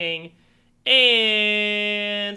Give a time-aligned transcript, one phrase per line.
[0.00, 0.30] and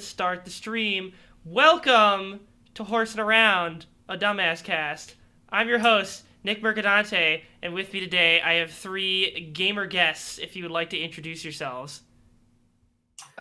[0.01, 1.13] start the stream.
[1.45, 2.39] Welcome
[2.73, 5.13] to Horsing Around, a Dumbass Cast.
[5.47, 10.39] I'm your host, Nick Mercadante, and with me today I have three gamer guests.
[10.39, 12.01] If you would like to introduce yourselves.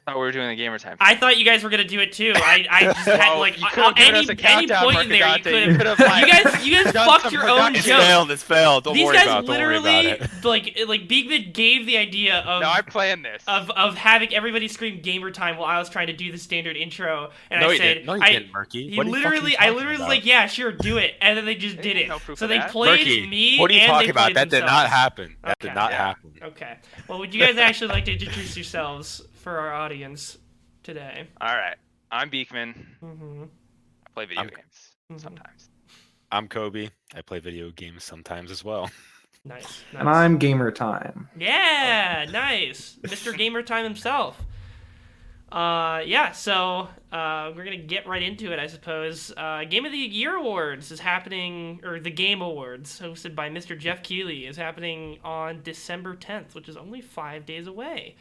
[0.07, 0.97] I thought we were doing the gamer time.
[0.99, 2.33] I thought you guys were gonna do it too.
[2.35, 5.43] I, I just had like you uh, any, us a any point in there you
[5.43, 5.99] could You have.
[6.01, 7.77] like, You guys, you guys fucked some your own production.
[7.77, 8.01] It's joke.
[8.01, 8.31] failed.
[8.31, 8.85] It's failed.
[8.85, 9.47] Don't These worry guys about it.
[9.47, 10.45] Don't worry literally about it.
[10.45, 13.43] like like Beekman gave the idea of No, I planned this.
[13.47, 16.77] of of having everybody scream gamer time while I was trying to do the standard
[16.77, 18.07] intro, and no, I you said, didn't.
[18.07, 18.89] No, you I, didn't, Murky.
[18.91, 20.97] he What the fuck are you literally, I talking literally was like, yeah, sure, do
[20.97, 22.09] it, and then they just did it.
[22.09, 22.71] no proof so of they that.
[22.71, 23.59] played Murky, me.
[23.59, 24.35] what are you and talking about?
[24.35, 25.37] That did not happen.
[25.45, 25.97] That did not Yeah.
[25.99, 26.33] happen.
[26.43, 26.77] Okay.
[27.07, 30.39] Well, would you guys actually like to introduce yourselves for our audience
[30.83, 31.27] today?
[31.41, 31.77] All right,
[32.11, 32.97] I'm Beekman.
[33.03, 33.43] Mm-hmm.
[34.07, 35.21] I play video I'm- games Mhm.
[35.21, 35.71] sometimes.
[36.33, 36.91] I'm Kobie.
[37.15, 38.91] I play video games sometimes as well.
[39.43, 39.63] Nice,
[39.95, 40.01] nice.
[40.01, 41.31] And I'm Gamer Time.
[41.35, 42.99] Yeah, nice.
[43.01, 43.35] Mr.
[43.35, 44.39] Gamer Time himself.
[45.51, 49.33] Uh, yeah, so uh, we're gonna get right into it, I suppose.
[49.35, 53.79] Uh, Game of the Year Awards is happening, or the Game Awards, hosted by Mr.
[53.79, 58.17] Geoff Keighley, is happening on December 10th, which is only five days away.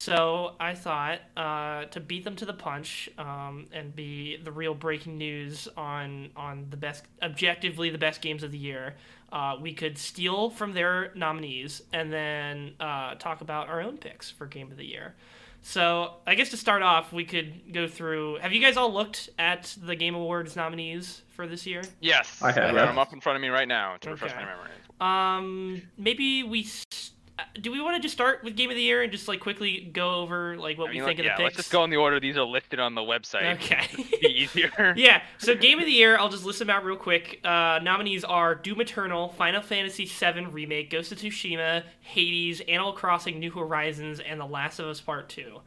[0.00, 4.72] So I thought uh, to beat them to the punch um, and be the real
[4.72, 8.94] breaking news on on the best, objectively the best games of the year,
[9.30, 14.30] uh, we could steal from their nominees and then uh, talk about our own picks
[14.30, 15.14] for game of the year.
[15.62, 18.38] So I guess to start off, we could go through.
[18.38, 21.82] Have you guys all looked at the Game Awards nominees for this year?
[22.00, 22.86] Yes, I have, got yeah.
[22.86, 24.40] them up in front of me right now to refresh Okay.
[24.40, 24.70] my memory.
[25.02, 26.62] Um, maybe we.
[26.62, 27.19] s- uh,
[27.60, 29.90] Do we want to just start with game of the year and just like quickly
[29.92, 31.90] go over like what I we think let- of yeah, the let's just go in
[31.90, 33.54] the order these are listed on the website.
[33.54, 33.86] Okay.
[34.20, 34.94] Be easier.
[34.96, 35.22] yeah.
[35.38, 37.40] So game of the year, I'll just list them out real quick.
[37.44, 43.38] Uh, nominees are Doom Eternal, Final Fantasy VII Remake, Ghost of Tsushima, Hades, Animal Crossing:
[43.38, 45.60] New Horizons, and The Last of Us Part Two.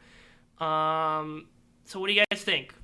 [0.64, 1.46] Um.
[1.84, 2.74] So what do you guys think?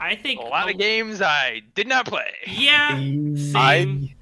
[0.00, 2.30] I think A lot of games I did not play.
[2.46, 2.90] Yeah.
[2.92, 2.96] I
[3.36, 3.54] Same.
[3.56, 4.14] I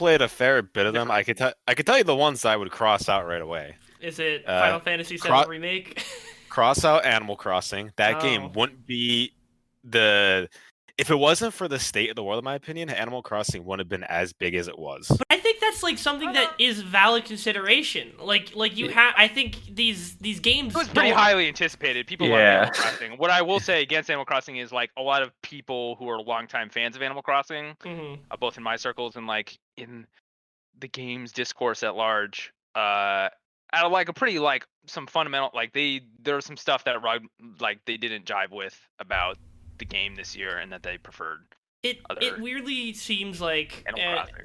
[0.00, 1.10] played a fair bit of them.
[1.10, 1.52] I could tell.
[1.68, 3.76] I could tell you the ones I would cross out right away.
[4.00, 6.02] Is it Uh, Final Fantasy VII Cro- Remake?
[6.48, 7.92] Cross out Animal Crossing.
[7.96, 8.20] That Oh.
[8.20, 9.32] game wouldn't be
[9.84, 10.48] the.
[10.98, 13.80] If it wasn't for the state of the world, in my opinion, Animal Crossing wouldn't
[13.86, 15.06] have been as big as it was.
[15.08, 15.38] But I
[15.80, 18.12] that's like something that is valid consideration.
[18.20, 22.06] Like like you have I think these these games It was pretty don't- highly anticipated.
[22.06, 22.56] People love Yeah.
[22.62, 23.12] Animal Crossing.
[23.18, 26.20] What I will say against Animal Crossing is like a lot of people who are
[26.20, 28.18] longtime fans of Animal Crossing, Mhm.
[28.30, 30.06] uh, both in my circles and like in
[30.78, 33.28] the games discourse at large, uh,
[33.72, 37.26] out of like a pretty like some fundamental like they there's some stuff that rug-
[37.60, 39.36] like they didn't jive with about
[39.78, 41.44] the game this year and that they preferred.
[41.82, 43.98] It other it weirdly seems like and,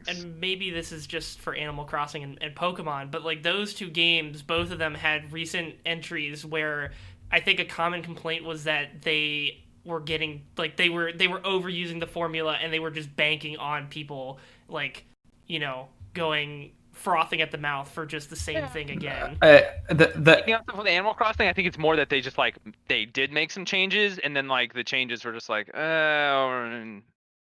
[0.08, 3.90] and maybe this is just for Animal Crossing and, and Pokemon, but like those two
[3.90, 6.94] games, both of them had recent entries where
[7.30, 11.42] I think a common complaint was that they were getting like they were they were
[11.42, 15.06] overusing the formula and they were just banking on people like
[15.46, 19.38] you know going frothing at the mouth for just the same thing again.
[19.42, 19.60] Uh,
[19.90, 21.50] the the Anything else with Animal Crossing?
[21.50, 22.56] I think it's more that they just like
[22.88, 27.04] they did make some changes and then like the changes were just like uh they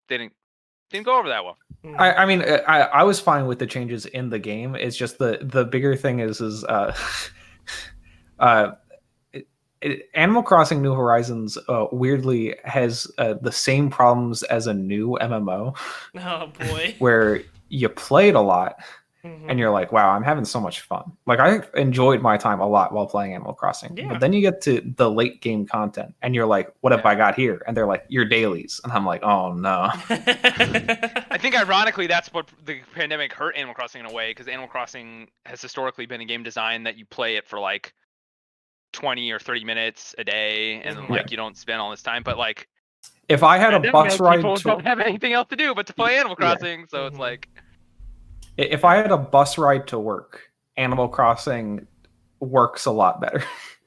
[0.09, 0.33] didn't
[0.91, 1.59] didn't go over that well.
[1.99, 4.75] I, I mean uh, I I was fine with the changes in the game.
[4.75, 6.95] It's just the the bigger thing is is uh
[8.39, 8.73] uh
[9.33, 9.47] it,
[9.83, 15.19] it, Animal Crossing New Horizons uh, weirdly has uh, the same problems as a new
[15.21, 15.77] MMO
[16.19, 16.97] oh boy.
[16.99, 18.77] where you played a lot
[19.25, 19.47] Mhm.
[19.49, 21.11] and you're like, wow, I'm having so much fun.
[21.27, 23.97] Like I enjoyed my time a lot while playing Animal Crossing.
[23.97, 24.11] Yeah.
[24.11, 27.17] But then you get to the late game content and you're like, what have I
[27.17, 27.61] got here?
[27.67, 28.81] And they're like, your dailies.
[28.85, 29.91] And I'm like, oh no.
[30.09, 34.69] I think ironically that's what the pandemic hurt Animal Crossing in a way because Animal
[34.69, 37.95] Crossing has historically been a game design that you play it for like
[38.93, 41.09] 20 or 30 minutes a day and Mhm.
[41.11, 42.69] like you don't spend all this time but like
[43.29, 45.75] If I had a pandemic, bus ride people to don't have anything else to do
[45.75, 46.55] but to play Animal Yeah.
[46.55, 47.21] Crossing so it's Mhm.
[47.21, 47.49] like
[48.59, 51.87] if I had a bus ride to work, Animal Crossing
[52.41, 53.43] works a lot better.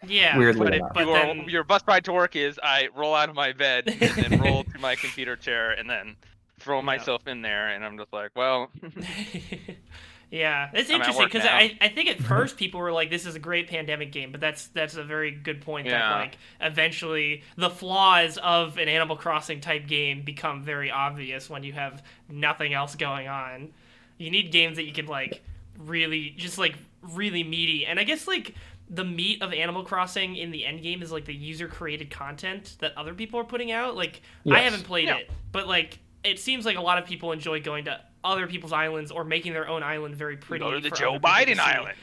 [0.07, 0.37] yeah.
[0.37, 0.91] Weirdly but if enough.
[0.93, 3.51] But you are- then- your bus ride to work is I roll out of my
[3.53, 6.15] bed and then roll to my computer chair and then
[6.59, 6.85] throw Yeah.
[6.85, 8.69] myself in there and I'm just like well
[10.31, 11.45] yeah, it's interesting because.
[11.45, 14.39] I, I think at first people were like, "This is a great pandemic game," but
[14.39, 15.89] that's that's a very good point.
[15.89, 21.63] That like eventually the flaws of an Animal Crossing type game become very obvious when
[21.63, 23.73] you have nothing else going on.
[24.21, 25.41] You need games that you can like
[25.77, 28.55] really just like really meaty, and I guess like
[28.89, 32.75] the meat of Animal Crossing in the end game is like the user created content
[32.79, 33.95] that other people are putting out.
[33.95, 35.17] Like I haven't played Yeah.
[35.17, 38.73] it, but like it seems like a lot of people enjoy going to other people's
[38.73, 40.63] islands or making their own island very pretty.
[40.63, 41.97] go to the Joe other to Biden island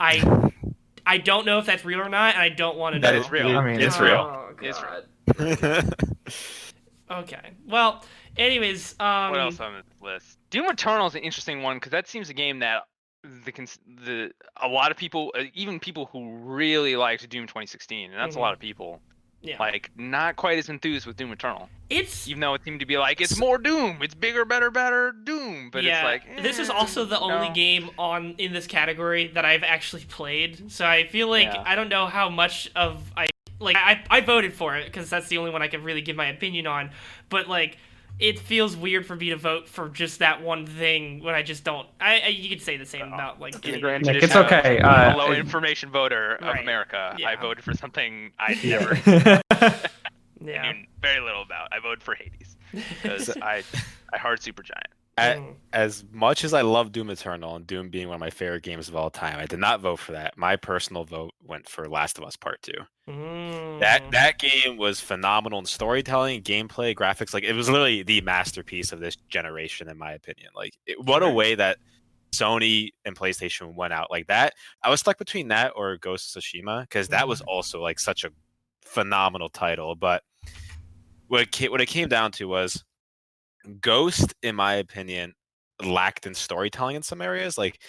[0.00, 0.50] I
[1.04, 3.08] I don't know if that's real or not, and I don't want to know.
[3.10, 3.48] That is real.
[3.58, 4.48] I mean, It's Oh, real.
[4.62, 5.94] It's oh, God.
[7.10, 7.52] Okay.
[7.66, 8.04] Well,
[8.38, 10.38] anyways, um, what else on this list?
[10.50, 12.84] Doom Eternal is an interesting one because that seems a game that
[13.22, 14.30] the the
[14.60, 18.38] a lot of people, uh, even people who really liked Doom 2016, and that's a
[18.38, 19.00] lot of people,
[19.42, 22.86] yeah, like not quite as enthused with Doom Eternal, it's even though it seemed to
[22.86, 25.98] be like it's more Doom, it's bigger, better, better Doom, but yeah.
[25.98, 27.54] it's like this is eh, also the only no.
[27.54, 30.70] game on in this category that I've actually played.
[30.70, 31.62] So I feel like Yeah.
[31.66, 35.28] I don't know how much of I like I I voted for it because that's
[35.28, 36.90] the only one I can really give my opinion on.
[37.28, 37.78] But like.
[38.18, 41.62] It feels weird for me to vote for just that one thing when I just
[41.64, 41.86] don't.
[42.00, 43.64] I, I you could say the same about like.
[43.64, 46.62] In the grand Nick, it's okay, of uh, a low it- information voter of Right.
[46.62, 47.28] America, Yeah.
[47.28, 49.00] I voted for something I never
[50.40, 50.72] yeah.
[50.72, 51.68] knew very little about.
[51.72, 53.62] I voted for Hades because I
[54.12, 54.72] I heart Supergiant.
[54.76, 54.82] I-
[55.18, 55.54] Mm.
[55.72, 58.88] as much as I love Doom Eternal and Doom being one of my favorite games
[58.88, 60.36] of all time, I did not vote for that.
[60.36, 62.72] My personal vote went for Last of Us Part Two.
[63.08, 63.80] Mm.
[63.80, 67.34] That that game was phenomenal in storytelling, gameplay, graphics.
[67.34, 70.50] Like it was literally the masterpiece of this generation, in my opinion.
[70.54, 71.78] Like it, what a way that
[72.32, 74.54] Sony and PlayStation went out like that.
[74.82, 78.24] I was stuck between that or Ghost of Tsushima because that was also like such
[78.24, 78.30] a
[78.84, 79.94] phenomenal title.
[79.94, 80.22] But
[81.28, 82.84] what it, what it came down to was
[83.80, 85.34] Ghost, in my opinion,
[85.84, 87.56] lacked in storytelling in some areas.
[87.58, 87.80] Like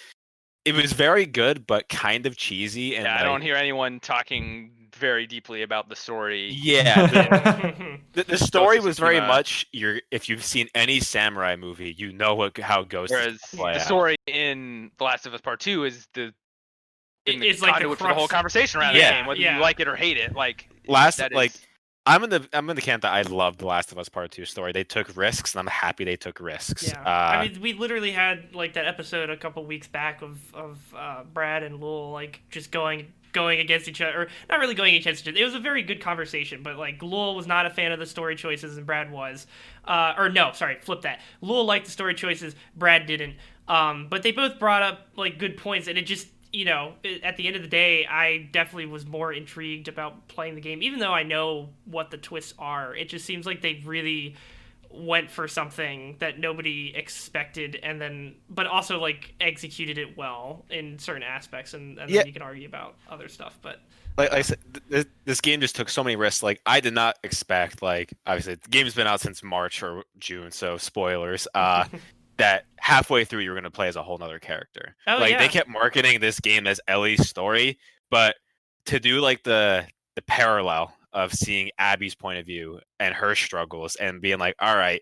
[0.65, 2.95] it was very good, but kind of cheesy.
[2.95, 6.49] And Yeah, I like- don't hear anyone talking very deeply about the story.
[6.51, 9.27] Yeah, the, the, the story was very Tsushima.
[9.27, 10.01] much your.
[10.11, 13.11] If you've seen any samurai movie, you know what how Ghost.
[13.11, 13.85] is Whereas gonna play the out.
[13.85, 16.33] story in The Last of Us Part Two is the
[17.25, 19.55] in the it's like the for the whole conversation around Yeah, the game, whether yeah.
[19.55, 20.33] you like it or hate it.
[20.35, 21.61] Like Last that like is-
[22.09, 24.31] I'm in the I'm in the camp that I love the Last of Us Part
[24.31, 24.71] Two story.
[24.71, 26.87] They took risks, and I'm happy they took risks.
[26.87, 30.39] Yeah, Uh, I mean, we literally had like that episode a couple weeks back of
[30.55, 34.73] of uh, Brad and Lowell like just going going against each other, or not really
[34.73, 35.39] going against each other.
[35.39, 38.07] It was a very good conversation, but like Lowell was not a fan of the
[38.07, 39.45] story choices, and Brad was.
[39.85, 41.19] Uh, or no, sorry, flip that.
[41.41, 43.35] Lowell liked the story choices, Brad didn't.
[43.67, 46.93] Um, but they both brought up like good points, and it just you know
[47.23, 50.81] at the end of the day, I definitely was more intrigued about playing the game,
[50.81, 52.95] even though I know what the twists are.
[52.95, 54.35] It just seems like they really
[54.91, 60.97] went for something that nobody expected and then but also like executed it well in
[60.97, 62.21] certain aspects and, and Yeah.
[62.21, 63.79] then you can argue about other stuff but
[64.17, 64.57] like, like I said,
[64.89, 66.43] this, this game just took so many risks.
[66.43, 67.81] Like I did not expect.
[67.81, 71.47] Like obviously, the game's been out since March or June, so spoilers.
[71.55, 71.85] Uh,
[72.39, 74.95] that halfway through you're going to play as a whole nother character.
[75.07, 75.37] Oh, like yeah.
[75.39, 77.77] they kept marketing this game as Ellie's story,
[78.09, 78.35] but
[78.87, 83.95] to do like the the parallel of seeing Abby's point of view and her struggles
[83.95, 85.01] and being like, all right,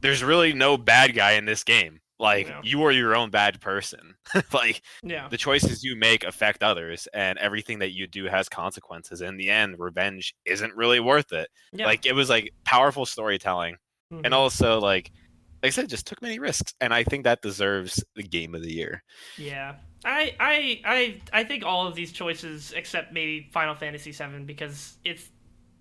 [0.00, 2.00] there's really no bad guy in this game.
[2.18, 2.60] Like Yeah.
[2.62, 4.14] you are your own bad person.
[4.52, 9.20] like yeah the choices you make affect others and everything that you do has consequences.
[9.22, 11.48] In the end, revenge isn't really worth it.
[11.72, 13.76] yeah Like it was like powerful storytelling
[14.12, 14.22] Mhm.
[14.24, 15.12] and also like
[15.62, 18.62] like I said, just took many risks, and I think that deserves the game of
[18.62, 19.02] the year.
[19.38, 24.44] yeah I, I i i think all of these choices except maybe final fantasy VII,
[24.44, 25.28] because it's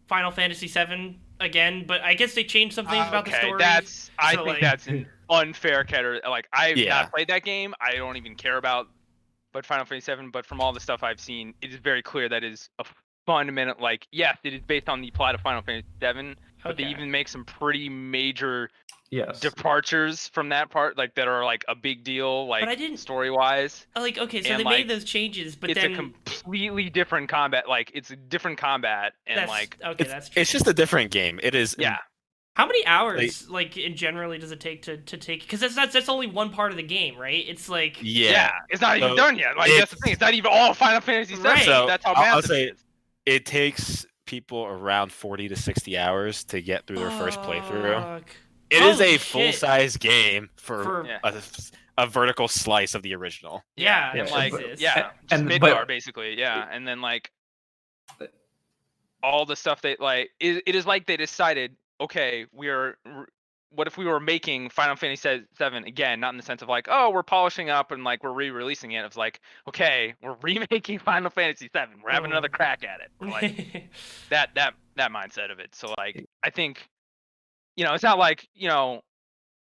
[0.10, 3.48] final fantasy VII again but i guess they changed some things about the Uh, okay,
[3.48, 6.20] story that's I so, think like- that's an unfair category.
[6.28, 6.90] Like I've Yeah.
[7.04, 7.74] not played that game.
[7.80, 8.88] I don't even care about
[9.54, 10.28] but Final Fantasy VII.
[10.34, 12.86] But from all the stuff I've seen, it is very clear that is a
[13.26, 13.76] fundamental.
[13.80, 17.10] Like yes, it is based on the plot of Final Fantasy VII, but they even
[17.12, 18.70] make some pretty major
[19.12, 19.40] yes.
[19.40, 22.98] departures from that part, like that are like a big deal, like but I didn't-
[22.98, 23.88] story wise.
[23.96, 27.30] like okay so and, they like, made those changes but it's then a completely different
[27.30, 27.68] combat.
[27.68, 30.42] Like it's a different combat, and that's like okay It's, that's true.
[30.42, 31.40] it's just a different game.
[31.44, 31.76] It is.
[31.80, 31.98] yeah,
[32.56, 35.42] How many hours, like, in generally, does it take to, to take?
[35.44, 37.44] Because that's, that's that's only one part of the game, right?
[37.48, 38.32] It's like Yeah.
[38.32, 39.56] yeah, it's not even done yet.
[39.58, 40.12] Like that's the thing.
[40.14, 41.42] It's not even all Final Fantasy VII.
[41.44, 41.66] Right.
[41.66, 42.84] So, That's how I'll- I'll say- it is.
[43.26, 48.00] It takes people around forty to sixty hours to get through their first playthrough.
[48.20, 48.30] Fuck.
[48.70, 49.22] It is Holy a shit.
[49.22, 51.18] full size game for, For- Yeah.
[51.24, 51.34] a,
[51.98, 53.64] a vertical slice of the original.
[53.76, 54.80] Yeah, Yeah, and so- like Jesus.
[54.80, 57.32] yeah, and- and but- basically, yeah, and then like
[59.24, 60.30] all the stuff they like.
[60.40, 62.98] It, it is like they decided, okay, we are.
[63.06, 63.28] r-
[63.72, 66.20] What if we were making Final Fantasy VII again?
[66.20, 69.06] Not in the sense of like, oh, we're polishing up and like we're re-releasing it.
[69.06, 72.02] It's like, okay, we're remaking Final Fantasy VII.
[72.04, 72.34] We're having Mhm.
[72.34, 73.12] another crack at it.
[73.20, 73.90] Like
[74.30, 75.76] that that that mindset of it.
[75.76, 76.88] So like, I think,
[77.76, 79.02] you know, it's not like you know,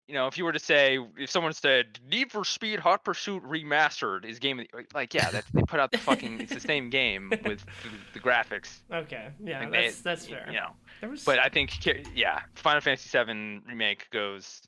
[0.08, 3.42] you know, if you were to say, if someone said Need for Speed Hot Pursuit
[3.42, 6.60] Remastered is game, of the, like yeah, that's they put out the fucking, it's the
[6.60, 8.78] same game with the, the graphics.
[8.92, 10.46] okay, yeah, Like, they- that's that's fair.
[10.48, 10.70] You know,
[11.00, 11.72] There was, but I think
[12.14, 14.62] yeah, Final Fantasy VII remake goes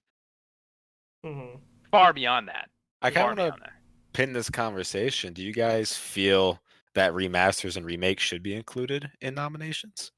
[1.25, 1.59] Mhm.
[1.91, 2.69] far beyond that.
[3.03, 3.71] I kind of want to
[4.13, 5.33] pin this conversation.
[5.33, 6.61] Do you guys feel
[6.95, 10.11] that remasters and remakes should be included in nominations?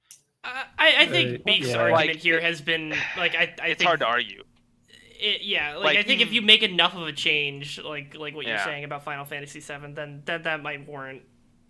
[0.45, 1.77] Uh, I, I think Uh, Beef's yeah.
[1.77, 3.55] argument Like, here has been like I.
[3.63, 4.43] I it's think hard to argue.
[5.21, 6.33] It, yeah, like, Like, I think if mm.
[6.33, 9.93] you make enough of a change, like like what you're saying about Final Fantasy VII,
[9.93, 11.23] then that that might warrant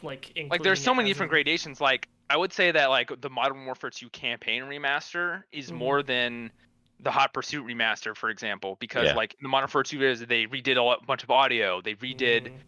[0.03, 1.81] like Like there's so many different a- gradations.
[1.81, 5.75] Like I would say that like the Modern Warfare 2 campaign remaster is Mhm.
[5.77, 6.53] more than
[7.01, 9.15] the Hot Pursuit remaster, for example, because Yeah.
[9.15, 11.81] like the Modern Warfare 2 is they redid a bunch of audio.
[11.81, 12.59] They redid Mhm.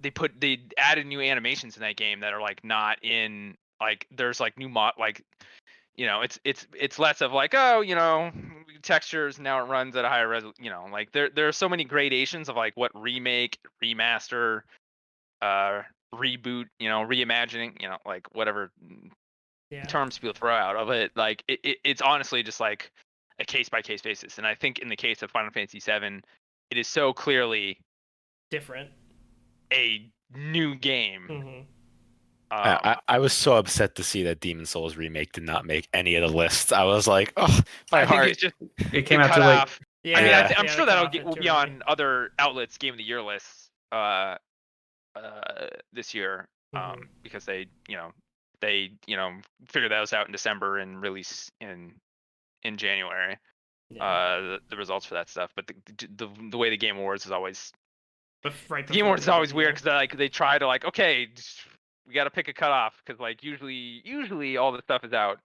[0.00, 4.06] they put they added new animations in that game that are like not in like
[4.12, 5.22] there's like new mod like
[5.96, 8.30] you know it's it's it's less of like oh you know
[8.82, 11.68] textures now it runs at a higher res you know like there there are so
[11.68, 14.62] many gradations of like what remake remaster
[15.42, 15.82] uh
[16.14, 18.70] reboot you know reimagining you know like whatever
[19.70, 19.84] Yeah.
[19.86, 22.90] terms people throw out of it like it, it it's honestly just like
[23.38, 26.22] a case by case basis and i think in the case of final fantasy 7
[26.70, 27.78] it is so clearly
[28.50, 28.90] Different.
[29.72, 31.64] a new game hmm I,
[32.52, 35.88] Um, I, I was so upset to see that Demon Souls remake did not make
[35.94, 36.70] any of the lists.
[36.72, 37.46] I was like, oh,
[37.90, 38.28] my I think heart.
[38.28, 38.54] it's just
[38.92, 39.68] It came out too late.
[40.04, 40.46] Yeah, I mean, I Yeah.
[40.48, 41.70] th- I'm yeah, sure that'll get, will be too early.
[41.72, 44.36] on other outlets' Game of the Year lists uh,
[45.16, 47.02] uh, this year um, Mhm.
[47.22, 48.12] because they, you know,
[48.60, 49.32] they, you know,
[49.68, 51.94] figure those out in December and release in
[52.64, 53.36] in January.
[53.90, 54.04] Yeah.
[54.04, 55.52] Uh, the, the results for that stuff.
[55.56, 55.74] But the,
[56.16, 57.72] the the way the Game Awards is always
[58.44, 61.26] Bef- right the Game Awards is always weird because like they try to like okay,
[61.34, 61.60] just-
[62.06, 65.38] we got to pick a cutoff because like usually usually all the stuff is out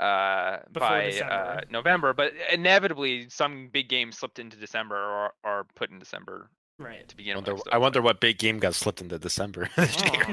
[0.00, 5.64] uh Before by uh, November, but inevitably some big game slipped into December or are
[5.74, 6.48] put in December
[6.78, 7.06] Right.
[7.08, 7.62] to begin wonder, with.
[7.70, 9.68] I wonder what big game got slipped into December.
[9.78, 10.24] Oh, year.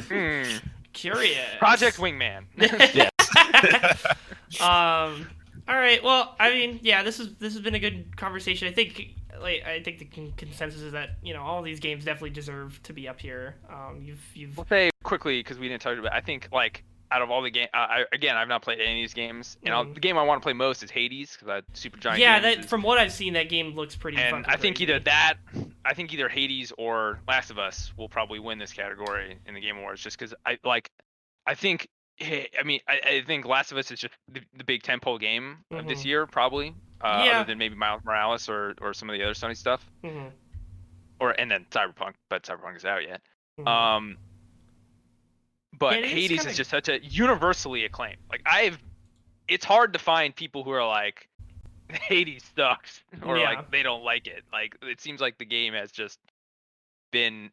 [0.00, 0.56] hmm.
[0.92, 1.48] Curious.
[1.58, 2.44] Project Wingman.
[2.56, 3.10] yes.
[4.60, 5.28] um.
[5.68, 6.02] All right.
[6.02, 8.68] Well, I mean, yeah, this is this has been a good conversation.
[8.68, 12.04] I think, like, I think the con- consensus is that you know all these games
[12.04, 13.56] definitely deserve to be up here.
[13.68, 16.12] Um, you've you've we'll say quickly because we didn't talk about.
[16.12, 18.90] I think like out of all the game, uh, I, again, I've not played any
[19.00, 19.56] of these games.
[19.62, 19.94] And I'll, Mhm.
[19.94, 22.18] the game I want to play most is Hades because that Supergiant.
[22.18, 22.40] yeah.
[22.40, 24.18] That is- from what I've seen, that game looks pretty.
[24.18, 24.90] and I think crazy.
[24.92, 25.34] either that,
[25.84, 29.60] I think either Hades or Last of Us will probably win this category in the
[29.60, 30.90] Game Awards, just because I like,
[31.46, 31.86] I think,
[32.20, 35.20] eh, I mean, I, I think Last of Us is just the, the big tentpole
[35.20, 36.04] game of this Mhm.
[36.06, 37.40] year, probably, uh, Yeah.
[37.40, 40.30] other than maybe Miles Morales or or some of the other Sony stuff, Mhm,
[41.20, 43.20] or and then Cyberpunk, but Cyberpunk is out yet.
[43.58, 43.66] mhm.
[43.68, 44.18] Um,
[45.78, 48.18] but Yeah, it is Hades kinda- is just such a universally acclaimed.
[48.30, 48.78] Like I've,
[49.48, 51.28] it's hard to find people who are like,
[51.90, 53.50] Hades sucks, or Yeah.
[53.50, 54.44] like they don't like it.
[54.52, 56.18] Like it seems like the game has just
[57.12, 57.50] been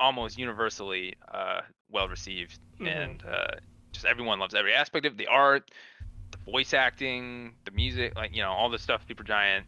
[0.00, 2.86] almost universally uh, well received, Mhm.
[2.88, 3.56] and uh,
[3.94, 5.18] just everyone loves every aspect of it.
[5.18, 5.70] the art,
[6.30, 9.62] the voice acting, the music, like you know all the stuff Supergiant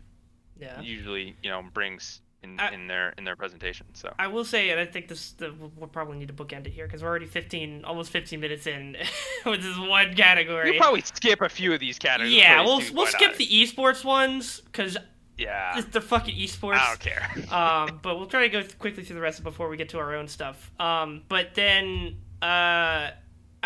[0.59, 0.80] yeah.
[0.80, 3.87] usually you know brings in, I- in their in their presentation.
[3.95, 4.12] So.
[4.18, 6.87] I will say, and I think this the, we'll probably need to bookend it here
[6.87, 8.97] because we're already 15, almost 15 minutes in
[9.47, 10.73] with this one category.
[10.75, 12.35] You probably skip a few of these categories.
[12.35, 13.38] yeah, we'll too, we'll skip honest.
[13.38, 14.97] the esports ones because
[15.38, 16.78] Yeah, they're fucking esports.
[16.78, 17.52] I don't care.
[17.54, 19.99] um, but we'll try to go th- quickly through the rest before we get to
[19.99, 20.71] our own stuff.
[20.78, 23.11] Um, but then, uh,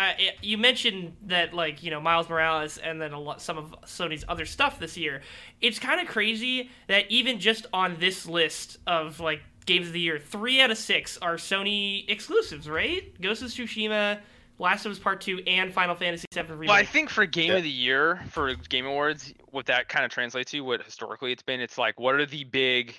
[0.01, 3.71] I, you mentioned that like you know Miles Morales and then a lot some of
[3.85, 5.21] Sony's other stuff this year.
[5.61, 9.99] It's kind of crazy that even just on this list of like games of the
[9.99, 13.19] year, three out of six are Sony exclusives, right?
[13.21, 14.19] Ghost of Tsushima,
[14.59, 16.69] Last of Us Part Two, and Final Fantasy VII Remake.
[16.69, 17.57] Well, I think for Game Yeah.
[17.57, 21.43] of the Year for Game Awards, what that kind of translates to, what historically it's
[21.43, 22.95] been, it's like what are the big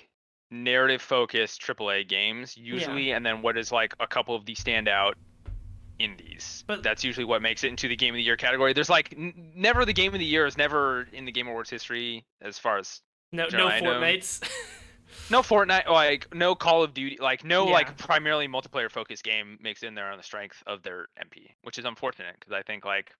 [0.51, 5.13] narrative focused AAA games usually, and then what is like a couple of the standout
[5.99, 6.63] indies.
[6.67, 8.73] But- that's usually what makes it into the Game of the Year category.
[8.73, 11.69] There's like n- never the Game of the Year is never in the Game Awards
[11.69, 13.69] history as far as no no.
[13.69, 14.41] Fortnites.
[15.29, 17.73] no Fortnite, like no Call of Duty, like no Yeah.
[17.73, 21.51] like primarily multiplayer focused game makes it in there on the strength of their MP,
[21.63, 23.11] which is unfortunate because I think like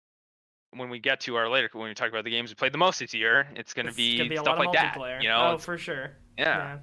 [0.76, 2.80] when we get to our later when we talk about the games we played the
[2.80, 5.22] most this year, it's gonna It's be be a stuff lot like of that.
[5.22, 6.12] You know, oh for sure.
[6.38, 6.80] yeah.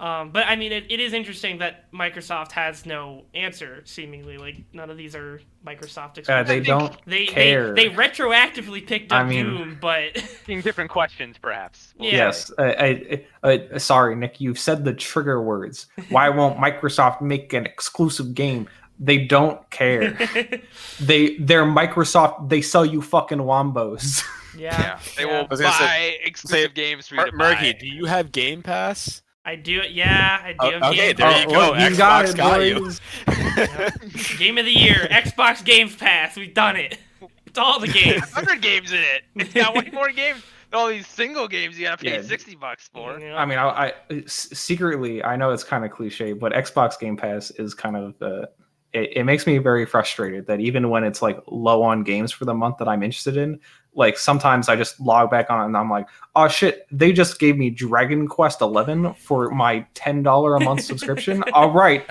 [0.00, 3.82] Um, but I mean, it, it is interesting that Microsoft has no answer.
[3.84, 7.74] Seemingly, like none of these are Microsoft Uh, they don't they, care.
[7.74, 11.94] they they retroactively picked I up mean- Doom, but Asking different questions perhaps.
[11.98, 12.16] We'll Yeah.
[12.26, 14.40] Yes, I, I, I, sorry, Nick.
[14.40, 15.86] You've said the trigger words.
[16.10, 18.68] Why won't Microsoft make an exclusive game?
[19.00, 20.12] They don't care.
[21.00, 22.48] they, they're Microsoft.
[22.48, 24.24] They sell you fucking wombos.
[24.56, 25.40] yeah, Yeah, they yeah.
[25.42, 28.62] will was buy say- exclusive games for you Mer- to Murky, do you have Game
[28.62, 29.22] Pass?
[29.48, 29.80] I do.
[29.80, 29.92] It.
[29.92, 30.56] Yeah, I do.
[30.82, 31.58] Oh, okay, Game, there you Oh, go.
[31.70, 32.80] look, you Xbox got it, got you.
[32.80, 33.00] boys.
[34.38, 36.36] Game of the year, Xbox Games Pass.
[36.36, 36.98] We've done it.
[37.46, 38.30] It's all the games.
[38.32, 39.22] hundred games in it.
[39.36, 42.22] It's got way more games than all these single games you gotta pay Yeah.
[42.22, 43.18] sixty bucks for.
[43.18, 43.36] Yeah.
[43.36, 47.16] I mean, I, I s- secretly, I know it's kind of cliche, but Xbox Game
[47.16, 48.46] Pass is kind of uh,
[48.92, 52.44] it, it makes me very frustrated that even when it's like low on games for
[52.44, 53.60] the month that I'm interested in,
[53.94, 57.56] like sometimes I just log back on and I'm like, oh shit, they just gave
[57.56, 61.42] me Dragon Quest 11 for my ten dollar a month subscription.
[61.52, 62.06] All right,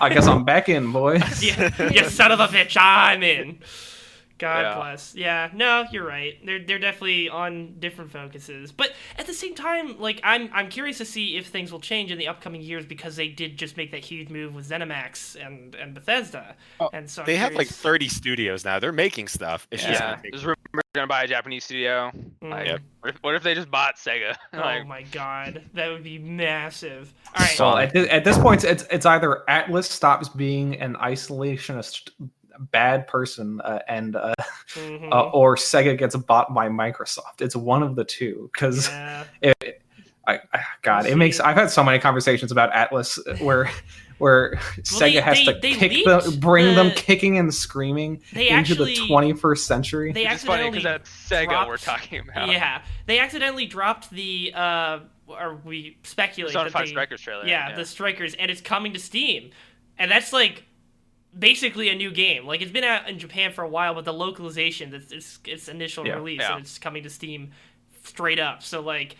[0.00, 1.42] I guess I'm back in, boys.
[1.42, 3.58] yeah, you son of a bitch, I'm in.
[4.38, 4.74] God Yeah.
[4.76, 5.14] bless.
[5.14, 6.34] Yeah, no, you're right.
[6.44, 10.98] They're they're definitely on different focuses, but at the same time, like I'm I'm curious
[10.98, 13.90] to see if things will change in the upcoming years because they did just make
[13.92, 17.68] that huge move with ZeniMax and and Bethesda, Oh, and so I'm They have like
[17.68, 18.78] 30 studios now.
[18.78, 19.66] They're making stuff.
[19.70, 22.10] It's just Yeah, gonna take- there's rumors they're gonna buy a Japanese studio.
[22.42, 22.50] Mm.
[22.50, 22.80] Like, Yep.
[23.00, 24.36] what, if, what if they just bought Sega?
[24.52, 27.12] Oh my god, that would be massive.
[27.36, 30.94] All right, So at, thi- at this point, it's it's either Atlus stops being an
[30.96, 32.10] isolationist
[32.58, 34.34] bad person uh, and uh,
[34.74, 35.08] mhm.
[35.12, 37.40] uh, or Sega gets bought by Microsoft.
[37.40, 39.24] It's one of the two because yeah.
[39.42, 39.82] it,
[40.26, 41.38] I, I- God, it makes.
[41.40, 43.70] I've had so many conversations about Atlus where
[44.18, 48.48] where Sega they- has they- to they kick them, bring them kicking and screaming They
[48.48, 50.12] into actually the 21st century.
[50.12, 52.48] they which is funny accidentally because that's Sega dropped- we're talking about.
[52.48, 54.98] Yeah, they accidentally dropped the uh,
[55.28, 57.46] or we speculate Persona that 5 they, Strikers trailer.
[57.46, 59.50] yeah, the strikers, and it's coming to Steam,
[59.98, 60.64] and that's like
[61.38, 62.46] basically a new game.
[62.46, 65.68] Like it's been out in Japan for a while, but the localization, it's its, its
[65.68, 66.14] initial Yeah.
[66.14, 66.56] release, Yeah.
[66.56, 67.52] and it's coming to Steam
[68.04, 68.62] straight up.
[68.62, 69.16] So like.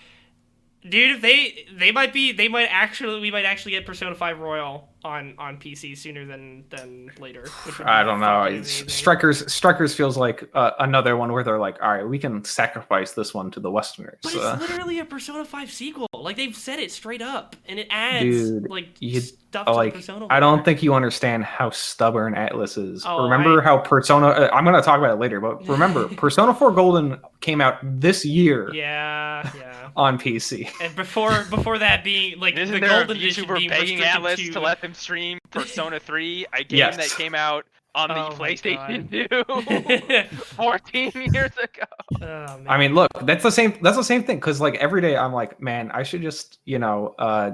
[0.88, 4.38] Dude, if they they might be they might actually we might actually get Persona Five
[4.38, 7.42] Royal on on PC sooner than than later.
[7.64, 8.62] which would be I don't know.
[8.62, 13.12] Strikers Strikers feels like uh, another one where they're like, all right, we can sacrifice
[13.12, 14.18] this one to the Westerners.
[14.22, 16.06] But Uh, it's literally a Persona 5 sequel.
[16.12, 19.92] Like they've said it straight up, and it adds Dude, like you- stuff to like
[19.92, 20.26] the Persona.
[20.28, 23.04] I don't think you understand how stubborn Atlus is.
[23.06, 24.28] Oh, remember I- how Persona?
[24.28, 27.78] Uh, I'm going to talk about it later, but remember, Persona 4 Golden came out
[27.82, 29.75] this year Yeah, yeah.
[29.94, 30.68] On PC.
[30.80, 33.98] And before before that being like Isn't the there golden a edition YouTuber being begging
[33.98, 34.60] Atlus to, to...
[34.60, 36.96] let them stream Persona 3, a game Yes.
[36.96, 40.28] that came out on the Oh PlayStation God.
[40.30, 41.86] 2 14 years ago?
[42.22, 42.60] Oh.
[42.68, 43.78] I mean, look, that's the same.
[43.82, 44.36] That's the same thing.
[44.36, 47.52] Because like every day, I'm like, man, I should just you know uh,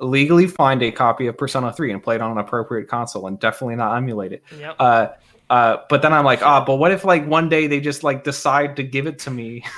[0.00, 3.38] legally find a copy of Persona 3 and play it on an appropriate console, and
[3.38, 4.42] definitely not emulate it.
[4.58, 4.76] Yep.
[4.78, 5.08] Uh,
[5.50, 8.24] uh, but then I'm like, ah, but what if like one day they just like
[8.24, 9.64] decide to give it to me?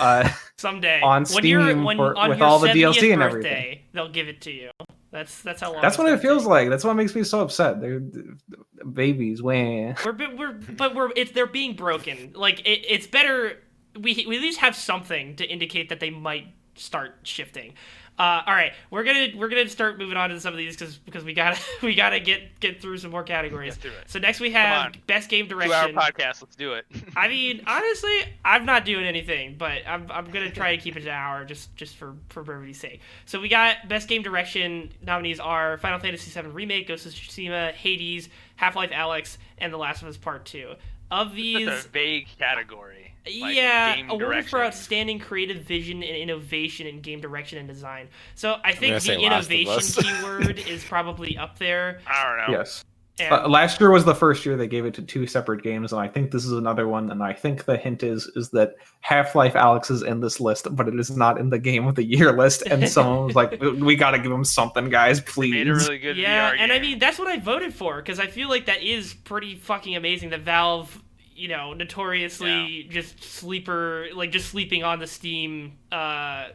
[0.00, 3.20] uh, Someday on when you're Steam when for- on with all the 70th DLC and
[3.20, 3.78] birthday, everything.
[3.92, 4.70] they'll give it to you.
[5.10, 5.82] That's that's how long.
[5.82, 6.50] that's what it feels take.
[6.50, 6.68] like.
[6.70, 7.80] That's what makes me so upset.
[7.80, 8.00] They're
[8.92, 9.42] babies.
[9.42, 12.32] When We're we're but we're it's they're being broken.
[12.34, 13.58] Like it, it's better
[13.98, 17.74] we we at least have something to indicate that they might start shifting.
[18.18, 20.96] Uh, all right, we're gonna we're gonna start moving on to some of these because
[20.96, 23.74] because we gotta we gotta get get through some more categories.
[23.74, 24.10] Get through it.
[24.10, 25.96] So next we have best game Two hour direction.
[25.96, 26.86] podcast, let's do it.
[27.14, 31.02] I mean, honestly, I'm not doing anything, but I'm, I'm gonna try to keep it
[31.02, 33.00] an hour just just for for brevity's sake.
[33.26, 37.72] So we got best game direction nominees are Final Fantasy VII Remake, Ghost of Tsushima,
[37.72, 40.72] Hades, Half Life Alyx, and The Last of Us Part Two.
[41.10, 43.14] Of these, a vague category.
[43.26, 48.08] Like yeah, game awarded for outstanding creative vision and innovation in game direction and design.
[48.36, 52.00] So I think the innovation keyword is probably up there.
[52.06, 52.58] I don't know.
[52.58, 52.84] yes,
[53.18, 55.92] And uh, last year was the first year they gave it to two separate games,
[55.92, 57.10] and I think this is another one.
[57.10, 60.68] And I think the hint is is that Half Life Alyx is in this list,
[60.76, 62.62] but it is not in the Game of the Year list.
[62.66, 65.98] And someone was like, "We got to give him something, guys, please." Made a really
[65.98, 68.66] good yeah, VR and I mean that's what I voted for because I feel like
[68.66, 71.02] that is pretty fucking amazing that Valve,
[71.36, 76.48] you know, notoriously just sleeper, like just sleeping on the Steam uh,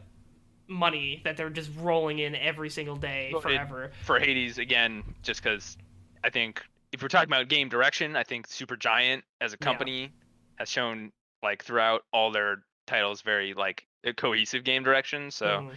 [0.68, 3.92] money that they're just rolling in every single day Well, it- forever.
[4.04, 5.78] for Hades again, just because
[6.24, 9.66] I think if we're talking about game direction, I think Supergiant as a Yeah.
[9.66, 10.12] company
[10.58, 11.12] has shown
[11.44, 15.32] like throughout all their titles very like a cohesive game direction.
[15.32, 15.76] So Mhm.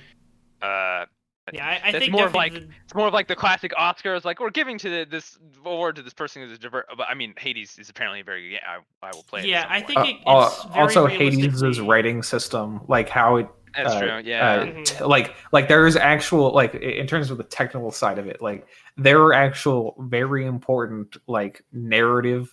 [0.63, 1.07] uh,
[1.53, 3.73] yeah, I, I that's think more of definitely like- it's more of like the classic
[3.79, 6.87] Oscars, like we're giving to the, this award to this person who's a divert.
[6.97, 8.61] But I mean, Hades is apparently a very good game.
[9.03, 9.41] I, I will play.
[9.41, 13.49] it Yeah, I think Uh, it- uh, very also, Hades' writing system, like how it
[13.77, 14.21] that's uh, true.
[14.25, 14.85] Yeah, uh, Mhm.
[14.85, 18.41] t- like like there is actual like in terms of the technical side of it
[18.41, 22.49] like there are actual very important like narrative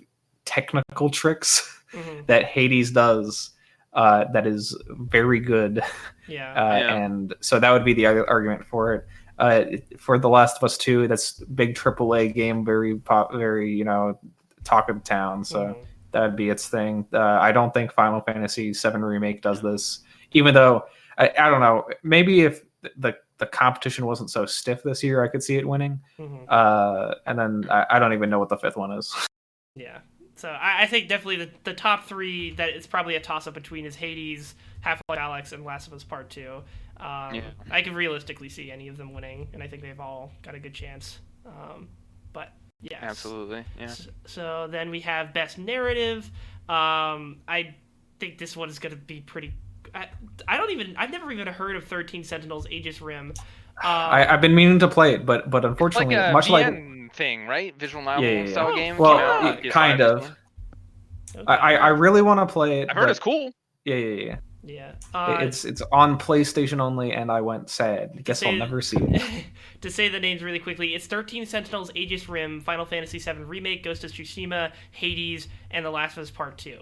[0.45, 2.25] technical tricks Mhm.
[2.25, 3.51] that hades does
[3.93, 5.81] uh that is very good
[6.27, 6.53] Yeah.
[6.53, 6.95] uh Yeah.
[6.95, 9.07] and so that would be the other argument for it
[9.39, 9.63] uh
[9.97, 14.17] for the last of us 2 that's big AAA game very pop very you know
[14.63, 15.85] talk of town so Mhm.
[16.11, 17.05] that'd be its thing.
[17.13, 20.01] Uh, I don't think Final Fantasy VII Remake does this,
[20.33, 20.83] even though
[21.17, 21.85] I, I don't know.
[22.03, 22.61] Maybe if
[22.97, 25.99] the the competition wasn't so stiff this year, I could see it winning.
[26.19, 26.45] Mhm.
[26.49, 29.15] Uh, and then I, I don't even know what the fifth one is.
[29.75, 29.99] Yeah.
[30.41, 33.53] So I, I think definitely the, the top three that it's probably a toss up
[33.53, 36.63] between is Hades, Half Life Alyx, and Last of Us Part Two.
[36.97, 37.41] Um, Yeah.
[37.69, 40.59] I can realistically see any of them winning, and I think they've all got a
[40.59, 41.19] good chance.
[41.45, 41.89] Um,
[42.33, 42.99] but Yes.
[43.03, 43.63] Absolutely.
[43.77, 43.83] Yeah.
[43.85, 46.25] S- So then we have best narrative.
[46.67, 47.75] Um, I
[48.19, 49.53] think this one is going to be pretty.
[49.93, 50.07] I,
[50.47, 50.95] I don't even.
[50.97, 53.33] I've never even heard of Thirteen Sentinels: Aegis Rim.
[53.83, 57.47] I, I've been meaning to play it, but but unfortunately, a much like VN thing,
[57.47, 57.77] right?
[57.77, 58.51] Visual novel Yeah, yeah, yeah.
[58.51, 58.97] style Oh, game.
[58.97, 60.23] well, came out on yeah, kind of.
[61.35, 61.43] okay.
[61.47, 62.89] I, I I really want to play it.
[62.89, 63.51] I've heard but- it's cool.
[63.85, 64.35] Yeah, yeah, yeah.
[64.63, 64.91] yeah.
[65.13, 68.23] Uh, it's it's on PlayStation only, and I went sad.
[68.23, 69.45] Guess I'll never see it.
[69.81, 73.83] to say the names really quickly, it's 13 Sentinels, Aegis Rim, Final Fantasy VII Remake,
[73.83, 76.77] Ghost of Tsushima, Hades, and The Last of Us Part 2.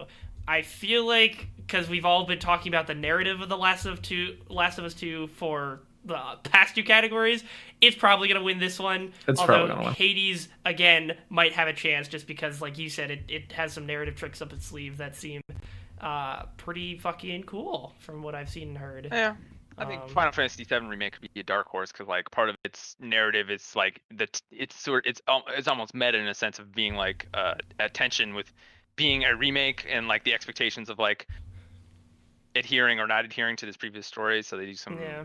[0.45, 4.01] I feel like because we've all been talking about the narrative of The Last of
[4.01, 7.43] Two, Last of Us 2 for the past two categories,
[7.81, 9.13] it's probably gonna win this one.
[9.27, 9.93] It's Although probably gonna win.
[9.93, 13.85] Hades again might have a chance just because, like you said, it, it has some
[13.85, 15.41] narrative tricks up its sleeve that seem
[16.01, 19.09] uh, pretty fucking cool from what I've seen and heard.
[19.11, 19.35] Yeah.
[19.77, 22.49] I think Um, Final Fantasy VII remake could be a dark horse because like part
[22.49, 26.59] of its narrative is like the it's sort it's it's almost meta in a sense
[26.59, 28.51] of being like uh at tension with
[28.97, 31.27] being a remake and like the expectations of like
[32.55, 34.41] adhering or not adhering to this previous story.
[34.41, 35.23] So they do some Yeah.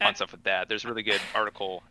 [0.00, 0.68] Uh, stuff with that.
[0.68, 1.82] There's a really good article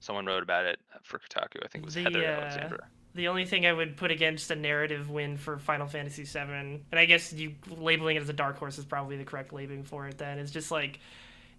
[0.00, 1.64] someone wrote about it for Kotaku.
[1.64, 2.86] I think it was The, Heather uh, Alexandra.
[3.14, 6.82] The only thing I would put against a narrative win for Final Fantasy VII, and
[6.92, 10.06] I guess you labeling it as a dark horse is probably the correct labeling for
[10.06, 10.18] it.
[10.18, 11.00] Then is just like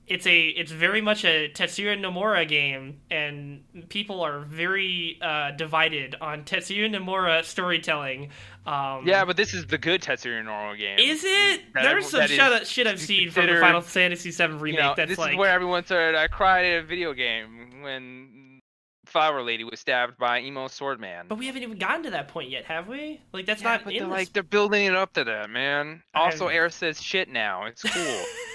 [0.10, 6.16] it's a it's very much a Tetsuya Nomura game, and people are very uh, divided
[6.20, 8.30] on Tetsuya Nomura storytelling.
[8.66, 10.98] Um, Yeah, but this is the good Tetsuya Nomura game.
[11.00, 11.62] is it?
[11.74, 14.94] That- There's some shit, shit I've seen from the Final Fantasy VII remake you know,
[14.98, 15.34] that's this like.
[15.34, 16.18] is where everyone started.
[16.18, 18.60] I cried at a video game when
[19.06, 21.26] Flower Lady was stabbed by emo sword man.
[21.28, 23.22] but we haven't even gotten to that point yet, have we?
[23.32, 25.50] Like that's yeah, not but in they're this like they're building it up to that,
[25.50, 26.02] man.
[26.16, 27.66] Also, Air says shit now.
[27.66, 28.24] It's cool.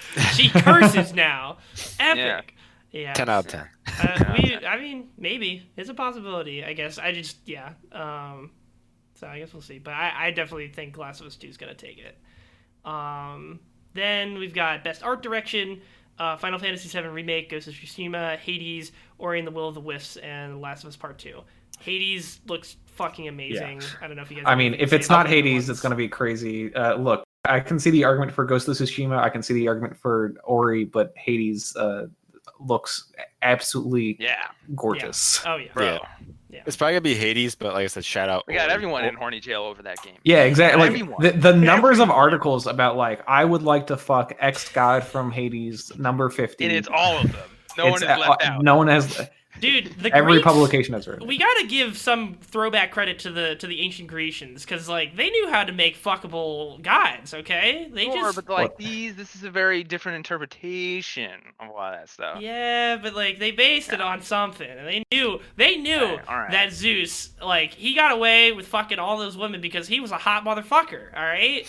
[0.32, 1.58] she curses now.
[1.98, 2.54] Epic.
[2.90, 3.12] Yeah.
[3.12, 3.68] 10 out of 10.
[4.00, 6.64] Uh, we, I mean, maybe it's a possibility.
[6.64, 6.98] I guess.
[6.98, 7.72] I just, yeah.
[7.92, 8.50] Um,
[9.14, 9.78] so I guess we'll see.
[9.78, 12.16] But I, I definitely think Last of Us Two is gonna take it.
[12.88, 13.60] Um,
[13.94, 15.80] then we've got Best Art Direction,
[16.18, 19.80] uh, Final Fantasy VII Remake, Ghost of Tsushima, Hades, Ori and the Will of the
[19.80, 21.42] Wisps, and The Last of Us Part Two.
[21.80, 23.82] Hades looks fucking amazing.
[24.00, 24.44] I don't know if you guys.
[24.46, 26.74] I mean, if it's not Hades, it's going to be crazy.
[26.74, 29.18] Uh, look, I can see the argument for Ghost of Tsushima.
[29.18, 32.06] I can see the argument for Ori, but Hades uh,
[32.60, 35.42] looks absolutely yeah, gorgeous.
[35.46, 35.72] Oh yeah.
[35.72, 35.98] bro.
[36.50, 36.62] Yeah.
[36.66, 38.44] It's probably gonna be Hades, but like I said, shout out.
[38.46, 38.72] We got Ori.
[38.74, 40.16] everyone in horny jail over that game.
[40.24, 40.80] Yeah, exactly.
[40.80, 41.22] Like Everyone.
[41.22, 45.30] the, the numbers of articles about like I would like to fuck X God from
[45.30, 46.64] Hades number fifty.
[46.64, 47.50] And it's all of them.
[47.76, 48.62] No It's, one is uh, left out.
[48.62, 49.28] No one has.
[49.60, 51.22] Dude, the every Greeks- publication has heard.
[51.22, 55.30] we gotta give some throwback credit to the to the ancient Grecians because like they
[55.30, 57.34] knew how to make fuckable gods.
[57.34, 58.76] Okay, they Sure, just but like What?
[58.78, 62.40] these, this is a very different interpretation of a lot of that stuff.
[62.40, 66.50] yeah, but like they based it on something, and they knew they knew Alright, alright.
[66.52, 70.18] that Zeus like he got away with fucking all those women because he was a
[70.18, 71.08] hot motherfucker.
[71.16, 71.66] All right,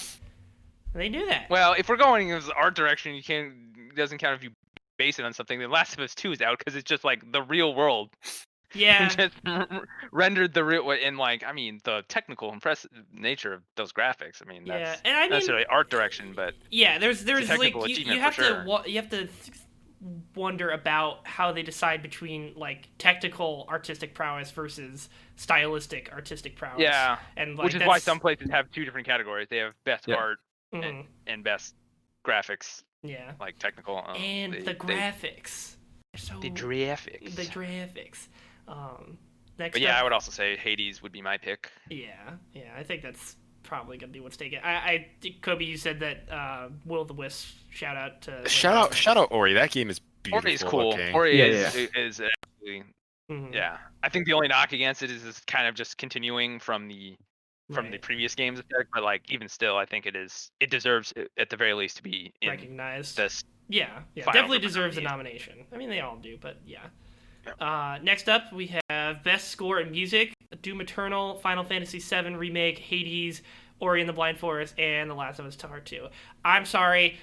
[0.93, 1.49] they knew that.
[1.49, 3.53] Well, if we're going in this art direction, you can't.
[3.95, 4.51] Doesn't count if you
[4.99, 5.57] base it on something.
[5.59, 8.11] The Last of Us Two is out because it's just like the real world.
[8.75, 9.67] yeah, just r-
[10.11, 14.43] rendered the real in like I mean the technical impressive nature of those graphics.
[14.45, 17.49] I mean yeah, that's and I not mean necessarily art direction, but Yeah, there's there's
[17.49, 18.63] like you, you have to sure.
[18.67, 19.27] wa- you have to
[20.35, 26.81] wonder about how they decide between like technical artistic prowess versus stylistic artistic prowess.
[26.81, 29.47] yeah, and like which is why some places have two different categories.
[29.49, 30.15] They have best Yeah.
[30.15, 30.37] art
[30.73, 31.73] Mhm, and best
[32.25, 33.97] graphics, yeah, like technical.
[33.97, 35.75] Um, and they- the graphics.
[36.13, 37.35] They're so the graphics.
[37.35, 38.27] the graphics.
[38.67, 39.17] Um,
[39.57, 41.71] next but yeah, up- I would also say Hades would be my pick.
[41.89, 42.09] Yeah,
[42.53, 44.59] yeah, I think that's probably gonna be what's taken.
[44.63, 45.07] I, I
[45.41, 47.55] Kobie, you said that uh, Will of the Wisp.
[47.69, 49.53] Shout out to Shout out, shout out Ori.
[49.53, 50.47] That game is beautiful.
[50.47, 50.89] Ori is cool.
[50.89, 51.13] looking.
[51.13, 52.83] Ori Yeah, is is actually
[53.29, 53.77] Mhm, yeah.
[54.01, 57.15] I think the only knock against it is it's kind of just continuing from the
[57.71, 61.13] from the previous games effect, but like even still, I think it is it deserves
[61.37, 63.17] at the very least to be in recognized.
[63.17, 63.43] this.
[63.67, 65.65] Yeah, yeah, final definitely deserves a nomination.
[65.71, 66.79] I mean, they all do, but yeah.
[67.45, 67.53] Yeah.
[67.65, 72.79] Uh, next up, we have Best Score in Music: Doom Eternal, Final Fantasy VII Remake,
[72.79, 73.43] Hades,
[73.79, 76.07] Ori and the Blind Forest, and The Last of Us Part Two.
[76.43, 77.17] I'm sorry.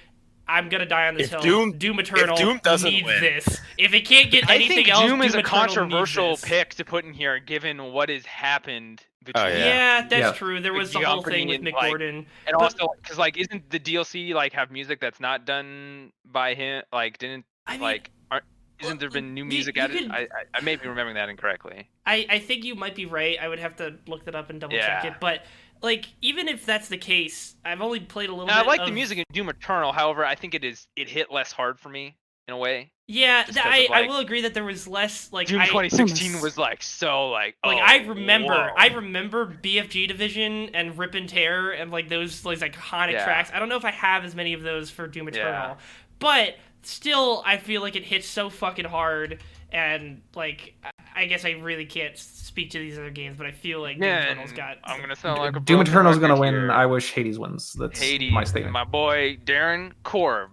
[0.49, 1.41] I'm gonna die on this If hill.
[1.41, 3.59] Doom- Doom Eternal Doom doesn't needs win- this.
[3.77, 6.37] If it can't get anything I anything think else, Doom is a Eternal needs controversial
[6.37, 9.03] pick to put in here, given what has happened
[9.35, 9.61] Oh, between.
[9.61, 10.01] Oh, Yeah, Yeah.
[10.07, 10.31] that's Yeah.
[10.33, 10.59] true.
[10.59, 12.15] There was the whole thing with Company Mick and, like, Gordon.
[12.45, 16.53] And But- also, because like, isn't the DLC like have music that's not done by
[16.53, 16.83] him?
[16.91, 18.45] Like, didn't I mean, like aren't
[18.79, 20.03] isn't there been new music you added?
[20.03, 21.89] could- I, I I may be remembering that incorrectly.
[22.05, 23.37] I, I think you might be right.
[23.41, 25.11] I would have to look that up and double check Yeah.
[25.13, 25.19] it.
[25.19, 25.45] But
[25.81, 28.67] like, even if that's the case, I've only played a little Now, I bit.
[28.67, 29.91] like the music in Doom Eternal.
[29.91, 32.15] However, I think it is it hit less hard for me
[32.47, 32.91] in a way.
[33.09, 36.27] Yeah, th- I, of, I will agree that there was less like Doom I, 2016
[36.27, 36.43] Almost.
[36.43, 38.69] was like so like like oh, I remember whoa.
[38.77, 43.23] I remember BFG Division and Rip and Tear and like those like iconic Yeah.
[43.23, 43.49] tracks.
[43.53, 45.75] I don't know if I have as many of those for Doom Eternal, Yeah.
[46.19, 51.45] but still I feel like it hits so fucking hard and like I- I guess
[51.45, 54.77] I really can't speak to these other games, but I feel like Doom Eternal's got
[54.83, 56.53] I'm gonna sound like a Doom Eternal's gonna win.
[56.53, 56.71] here.
[56.71, 57.71] I wish Hades wins.
[57.73, 58.73] That's Hades, my statement.
[58.73, 60.51] my boy Darren Korb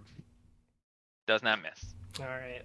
[1.27, 1.93] does not miss.
[2.19, 2.61] all right.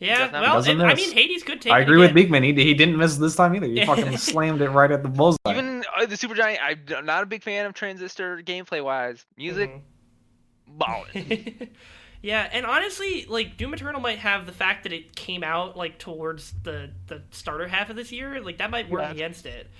[0.00, 1.72] Yeah, well, Doesn't I mean Hades could take.
[1.72, 2.14] I it agree with again.
[2.16, 2.42] Beekman.
[2.42, 3.66] He, he didn't miss this time either.
[3.66, 5.38] He fucking slammed it right at the bullseye.
[5.48, 6.58] Even uh, the Supergiant,
[6.94, 9.24] I'm not a big fan of Transistor gameplay wise.
[9.38, 10.78] Music, Mhm.
[10.78, 11.70] ballin'.
[12.22, 15.98] yeah, and honestly, like Doom Eternal might have the fact that it came out like
[15.98, 19.10] towards the the starter half of this year, like that might work Yeah.
[19.12, 19.70] against it.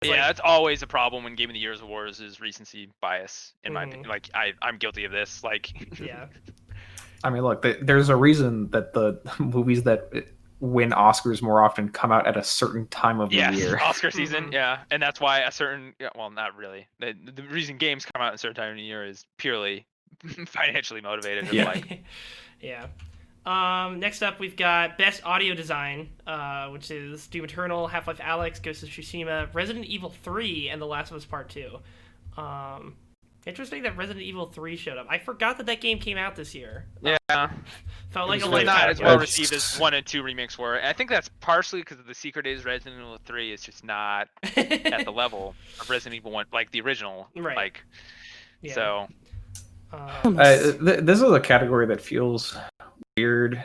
[0.00, 2.88] It's yeah, like- that's always a problem when Game of the Year's awards is recency
[3.02, 3.52] bias.
[3.64, 3.88] In my Mhm.
[3.88, 5.42] opinion, like I, I'm guilty of this.
[5.42, 6.26] Like, yeah,
[7.24, 10.10] I mean, look, there's a reason that the movies that
[10.60, 13.78] win Oscars more often come out at a certain time of the year.
[13.82, 14.52] Oscar season, Mhm.
[14.52, 16.86] yeah, and that's why a certain, well, not really.
[16.98, 19.86] The, the reason games come out at a certain time of the year is purely
[20.46, 21.44] financially motivated.
[21.44, 21.64] and, Yeah.
[21.66, 22.04] Like,
[22.60, 22.86] yeah.
[23.44, 28.18] Um, next up, we've got Best Audio Design, uh, which is Doom Eternal, Half Life
[28.18, 31.78] Alyx, Ghost of Tsushima, Resident Evil 3, and The Last of Us Part 2.
[32.36, 32.96] Um,
[33.46, 35.06] interesting that Resident Evil 3 showed up.
[35.08, 36.86] I forgot that that game came out this year.
[37.02, 37.16] yeah,
[38.10, 40.74] Felt like it a was not as well received as one and two remakes were.
[40.76, 43.84] And I think that's partially because of the secret is Resident Evil Three is just
[43.84, 47.28] not at the level of Resident Evil One, like the original.
[47.36, 47.56] Right.
[47.56, 47.82] Like,
[48.62, 48.74] Yeah.
[48.74, 49.08] so
[49.92, 52.56] Um, Uh, th- this is a category that feels
[53.16, 53.62] weird.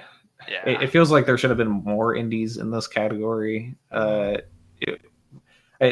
[0.47, 0.67] yeah.
[0.69, 3.75] It, it feels like there should have been more indies in this category.
[3.91, 4.37] Uh,
[4.79, 5.07] it- uh,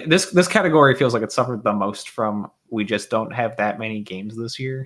[0.08, 3.80] this this category feels like it suffered the most from we just don't have that
[3.80, 4.86] many games this year.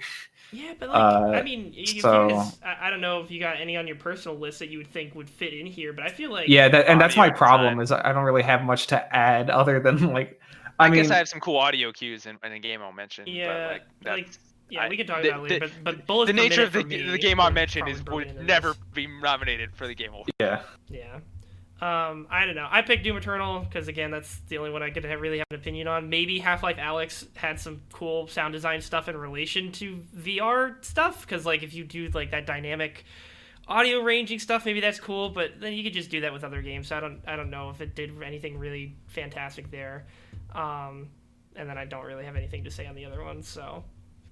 [0.52, 3.40] Yeah, but like, Uh, I mean, you so- guys, I, I don't know if you
[3.40, 6.06] got any on your personal list that you would think would fit in here, but
[6.06, 8.00] I feel like Yeah, that, and that's my problem design.
[8.00, 10.40] is I don't really have much to add other than like
[10.80, 12.92] I, I, mean guess I have some cool audio cues in, in the game I'll
[12.92, 13.26] mention.
[13.28, 13.82] Yeah, but like,
[14.18, 14.40] like, that's,
[14.70, 15.68] yeah, we I- can talk the- about it later.
[15.68, 18.04] the- but but bullets the nature of the, me the game I'll would mention is
[18.06, 18.78] would never this.
[18.94, 20.30] be nominated for the game award.
[20.40, 20.62] yeah.
[20.88, 21.20] Yeah.
[21.82, 22.68] Um, I don't know.
[22.70, 25.48] I picked Doom Eternal because again, that's the only one I could have, really have
[25.52, 26.10] an opinion on.
[26.10, 31.22] Maybe Half Life Alyx had some cool sound design stuff in relation to VR stuff
[31.22, 33.04] because like if you do like that dynamic
[33.68, 35.30] audio ranging stuff, maybe that's cool.
[35.30, 36.88] But then you could just do that with other games.
[36.88, 40.06] So I don't I don't know if it did anything really fantastic there.
[40.56, 41.10] Um,
[41.56, 43.48] and then I don't really have anything to say on the other ones.
[43.48, 43.84] So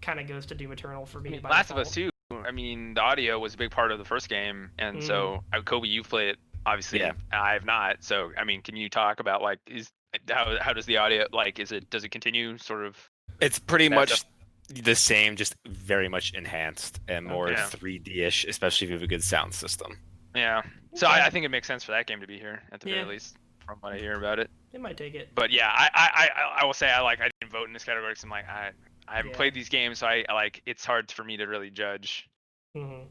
[0.02, 1.30] kind of goes to Doom Eternal for I me.
[1.32, 1.78] mean, by Last of.
[1.78, 2.10] Us too.
[2.32, 5.60] I mean, the audio was a big part of the first game, and so uh,
[5.60, 7.00] Kobie, you've played it, obviously.
[7.00, 7.14] Yeah.
[7.32, 8.04] I have not.
[8.04, 9.90] So, I mean, can you talk about like is
[10.30, 11.60] how how does the audio like?
[11.60, 12.98] Is it does it continue sort of?
[13.40, 14.24] It's pretty That's
[14.70, 17.62] much the same, just very much enhanced and more Okay.
[17.62, 19.98] 3D-ish, especially if you have a good sound system.
[20.36, 20.62] Yeah.
[20.96, 21.16] So Okay.
[21.20, 22.96] I, I think it makes sense for that game to be here at the Yeah.
[22.96, 24.50] very least, from what I hear about it.
[24.74, 25.30] It might take it.
[25.36, 27.84] But yeah, I I, I, I will say I like I didn't vote in this
[27.84, 28.72] category because I'm like I
[29.08, 29.38] I haven't Yeah.
[29.38, 32.30] played these games, so I, I like it's hard for me to really judge.
[32.76, 33.04] hmm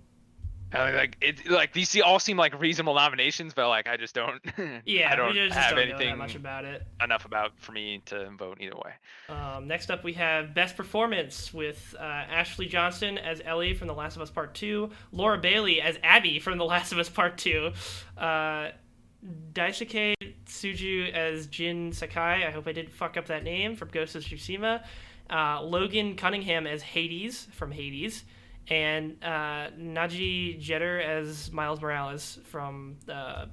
[0.72, 4.40] I, like it like these all seem like reasonable nominations, but like I just don't.
[4.86, 6.86] Yeah, I don't just have don't know anything much about it.
[7.02, 8.92] enough about for me to vote either way.
[9.28, 13.94] Um, next up, we have Best Performance with uh, Ashley Johnson as Ellie from The
[13.94, 17.38] Last of Us Part 2, Laura Bailey as Abby from The Last of Us Part
[17.38, 17.70] 2,
[18.18, 18.68] uh,
[19.52, 20.14] Daisuke
[20.46, 24.22] Tsuji as Jin Sakai, I hope I didn't fuck up that name, from Ghost of
[24.22, 24.82] Tsushima,
[25.30, 28.24] uh, Logan Cunningham as Hades from Hades,
[28.70, 33.46] and uh, Naji Jeter as Miles Morales from uh,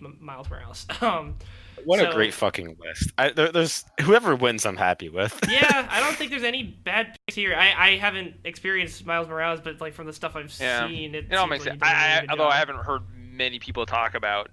[0.00, 0.86] M- Miles Morales.
[1.00, 1.36] um,
[1.84, 3.12] What So- a great fucking list!
[3.18, 5.38] I, there, there's whoever wins, I'm happy with.
[5.48, 7.54] yeah, I don't think there's any bad picks here.
[7.54, 10.88] I, I haven't experienced Miles Morales, but like from the stuff I've Yeah.
[10.88, 11.80] seen, it, It all makes like sense.
[11.82, 14.48] does a I, really I, although I haven't heard many people talk about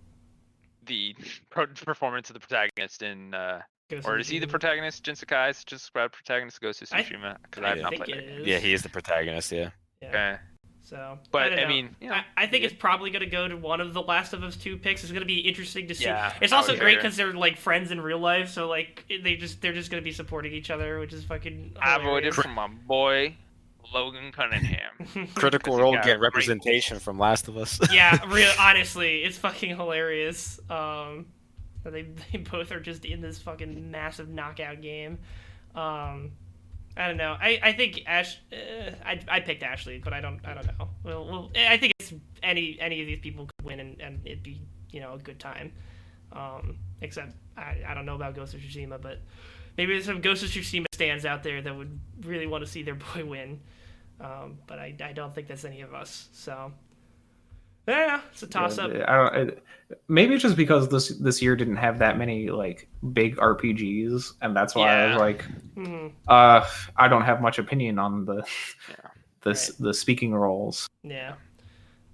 [0.85, 1.15] the
[1.49, 5.03] performance of the protagonist in, uh, Ghost or of is he the protagonist?
[5.03, 7.93] Jin Sakai is just the protagonist of Ghost of I- Tsushima because I have not
[7.95, 8.41] played it it.
[8.41, 8.47] is.
[8.47, 9.51] yeah, he is the protagonist.
[9.51, 9.69] Yeah.
[10.01, 10.07] Yeah.
[10.09, 10.37] Okay.
[10.81, 11.67] So, But don't I, know.
[11.67, 12.69] mean, you know, I, I think yeah.
[12.69, 15.03] it's probably going to go to one of the Last of Us two picks.
[15.03, 16.05] It's going to be interesting to see.
[16.05, 19.61] Yeah, it's also great because they're like friends in real life, so like they just
[19.61, 21.75] they're just going to be supporting each other, which is fucking.
[21.79, 22.35] I voted hilarious.
[22.35, 23.35] for my boy
[23.93, 24.91] Logan Cunningham.
[25.35, 27.79] Critical Role got get great representation from Last of Us.
[27.91, 30.59] yeah, real honestly, it's fucking hilarious.
[30.69, 31.27] Um,
[31.83, 35.19] they they both are just in this fucking massive knockout game.
[35.75, 36.31] Um,
[36.99, 37.37] I don't know.
[37.39, 38.39] I, I think Ash.
[38.51, 40.89] Uh, I I picked Ashley, but I don't I don't know.
[41.03, 44.43] Well, well, I think it's any any of these people could win and, and it'd
[44.43, 45.71] be you know a good time.
[46.33, 49.21] Um, except I, I don't know about Ghost of Tsushima, but
[49.77, 52.83] maybe there's some Ghost of Tsushima stands out there that would really want to see
[52.83, 53.61] their boy win.
[54.19, 56.27] Um, but I, I don't think that's any of us.
[56.33, 56.73] So
[57.89, 58.91] Yeah, it's a toss up.
[58.91, 59.35] I don't.
[59.49, 59.63] It,
[60.07, 64.55] maybe it's just because this this year didn't have that many like big RPGs, and
[64.55, 65.17] that's why I was Yeah.
[65.17, 66.11] like, Mhm.
[66.27, 68.45] uh, I don't have much opinion on the
[68.89, 68.95] Yeah.
[69.41, 70.87] the s the speaking roles.
[71.03, 71.33] Yeah.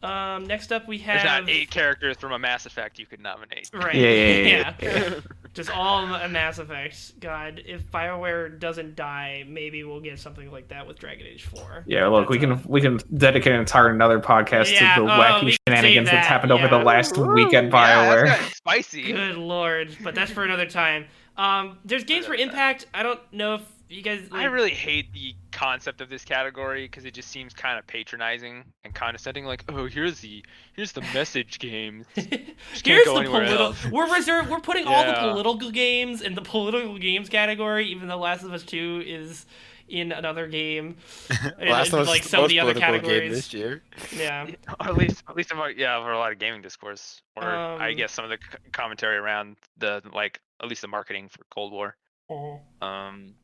[0.04, 3.20] Um, next up we There's have not eight characters from a Mass Effect you could
[3.22, 3.70] nominate.
[3.74, 3.96] Right.
[3.96, 5.20] Yeah, yeah, yeah, yeah.
[5.56, 7.18] Just all a Mass Effect.
[7.22, 11.86] God, if Bioware doesn't die, maybe we'll get something like that with Dragon Age Four.
[11.88, 15.08] Yeah, look, we That's can we can dedicate an entire another podcast Yeah, to the
[15.08, 16.84] oh, wacky shenanigans save that's that, happened over the yeah.
[16.84, 18.28] last week at Yeah, Bioware.
[18.28, 19.14] that's spicy.
[19.14, 21.06] Good lord, but that's for another time.
[21.38, 22.88] Um, there's games for Impact.
[22.94, 24.28] I don't know if you guys.
[24.32, 28.64] I really hate the concept of this category because it just seems kind of patronizing
[28.84, 29.46] and condescending.
[29.46, 30.44] Like, oh, here's the
[30.76, 32.06] here's the message games.
[32.16, 33.92] Here's go the anywhere political.
[33.92, 34.50] We're reserved.
[34.50, 38.52] We're putting all the political games in the political games category, even though Last of
[38.54, 39.46] Us Two is
[39.88, 40.98] in another game.
[41.30, 43.32] Last and, of Us like is some of the other political game categories.
[43.34, 43.82] this year.
[44.16, 44.48] Yeah.
[44.80, 47.92] or at least at least about yeah for a lot of gaming discourse or I
[47.92, 51.40] Um, guess some of the c- commentary around the like at least the marketing for
[51.50, 51.96] Cold War.
[52.82, 53.36] Um,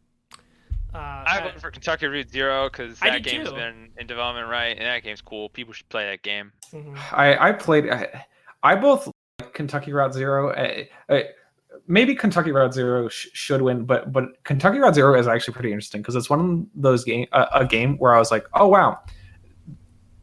[0.94, 3.56] Uh, I I- voted for Kentucky Route Zero because that did game's too.
[3.56, 4.78] been in development, right?
[4.78, 5.50] And that game's cool.
[5.50, 6.52] People should play that game.
[6.74, 6.98] mhm.
[7.14, 7.90] I I played.
[7.90, 8.26] I,
[8.64, 9.08] I both
[9.40, 10.52] like Kentucky Route Zero.
[10.54, 11.26] I, I,
[11.88, 15.72] maybe Kentucky Route Zero sh- should win, but but Kentucky Route Zero is actually pretty
[15.72, 16.40] interesting because it's one
[16.76, 19.00] of those game uh, a game where I was like, oh wow,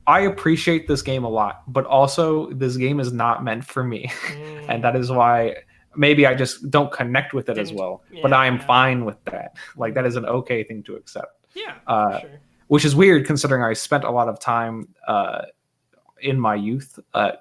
[0.07, 4.07] I appreciate this game a lot, but also this game is not meant for me,
[4.29, 4.67] Mm.
[4.69, 5.57] and that is why
[5.99, 8.03] maybe I just don't connect with it as Didn't- well.
[8.23, 8.67] but I am yeah.
[8.67, 9.57] fine with that.
[9.77, 11.75] Like that is an okay thing to accept Yeah.
[11.87, 12.31] uh, sure.
[12.69, 15.43] which is weird considering I spent a lot of time uh,
[16.21, 17.33] in my youth uh,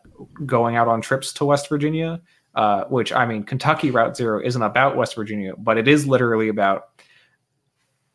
[0.46, 2.20] going out on trips to West Virginia.
[2.56, 6.48] Uh, which I mean, Kentucky Route Zero isn't about West Virginia, but it is literally
[6.48, 6.86] about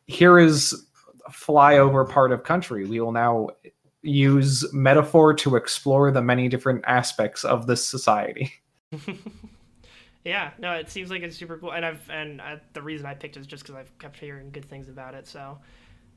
[0.07, 0.85] here is
[1.25, 2.85] a flyover part of country.
[2.85, 3.51] We will now
[4.01, 8.51] use metaphor to explore the many different aspects of this society.
[10.25, 10.51] yeah.
[10.59, 13.37] No, it seems like it's super cool, and I've and I, the reason I picked
[13.37, 15.27] it is just because I've kept hearing good things about it.
[15.27, 15.59] So.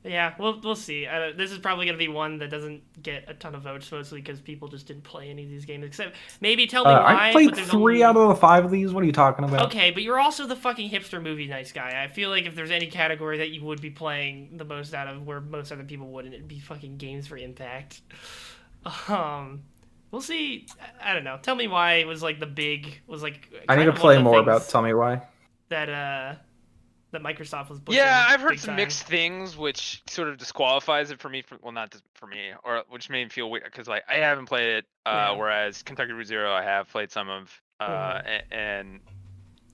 [0.03, 1.05] Yeah, we'll we'll see.
[1.07, 4.21] Uh, this is probably gonna be one that doesn't get a ton of votes, mostly
[4.21, 5.83] because people just didn't play any of these games.
[5.83, 7.29] Except maybe tell me Uh, why.
[7.29, 8.93] I played three only- out of the five of these.
[8.93, 9.65] What are you talking about?
[9.65, 12.01] Okay, but you're also the fucking hipster movie nights guy.
[12.01, 15.07] I feel like if there's any category that you would be playing the most out
[15.07, 18.01] of where most other people wouldn't, it'd be fucking games for impact.
[19.09, 19.63] Um,
[20.11, 20.67] we'll see.
[21.01, 21.37] I I don't know.
[21.41, 23.49] Tell me why it was like the big was like.
[23.69, 24.67] I need to play more about.
[24.69, 25.21] Tell me why.
[25.69, 25.89] that.
[25.89, 26.35] Uh,
[27.11, 27.79] that Microsoft was.
[27.79, 28.75] pushing Yeah, I've heard some time.
[28.75, 31.41] mixed things, which sort of disqualifies it for me.
[31.41, 34.45] For, well, not for me, or which made me feel weird because like I haven't
[34.47, 34.85] played it.
[35.05, 35.31] Uh, Yeah.
[35.37, 38.25] Whereas Kentucky Route Zero, I have played some of, uh, Mhm.
[38.25, 38.99] a- and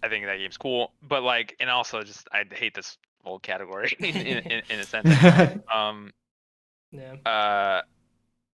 [0.04, 0.94] I think that game's cool.
[1.02, 4.84] But like, and also just I hate this whole category in, in, in, in a
[4.84, 5.10] sense.
[5.74, 6.14] Um,
[6.92, 7.16] Yeah.
[7.26, 7.82] uh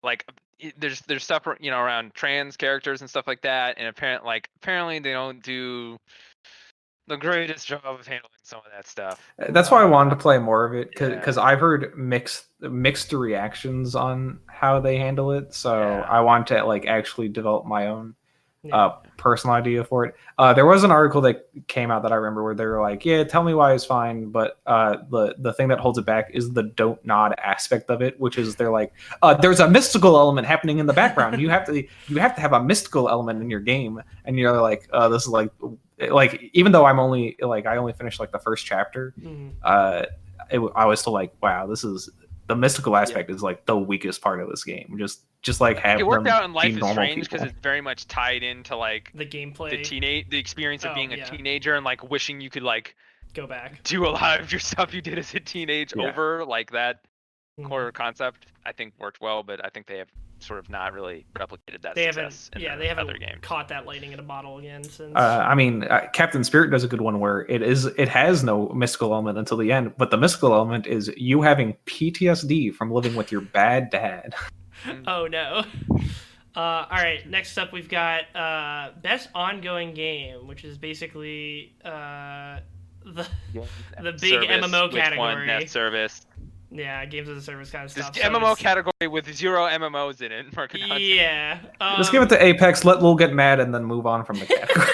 [0.02, 0.32] like i-
[0.78, 4.48] there's there's stuff you know around trans characters and stuff like that and apparent like
[4.56, 5.98] apparently they don't do
[7.08, 10.16] the greatest job of handling some of that stuff uh, That's why I wanted to
[10.16, 11.42] um, play more of it because Yeah.
[11.42, 15.54] I've heard mixed mixed reactions on how they handle it.
[15.54, 16.06] So Yeah.
[16.08, 18.14] I want to like actually develop my own
[18.68, 18.76] Yeah.
[18.76, 20.14] uh, personal idea for it.
[20.38, 23.04] Uh, there was an article that came out that I remember where they were like,
[23.04, 26.30] "Yeah, tell me why it's fine," but uh, the the thing that holds it back
[26.34, 30.46] is the Dontnod aspect of it, which is they're like, uh, "There's a mystical element
[30.46, 31.40] happening in the background.
[31.40, 34.60] You have to you have to have a mystical element in your game," and you're
[34.60, 35.50] like, uh, "This is like."
[36.10, 39.52] Like even though I'm only like I only finished like the first chapter, Mhm.
[39.62, 40.04] uh,
[40.50, 42.10] it, I was still like, wow, this is
[42.48, 44.96] the mystical aspect is like the weakest part of this game.
[44.98, 47.80] Just just like have it worked them out in life is strange because it's very
[47.80, 49.70] much tied into like The gameplay.
[49.70, 51.24] the teenage the experience of Oh, being a yeah.
[51.24, 52.96] teenager and like wishing you could like
[53.34, 53.82] Go back.
[53.84, 56.08] do a lot of your stuff you did as a teenage Yeah.
[56.08, 57.00] over like that
[57.60, 57.68] Mhm.
[57.68, 61.24] core concept i think worked well but i think they have sort of not really
[61.34, 62.62] replicated that They success haven't.
[62.66, 65.14] in Yeah, they haven't other games caught that lightning in a bottle again since.
[65.16, 68.44] Uh, I mean, uh, Captain Spirit does a good one where it is it has
[68.44, 72.90] no mystical element until the end, but the mystical element is you having PTSD from
[72.90, 74.34] living with your bad dad.
[75.06, 75.64] Oh no.
[76.54, 77.28] Uh, all right.
[77.28, 82.60] Next up, we've got uh, best ongoing game, which is basically uh,
[83.04, 83.26] the
[84.00, 85.46] The big Service, MMO which one, category.
[85.46, 86.26] net service
[86.76, 88.16] yeah games as a service kind of this stuff.
[88.16, 90.46] so MMO it's- category with zero MMOs in it.
[90.54, 91.58] for Yeah.
[91.80, 92.84] Um, Let's give it to Apex.
[92.84, 94.86] Let Lil get mad and then move on from the category.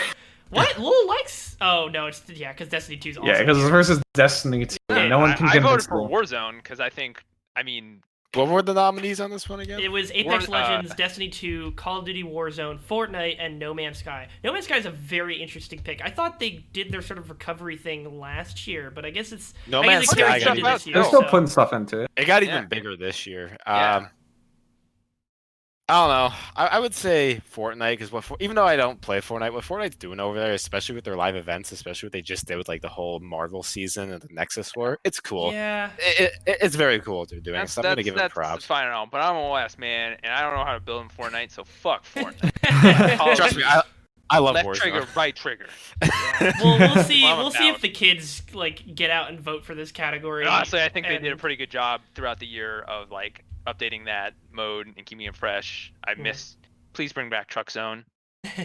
[0.50, 1.56] what Lil likes.
[1.60, 4.76] Oh no, it's yeah, because Destiny 2's also yeah, because it's versus Destiny 2.
[4.90, 6.08] Yeah, no one I- can I, convince voted for Lil.
[6.10, 7.22] Warzone because I think,
[7.56, 8.02] I mean,
[8.34, 9.78] What were the nominees on this one again?
[9.80, 13.74] It was Apex War- uh, Legends, Destiny 2, Call of Duty Warzone, Fortnite, and No
[13.74, 14.28] Man's Sky.
[14.42, 16.00] No Man's Sky is a very interesting pick.
[16.02, 19.52] I thought they did their sort of recovery thing last year, but I guess it's
[19.66, 22.00] No I Man's guess Sky extended got this year, They're still so- putting stuff into
[22.00, 22.10] it.
[22.16, 22.64] It got even Yeah.
[22.64, 23.54] bigger this year.
[23.66, 24.08] Yeah.
[25.88, 26.36] I don't know.
[26.56, 29.64] I, I would say Fortnite because what For- even though I don't play Fortnite, what
[29.64, 32.68] Fortnite's doing over there, especially with their live events, especially what they just did with
[32.68, 35.52] like the whole Marvel season and the Nexus War, it's cool.
[35.52, 35.90] Yeah.
[35.98, 37.58] It, it, it's very cool what they're doing.
[37.58, 38.64] That's, so I'm gonna that's, give them that's props.
[38.64, 41.02] fine and all, but I'm a West man, and I don't know how to build
[41.02, 43.36] in Fortnite, so fuck Fortnite.
[43.36, 43.82] Trust me, I,
[44.30, 44.76] I love Left Warzone.
[44.76, 45.66] trigger, right trigger.
[46.62, 47.22] well, we'll see.
[47.22, 50.46] Well, we'll see if the kids like get out and vote for this category.
[50.46, 54.04] Honestly, I think they did a pretty good job throughout the year of like updating
[54.06, 55.92] that mode and keeping it fresh.
[56.06, 56.22] I Yeah.
[56.22, 56.56] miss.
[56.92, 58.04] Please bring back Truck Zone.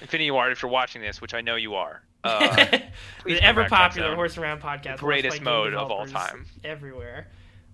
[0.00, 2.02] Infinity Ward, if you're watching this, which I know you are.
[2.24, 2.78] Uh,
[3.26, 4.98] the ever popular horse around podcast.
[4.98, 6.46] The greatest mode of all time.
[6.62, 7.26] Everywhere.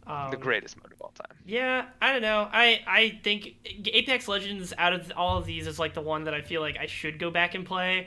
[0.07, 1.37] Um, the greatest mode of all time.
[1.45, 2.49] Yeah, I don't know.
[2.51, 3.57] I I think
[3.93, 6.79] Apex Legends out of all of these is like the one that I feel like
[6.79, 8.07] I should go back and play.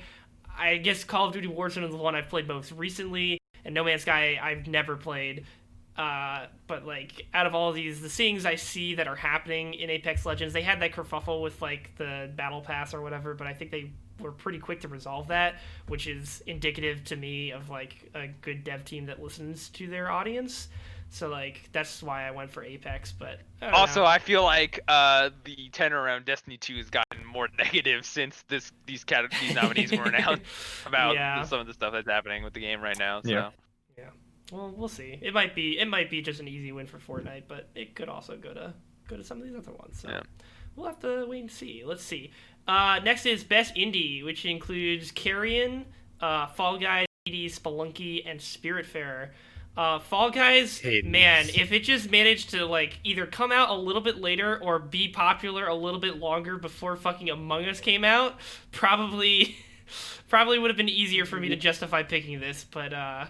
[0.57, 3.83] I guess Call of Duty Warzone is the one I've played most recently, and No
[3.83, 5.45] Man's Sky I've never played.
[5.97, 9.73] Uh, but like out of all of these, the things I see that are happening
[9.73, 13.45] in Apex Legends, they had that kerfuffle with like the battle pass or whatever, but
[13.45, 15.55] I think they were pretty quick to resolve that,
[15.87, 20.09] which is indicative to me of like a good dev team that listens to their
[20.09, 20.69] audience.
[21.09, 24.05] So like that's why I went for Apex, but I Also, know.
[24.05, 28.71] I feel like uh, the tenor around Destiny 2 has gotten more negative since this
[28.85, 30.43] these cat- these nominees were announced
[30.85, 31.43] about Yeah.
[31.43, 33.21] some of the stuff that's happening with the game right now.
[33.23, 33.29] So.
[33.29, 33.49] Yeah.
[34.51, 35.17] Well, we'll see.
[35.21, 38.09] It might be it might be just an easy win for Fortnite, but it could
[38.09, 38.73] also go to
[39.07, 39.99] go to some of these other ones.
[39.99, 40.21] So Yeah.
[40.75, 41.83] we'll have to wait and see.
[41.85, 42.31] Let's see.
[42.67, 45.85] Uh, next is Best Indie, which includes Carrion,
[46.21, 49.29] uh, Fall Guys, Hades, Spelunky, and Spiritfarer.
[49.75, 51.09] Uh, Fall Guys, Hades.
[51.09, 54.79] man, if it just managed to like either come out a little bit later or
[54.79, 58.35] be popular a little bit longer before fucking Among Us came out,
[58.71, 59.55] probably
[60.29, 62.65] probably would have been easier for me to justify picking this.
[62.69, 63.25] But uh,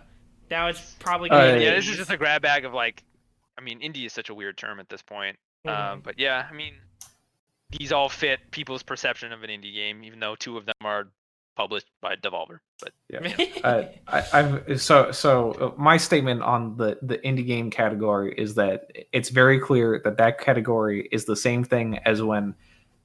[0.52, 3.04] now it's probably Uh, going to Yeah, this is just a grab bag of like,
[3.58, 5.39] I mean, indie is such a weird term at this point.
[5.66, 5.72] Mhm.
[5.72, 6.76] Um, but yeah, I mean,
[7.72, 11.08] these all fit people's perception of an indie game, even though two of them are
[11.56, 12.60] published by Devolver.
[12.82, 17.70] But yeah uh, I, I've so so uh, my statement on the the indie game
[17.70, 22.56] category is that it's very clear that that category is the same thing as when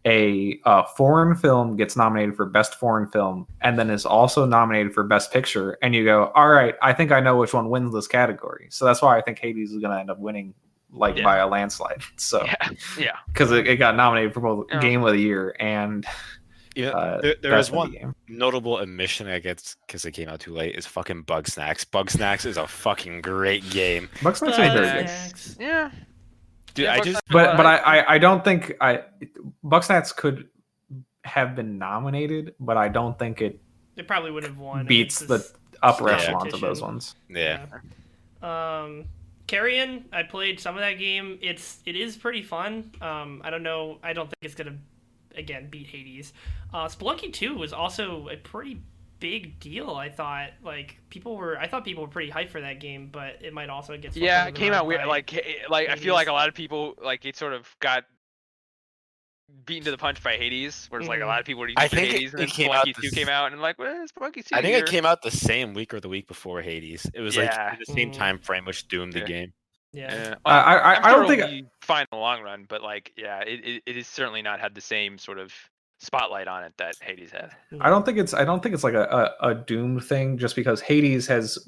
[0.06, 4.94] a uh, foreign film gets nominated for best foreign film and then is also nominated
[4.94, 7.92] for best picture and you go all right i think i know which one wins
[7.92, 10.54] this category so that's why i think hades is going to end up winning
[10.92, 11.24] like Yeah.
[11.24, 13.16] by a landslide so yeah, yeah.
[13.32, 14.78] because it, it got nominated for both Yeah.
[14.80, 16.06] game of the year and
[16.76, 18.14] Yeah, uh, there, there best is indie one game.
[18.28, 21.90] notable admission I guess because it came out too late is fucking Bugsnax.
[21.90, 25.06] Bug Snacks is a fucking great game, Bugsnax is very good.
[25.06, 25.56] Bugsnax.
[25.60, 25.90] Yeah.
[26.76, 26.84] Dude.
[26.84, 27.66] Yeah, I just but but.
[27.66, 29.02] I, I I don't think I
[29.64, 30.48] Bugsnax could
[31.24, 33.60] have been nominated, but I don't think it
[33.96, 34.86] They probably would have won.
[34.86, 35.52] Beats the this-
[35.82, 36.16] upper Yeah.
[36.16, 36.86] echelons of those competition.
[36.86, 37.14] ones.
[37.28, 37.66] yeah.
[38.42, 39.06] Um,
[39.46, 41.38] Carrion, I played some of that game.
[41.42, 42.90] It's it is pretty fun.
[43.00, 43.98] Um, I don't know.
[44.02, 44.76] I don't think it's gonna
[45.36, 46.32] again beat Hades.
[46.74, 48.80] Uh, Spelunky Two was also a pretty
[49.18, 49.90] big deal.
[49.94, 51.58] I thought like people were.
[51.58, 54.14] I thought people were pretty hyped for that game, but it might also get.
[54.16, 55.00] Yeah, it came out weird.
[55.02, 55.40] by- Like, eh,
[55.70, 58.04] like I feel like a lot of people like it sort of got
[59.64, 61.26] beaten to the punch by Hades, whereas like a Mhm.
[61.28, 62.86] lot of people were I used to think it- Hades, and it then came out
[62.86, 64.54] Spelunky Two came out, and like, well, Spelunky Two.
[64.54, 64.78] I think here.
[64.84, 67.06] it came out the same week or the week before Hades.
[67.14, 67.42] It was Yeah.
[67.44, 68.14] like in the same Mm.
[68.16, 69.52] time frame, which doomed the game.
[69.92, 70.12] yeah.
[70.14, 70.34] Yeah.
[70.44, 72.82] I I, I, I'm I don't think it'll be fine in the long run, but
[72.82, 75.54] like, yeah, it, it, it has certainly not had the same sort of
[75.98, 77.50] spotlight on it that Hades had.
[77.80, 80.54] I don't think it's I don't think it's like a, a, a doom thing just
[80.56, 81.58] because Hades has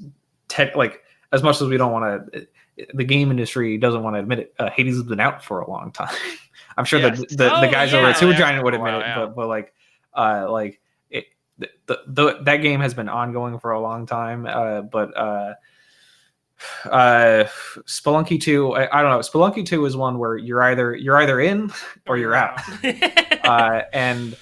[0.47, 2.47] tech like as much as we don't want to
[2.93, 5.69] the game industry doesn't want to admit it uh, Hades has been out for a
[5.69, 6.13] long time.
[6.77, 7.19] I'm sure Yes.
[7.19, 9.01] that the, the Oh, guys over at Super Yeah, Giant would for a admit while,
[9.01, 9.25] it, yeah.
[9.25, 9.73] but but like
[10.13, 11.25] uh like it
[11.57, 14.45] the, the, the that game has been ongoing for a long time.
[14.45, 15.55] Uh, but uh,
[16.85, 17.45] uh,
[17.85, 19.19] Spelunky two I, I don't know.
[19.19, 21.71] Spelunky two is one where you're either you're either in
[22.07, 22.59] or you're out.
[23.45, 24.35] uh, and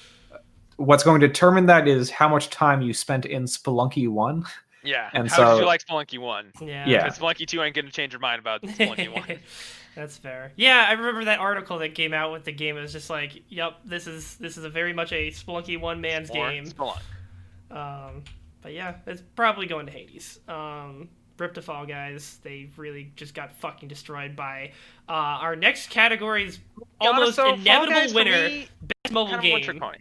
[0.78, 4.46] what's going to determine that is how much time you spent in Spelunky one.
[4.84, 5.10] Yeah.
[5.14, 6.52] And How did so- you like Spelunky One?
[6.62, 6.88] yeah.
[6.88, 7.04] Yeah.
[7.04, 9.40] Because Spelunky Two ain't gonna change your mind about Spelunky One.
[9.96, 10.54] That's fair.
[10.56, 12.78] Yeah, I remember that article that came out with the game.
[12.78, 16.00] It was just like, "Yep, this is this is a very much a Spelunky one
[16.00, 17.02] man's More game." Spelunk.
[17.72, 18.24] Um,
[18.62, 20.40] but yeah, it's probably going to Hades.
[20.48, 21.10] Um,
[21.40, 22.40] Rip to Fall Guys.
[22.44, 24.72] They really just got fucking destroyed by
[25.08, 26.60] uh, our next category's
[27.00, 29.82] almost Honest, though, inevitable Guys winner, me, best mobile kind of a one trick game.
[29.82, 29.98] pony.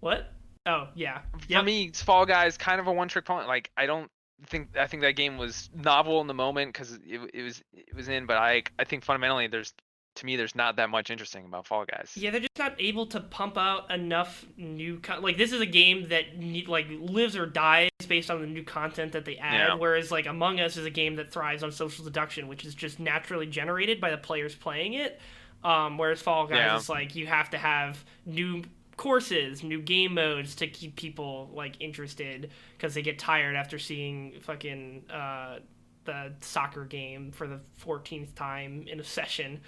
[0.00, 0.32] What?
[0.66, 1.20] Oh yeah.
[1.38, 1.64] For Yep.
[1.64, 3.46] me, Fall Guys kind of a one trick pony.
[3.46, 4.10] Like I don't
[4.46, 7.94] think I think that game was novel in the moment because it, it was it
[7.94, 9.72] was in, but I I think fundamentally there's
[10.20, 12.12] to me, there's not that much interesting about Fall Guys.
[12.14, 15.66] Yeah, they're just not able to pump out enough new con- like this is a
[15.66, 19.68] game that need, like lives or dies based on the new content that they add.
[19.68, 19.74] Yeah.
[19.74, 23.00] Whereas like Among Us is a game that thrives on social deduction, which is just
[23.00, 25.20] naturally generated by the players playing it.
[25.64, 26.76] Um, whereas Fall Guys Yeah.
[26.76, 28.62] is like you have to have new
[28.96, 34.34] courses, new game modes to keep people like interested because they get tired after seeing
[34.40, 35.58] fucking uh,
[36.04, 39.60] the soccer game for the 14th time in a session.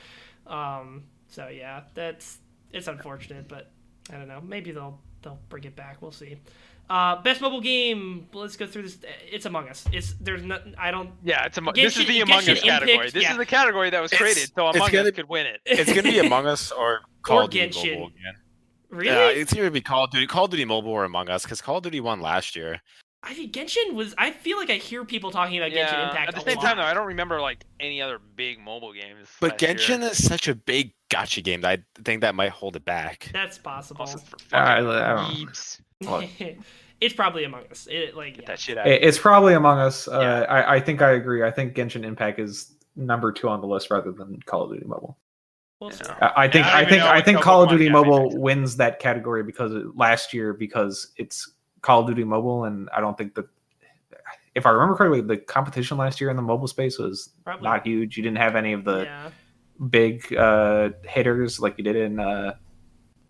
[0.46, 2.38] Um, so yeah, that's
[2.72, 3.70] it's unfortunate, but
[4.12, 4.40] I don't know.
[4.40, 6.02] Maybe they'll they'll bring it back.
[6.02, 6.38] We'll see.
[6.90, 8.26] Uh, best mobile game.
[8.34, 8.98] Let's go through this.
[9.30, 9.84] It's Among Us.
[9.92, 10.62] It's there's not.
[10.76, 11.10] I don't.
[11.22, 12.92] Yeah, it's a, this is the Among Us category.
[12.96, 13.32] Impact, This yeah.
[13.32, 15.60] is the category that was It's- created, so Among gonna- Us could win it.
[15.64, 17.94] It's gonna be Among Us or Call of Duty Genshin.
[17.94, 18.34] Mobile again.
[18.90, 19.06] Really?
[19.08, 21.62] Yeah, it's either be Call of Duty, Call of Duty Mobile or Among Us because
[21.62, 22.82] Call of Duty won last year.
[23.24, 24.14] I think Genshin was.
[24.18, 26.08] I feel like I hear people talking about Genshin yeah.
[26.08, 26.64] Impact At the a same lot.
[26.64, 29.28] time, though, I don't remember like any other big mobile games.
[29.40, 29.98] But last year.
[29.98, 33.30] Genshin is such a big gacha game that I think that might hold it back.
[33.32, 34.00] That's possible.
[34.00, 35.80] Also for I- fucking I don't- weebs.
[36.02, 36.28] What?
[37.00, 37.86] it's probably Among Us.
[37.88, 38.46] It like Get yeah.
[38.48, 38.88] that shit out.
[38.88, 40.08] It- It's probably Among Us.
[40.08, 40.40] Uh, Yeah.
[40.52, 41.44] I, I think I agree.
[41.44, 44.84] I think Genshin Impact is number two on the list rather than Call of Duty
[44.86, 45.16] Mobile.
[45.80, 45.88] Yeah.
[46.20, 48.36] I I think I I, think I think Call Call of of Duty Duty Mobile
[48.40, 51.52] wins that category because it, last year because it's
[51.82, 53.46] Call of Duty Mobile, and I don't think that
[54.54, 57.64] if I remember correctly, the competition last year in the mobile space was Probably.
[57.64, 58.16] not huge.
[58.16, 59.30] You didn't have any of the yeah.
[59.88, 62.52] big uh, hitters like you did in uh,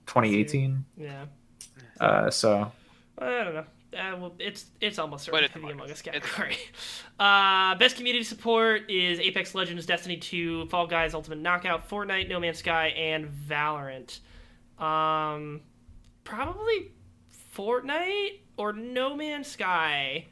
[0.07, 0.85] 2018.
[0.97, 1.27] Yeah.
[2.01, 2.73] Uh, so
[3.19, 3.65] I don't know.
[3.95, 6.03] Uh, well, it's it's almost certainly it's the Among Among Us Us.
[6.03, 6.57] Category.
[7.21, 12.41] Uh, best community support is Apex Legends, Destiny 2, Fall Guys, Ultimate Knockout, Fortnite, No
[12.41, 14.19] Man's Sky, and Valorant.
[14.83, 15.61] Um,
[16.25, 16.91] probably
[17.55, 20.27] Fortnite or No Man's Sky.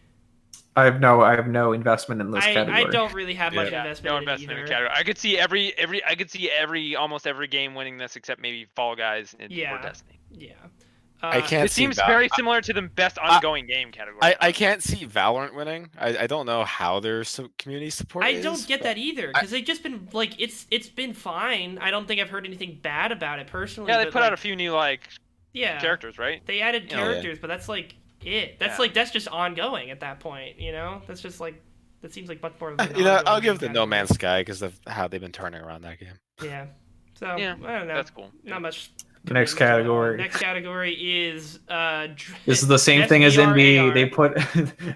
[0.77, 2.85] I have no I have no investment in this I, category.
[2.85, 4.95] I don't really have much Yeah, investment, no in investment it in the category.
[4.97, 8.41] I could see every every I could see every almost every game winning this except
[8.41, 9.75] maybe Fall Guys and Yeah.
[9.79, 10.21] or Destiny.
[10.31, 10.53] Yeah.
[11.23, 11.67] I Uh, can't.
[11.67, 14.21] It see seems Val- very similar to the best ongoing game category.
[14.23, 15.91] I, I can't see Valorant winning.
[15.99, 17.25] I, I don't know how their
[17.59, 18.25] community support.
[18.25, 21.79] I is, don't get that either because they've just been like it's it's been fine.
[21.79, 23.91] I don't think I've heard anything bad about it personally.
[23.91, 25.09] yeah, they but, put like, out a few new like
[25.53, 26.47] yeah characters, right?
[26.47, 27.03] They added Oh, yeah.
[27.03, 27.97] characters, but that's like
[28.27, 28.59] it.
[28.59, 28.83] That's Yeah.
[28.83, 30.59] like that's just ongoing at that point.
[30.61, 31.61] You know, that's just like
[32.03, 32.71] that seems like much more.
[32.73, 33.87] Of an uh, You know, I'll give the No.
[33.87, 36.15] Man's Sky because of how they've been turning around that game.
[36.43, 36.67] Yeah.
[37.15, 37.95] So Yeah, I don't know.
[37.95, 38.31] That's cool.
[38.45, 38.91] Not much.
[39.25, 40.17] The next category.
[40.17, 42.07] Next category is uh.
[42.17, 43.93] dr- This is the same thing as VR, NBA.
[43.95, 44.35] They put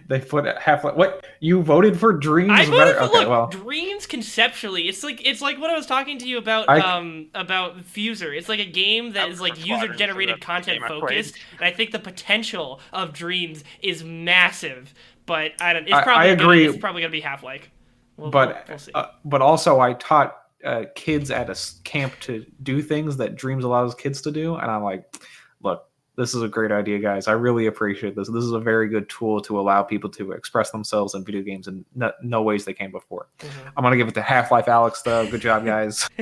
[0.09, 0.83] they put half.
[0.83, 2.14] Life what you voted for?
[2.14, 2.51] Dreams.
[2.51, 4.89] I voted for okay, look well, dreams conceptually.
[4.89, 8.35] It's like it's like what I was talking to you about I- um about Fuser.
[8.37, 11.37] It's like a game that I is voted like user generated content game I focused,
[11.59, 14.95] and I think the potential of Dreams is massive.
[15.27, 15.85] But I don't.
[15.85, 16.66] It's I- probably I gonna- agree.
[16.66, 17.70] it's probably gonna be half like.
[18.16, 18.93] We'll, but we'll, we'll see.
[18.95, 20.35] uh, but also I taught
[20.65, 24.71] uh, kids at a camp to do things that Dreams allows kids to do, and
[24.71, 25.05] I'm like,
[25.62, 27.27] look, this is a great idea, guys.
[27.27, 28.29] I really appreciate this.
[28.29, 31.67] This is a very good tool to allow people to express themselves in video games
[31.67, 33.27] in no, no ways they can before.
[33.41, 33.73] Mhm.
[33.77, 35.29] I'm gonna give it to Half Life Alyx though.
[35.29, 36.09] Good job, guys.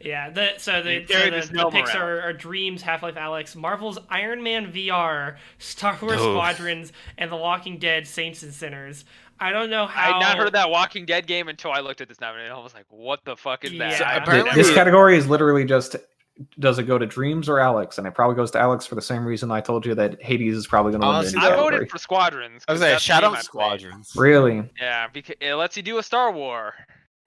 [0.00, 3.02] yeah, the, so the, You so the, this the gnome picks are, are Dreams, Half
[3.02, 6.32] Life Alyx, Marvel's Iron Man VR, Star Wars Oof.
[6.32, 9.04] Squadrons, and The Walking Dead Saints and Sinners.
[9.40, 10.00] I don't know how.
[10.00, 12.52] I had not heard of that Walking Dead game until I looked at this nomination.
[12.52, 14.00] I was like, what the fuck is that?
[14.00, 14.08] Yeah.
[14.08, 15.96] I So apparently- this category is literally just.
[16.58, 17.96] Does it go to Dreams or Alyx?
[17.96, 20.54] And it probably goes to Alyx for the same reason I told you that Hades
[20.54, 21.56] is probably going to win the I category.
[21.76, 22.62] voted for Squadrons.
[22.68, 23.44] I was like that's the Shadow game played.
[23.44, 24.12] Squadrons.
[24.14, 24.70] Really?
[24.78, 26.74] Yeah, because it lets you do a Star War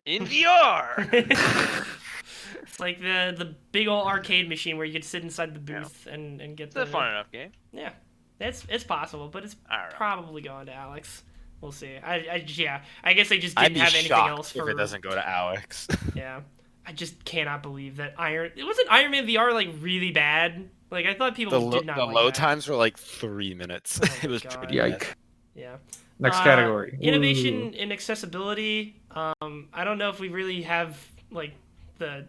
[0.06, 1.12] in VR.
[2.62, 5.80] it's like the the big old arcade machine where you could sit inside the Yeah.
[5.80, 7.52] booth and, and get it's the a fun enough game.
[7.72, 7.94] Yeah,
[8.40, 9.98] it's it's possible, but it's I don't know.
[9.98, 11.24] probably going to Alyx.
[11.62, 11.98] We'll see.
[11.98, 12.82] I, I yeah.
[13.04, 15.02] I guess they just didn't have anything shocked else if for it If it doesn't
[15.04, 15.88] go to Alyx.
[16.16, 16.42] Yeah.
[16.86, 18.52] I just cannot believe that Iron.
[18.56, 20.70] It wasn't Iron Man VR like really bad.
[20.90, 22.40] Like I thought people the lo- did not the like load that.
[22.40, 24.00] times were like three minutes.
[24.04, 24.58] Oh it was God.
[24.58, 24.92] pretty bad.
[24.92, 25.16] Yike.
[25.56, 25.76] Yeah.
[26.18, 26.98] Next Uh, category.
[27.00, 28.96] Innovation and accessibility.
[29.12, 30.98] Um, I don't know if we really have
[31.32, 31.54] like
[32.00, 32.26] the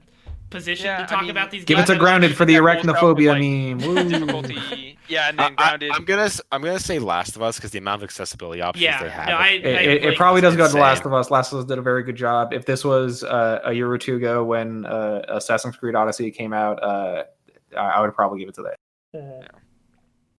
[0.50, 1.64] position Yeah, to I talk mean, about these.
[1.64, 1.96] Give it to.
[1.96, 3.94] Grounded for the That whole stuff with, arachnophobia like, meme.
[3.94, 4.08] Woo.
[4.10, 4.98] Difficulty.
[5.10, 5.90] Yeah, and then grounded.
[5.92, 8.62] I, am gonna s- I'm gonna say Last of Us because the amount of accessibility
[8.62, 9.02] options Yeah.
[9.02, 9.28] they have.
[9.28, 10.80] No, I, It, I, it, it like, probably does go to insane.
[10.80, 11.30] Last of Us.
[11.30, 12.52] Last of Us did a very good job.
[12.52, 16.52] If this was uh, a year or two ago when uh, Assassin's Creed Odyssey came
[16.52, 17.24] out, uh,
[17.76, 19.18] I I would probably give it to that.
[19.18, 19.46] Uh,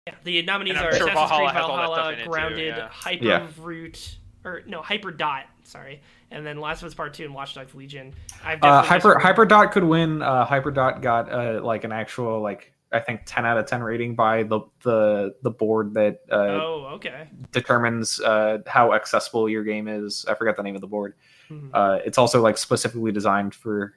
[0.07, 2.25] yeah, the nominees are sure Assassin's Valhalla Creed has all that stuff Valhalla, in it
[2.25, 2.89] too, Grounded, yeah.
[2.91, 3.47] Hyper Yeah.
[3.59, 5.45] Root, or no, Hyper Dot.
[5.65, 6.01] Sorry,
[6.31, 8.15] and then Last of Us Part Two and Watch Dogs Legion.
[8.45, 10.23] I've Uh, definitely Hyper Dot could win.
[10.23, 14.15] Uh, Hyperdot got uh, like an actual like I think ten out of ten rating
[14.15, 19.87] by the the the board that uh, oh okay determines uh, how accessible your game
[19.89, 20.25] is.
[20.29, 21.15] I forgot the name of the board.
[21.51, 21.69] Mm-hmm.
[21.73, 23.95] Uh, it's also like specifically designed for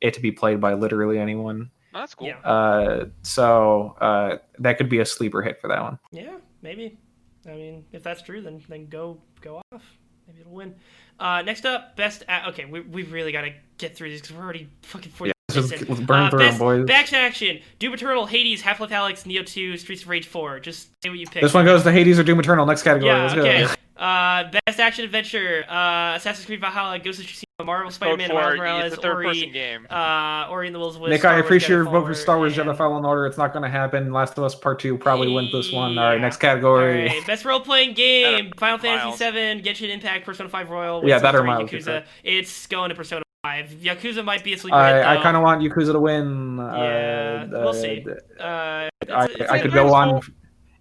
[0.00, 1.70] it to be played by literally anyone.
[1.94, 2.28] Oh, that's cool.
[2.28, 2.38] Yeah.
[2.40, 5.98] Uh, so uh, that could be a sleeper hit for that one.
[6.10, 6.98] Yeah, maybe.
[7.46, 9.82] I mean, if that's true, then then go go off.
[10.26, 10.74] Maybe it'll win.
[11.20, 12.24] Uh, next up, best.
[12.28, 15.32] A- okay, we, we've really got to get through these because we're already fucking 40
[15.56, 16.04] just in.
[16.06, 16.84] burn Uh, through 'em, best, boys.
[16.86, 20.60] Back to action: Doom Eternal, Hades, Half Life Alyx, Nioh Two, Streets of Rage Four.
[20.60, 21.42] Just say what you pick.
[21.42, 22.66] This one goes to Hades or Doom Eternal.
[22.66, 23.10] Next category.
[23.12, 23.22] Yeah.
[23.22, 23.64] Let's Okay.
[23.64, 23.70] go.
[24.02, 28.52] Uh, best action adventure: uh, Assassin's Creed Valhalla, Ghost of Tsushima, Marvel Spider-Man, for Miles
[28.52, 28.58] it.
[28.58, 29.86] Morales, It's a third person Ori, game.
[29.88, 31.10] uh, Ori and the Wills of Wisp.
[31.12, 33.24] Nick, Star I appreciate your vote for Star Wars and- Jedi Fallen Order.
[33.24, 34.12] It's not going to happen.
[34.12, 35.96] Last of Us Part 2 probably wins this one.
[35.96, 37.08] All right, next category.
[37.08, 39.18] Alright, best role playing game: Final Miles.
[39.18, 40.98] Fantasy VII, Genshin Impact, Persona 5 Royal.
[40.98, 42.04] Yeah, Wizards that or 3, Miles, Yakuza.
[42.22, 43.70] It's going to Persona 5.
[43.82, 46.56] Yakuza might be a sleeper hit, I, I kind of want Yakuza to win.
[46.58, 48.04] Yeah, uh, we'll uh, see.
[48.40, 50.20] Uh, it's I, a- it's I a could go on.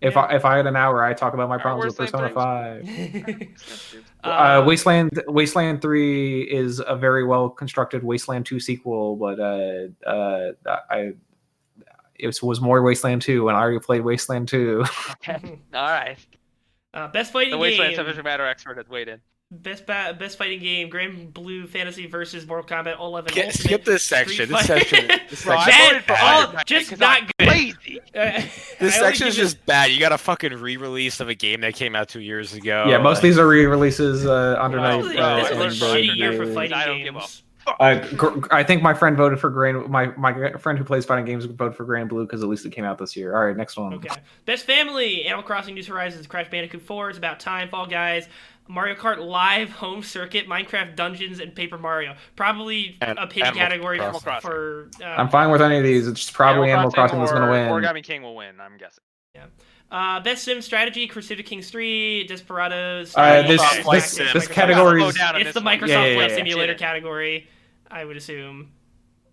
[0.01, 0.21] If Yeah.
[0.21, 2.35] I if I had an hour, I talk about my Alright, problems with Persona three.
[2.35, 3.97] Five.
[4.23, 9.87] uh, Uh, Wasteland Wasteland Three is a very well constructed Wasteland Two sequel, but uh,
[10.07, 10.51] uh,
[10.89, 11.13] I
[12.15, 14.83] it was, was more Wasteland Two, and I already played Wasteland Two.
[15.11, 15.59] Okay.
[15.73, 16.17] All right.
[16.93, 17.97] uh, best fighting The Wasteland game.
[17.97, 19.21] subject matter expert has weighed in.
[19.51, 23.29] Best ba- best fighting game: Granblue Fantasy versus Mortal Kombat 11.
[23.31, 24.49] Skip, Ultimate skip this section.
[24.49, 25.07] This section.
[25.29, 27.47] This Bro, section, Bad- all- Iron Man just 'cause not I'm good.
[27.49, 28.01] Lazy.
[28.15, 28.41] Uh,
[28.79, 29.91] this I section is give it- just bad.
[29.91, 32.85] You got a fucking re-release of a game that came out two years ago.
[32.87, 35.15] yeah, most of these are re-releases uh, under Well, night.
[35.15, 37.43] Uh, a- this is a shitty year for fighting I don't give a games.
[37.79, 39.87] Uh, gr- I think my friend voted for Grand.
[39.89, 42.71] My my friend who plays fighting games voted for Grand Blue because at least it
[42.71, 43.35] came out this year.
[43.35, 43.93] All right, next one.
[43.95, 44.09] Okay.
[44.45, 48.27] Best family: Animal Crossing: New Horizons, Crash Bandicoot 4, It's About Time, Fall Guys,
[48.67, 52.15] Mario Kart Live, Home Circuit, Minecraft Dungeons, and Paper Mario.
[52.35, 54.41] Probably And a pin category Crossing.
[54.41, 54.89] for.
[55.01, 56.07] uh, I'm fine with any of these.
[56.07, 57.67] It's probably Animal Crossing that's going to win.
[57.69, 58.59] Or Origami King will win.
[58.59, 59.03] I'm guessing.
[59.35, 59.45] Yeah.
[59.91, 63.15] Uh, best sim strategy: Crusader Kings 3, Desperados.
[63.15, 65.59] Uh, Microsoft this Flight this- Sim, this category I'll is- go down on It's the.
[65.61, 66.35] Microsoft Yeah, yeah, Flight yeah.
[66.35, 66.79] Simulator Shit.
[66.79, 67.47] category,
[67.91, 68.71] I would assume.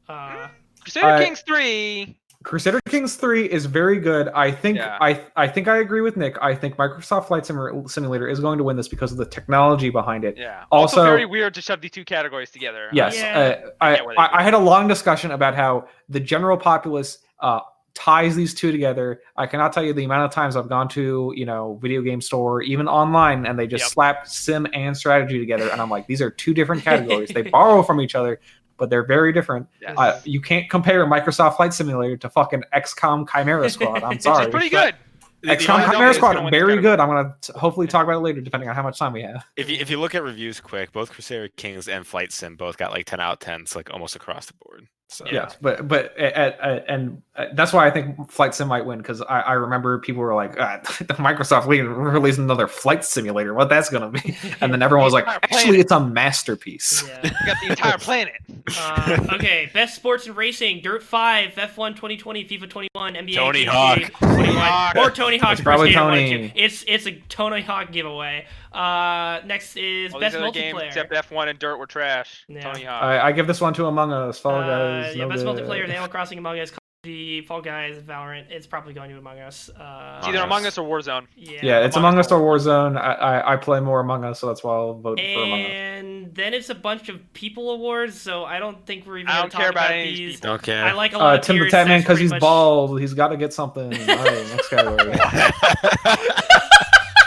[0.09, 0.49] Uh,
[0.83, 2.17] Crusader Uh, Kings 3.
[2.43, 4.29] Crusader Kings 3 is very good.
[4.29, 4.97] I think Yeah.
[5.01, 6.37] I I think I agree with Nick.
[6.41, 10.25] I think Microsoft Flight Simulator is going to win this because of the technology behind
[10.25, 10.37] it.
[10.37, 10.65] Yeah.
[10.71, 12.89] Also, Also- very weird to shove the two categories together.
[12.93, 13.39] Yes, Yeah.
[13.67, 15.89] uh, I I, get where they I, do I had a long discussion about how
[16.09, 17.61] the general populace uh,
[17.95, 19.21] ties these two together.
[19.37, 22.21] I cannot tell you the amount of times I've gone to you know video game
[22.23, 23.91] store, even online, and they just Yep.
[23.93, 27.29] slap sim and strategy together, and I'm like, these are two different categories.
[27.31, 28.41] they borrow from each other,
[28.83, 29.65] but they're very different.
[29.81, 29.95] Yes.
[29.97, 34.03] Uh, you can't compare Microsoft Flight Simulator to fucking XCOM Chimera Squad.
[34.03, 34.47] I'm sorry.
[34.47, 34.95] Which is pretty good.
[35.41, 36.99] the- the XCOM only- Chimera Squad, very good.
[36.99, 39.45] I'm gonna t- hopefully talk about it later, depending on how much time we have.
[39.57, 42.77] If you, if you look at reviews quick, both Crusader Kings and Flight Sim both
[42.77, 44.89] got like 10 out of 10s, like almost across the board.
[45.13, 45.33] So Yeah.
[45.33, 48.99] Yes, but but at, at, and uh, that's why I think Flight Sim might win
[48.99, 50.81] because I, I remember people were like, ah,
[51.19, 53.55] Microsoft we released another flight simulator.
[53.55, 54.37] What that's gonna be?
[54.61, 55.81] And then everyone was like, Entire actually, planet.
[55.81, 57.05] it's a masterpiece.
[57.07, 57.23] yeah.
[57.47, 58.35] Got the entire planet.
[58.79, 63.69] Uh, okay, best sports and racing: Dirt 5, F1 2020, FIFA 21, NBA Tony 2K
[63.69, 64.13] Hawk.
[64.19, 64.97] 21, Hawk.
[64.97, 66.49] or Tony Hawk's It's probably Pro Skater 1 and Tony.
[66.51, 66.53] 2.
[66.57, 68.47] It's it's a Tony Hawk giveaway.
[68.75, 70.87] Uh, next is All best these other games multiplayer.
[70.87, 72.45] except F1 and Dirt were trash.
[72.49, 72.61] Yeah.
[72.61, 73.03] Tony Hawk.
[73.03, 74.39] I, I give this one to Among Us.
[74.39, 74.67] Fall Uh,
[75.03, 75.17] Guys.
[75.17, 75.57] yeah, no best good.
[75.65, 78.47] multiplayer: Animal Crossing, Among Us, Call of Duty, Fall Guys, Valorant.
[78.51, 79.69] It's probably going to Among Us.
[79.71, 80.67] Uh, it's either Among Among Us.
[80.69, 81.27] Us or Warzone.
[81.37, 81.61] yeah.
[81.63, 82.97] Yeah, it's Among Among Us Us or Warzone.
[82.99, 85.69] I, I I play more Among Us, so that's why I'll vote for Among Us.
[85.71, 89.41] And then it's a bunch of people awards, so I don't think we're even I
[89.41, 90.35] don't care about about these these.
[90.37, 90.51] people.
[90.51, 90.85] don't care.
[90.85, 93.01] I like a lot Uh, of Tim the tiers, Tatman because he's much- bald.
[93.01, 93.93] He's got to get something.
[93.93, 95.19] All right, next category.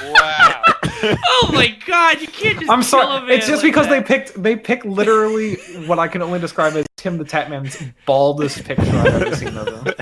[0.08, 0.55] Wow.
[1.28, 3.34] Oh my god, you can't just I'm sorry.
[3.34, 6.86] It's just like because they picked they picked literally what I can only describe as
[6.97, 9.93] Tim the Tatman's baldest picture I've ever seen of him.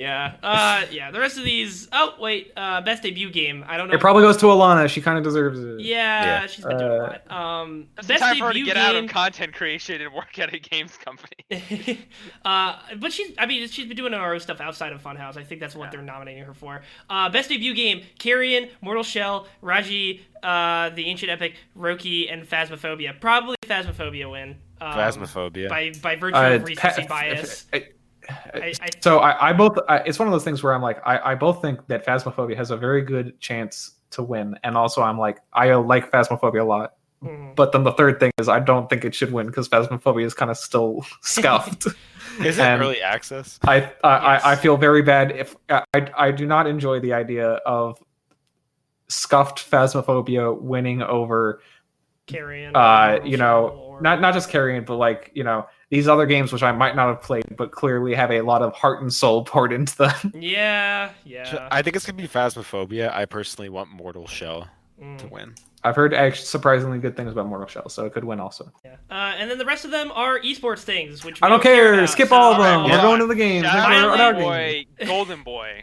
[0.00, 0.34] Yeah.
[0.42, 2.52] Uh yeah, the rest of these Oh, wait.
[2.56, 3.64] Uh best debut game.
[3.68, 3.94] I don't know.
[3.94, 4.88] It probably goes to Alana.
[4.88, 5.80] She kind of deserves it.
[5.80, 6.46] Yeah, Yeah.
[6.46, 7.30] she's been doing Uh, a lot.
[7.30, 10.38] Um It's best time for her to debut get out of content creation and work
[10.38, 11.36] at a games company.
[12.44, 15.36] uh, but she's, I mean, she's been doing her own stuff outside of Funhaus.
[15.36, 16.82] I think that's what they're nominating her for.
[17.08, 23.18] Uh, best debut game: Carrion, Mortal Shell, Raji, uh, The Ancient Epic, Roki, and Phasmophobia.
[23.20, 24.56] Probably Phasmophobia win.
[24.80, 25.68] Um, Phasmophobia.
[25.68, 27.66] By by virtue Uh, of recency pa- bias.
[27.72, 27.88] I-
[28.54, 31.00] I, I, so I, I both I, it's one of those things where I'm like
[31.06, 35.02] I, I both think that Phasmophobia has a very good chance to win, and also
[35.02, 36.94] I'm like I like Phasmophobia a lot.
[37.22, 37.54] mhm.
[37.54, 40.34] But then the third thing is I don't think it should win because Phasmophobia is
[40.34, 41.86] kind of still scuffed.
[42.40, 43.58] Is it and- early access?
[43.64, 43.94] I I, Yes.
[44.02, 45.82] I I feel very bad if I
[46.16, 48.02] I do not enjoy the idea of
[49.08, 51.60] scuffed Phasmophobia winning over
[52.26, 52.76] Carrion.
[52.76, 56.52] uh you know or- not not just Carrion but like you know these other games
[56.52, 59.44] which I might not have played but clearly have a lot of heart and soul
[59.52, 60.32] poured into them.
[60.34, 61.68] Yeah, yeah.
[61.70, 63.12] I think it's gonna be Phasmophobia.
[63.12, 64.62] I personally want Mortal Shell.
[64.98, 65.54] to Mm, win.
[65.82, 68.70] I've heard actually surprisingly good things about Mortal Shell, so it could win also.
[68.84, 68.96] yeah.
[69.10, 71.94] Uh, and then the rest of them are esports things, which we I don't care.
[71.94, 72.80] about, Skip so- all of them.
[72.80, 73.02] hold We're on.
[73.04, 73.64] going to the games.
[73.64, 74.44] Shout Thank out you Finally, for our Golden.
[74.44, 75.82] Boy, Golden Boy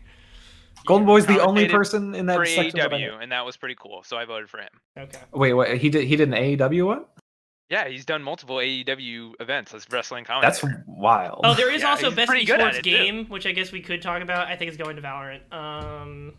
[0.85, 2.79] Golden Boy's the only person in that for section.
[2.79, 4.03] that AEW, and that was pretty cool.
[4.03, 4.69] So I voted for him.
[4.97, 5.17] Okay.
[5.33, 5.81] Wait, wait.
[5.81, 6.05] He did.
[6.07, 7.05] He did an AEW one.
[7.69, 10.85] Yeah, he's done multiple AEW events as wrestling That's commentator.
[10.87, 11.41] wild.
[11.43, 12.89] Oh, there is Yeah, also he's best pretty good at esports it, too.
[12.91, 14.47] game, which I guess we could talk about.
[14.47, 15.41] I think it's going to Valorant.
[15.51, 16.33] Um,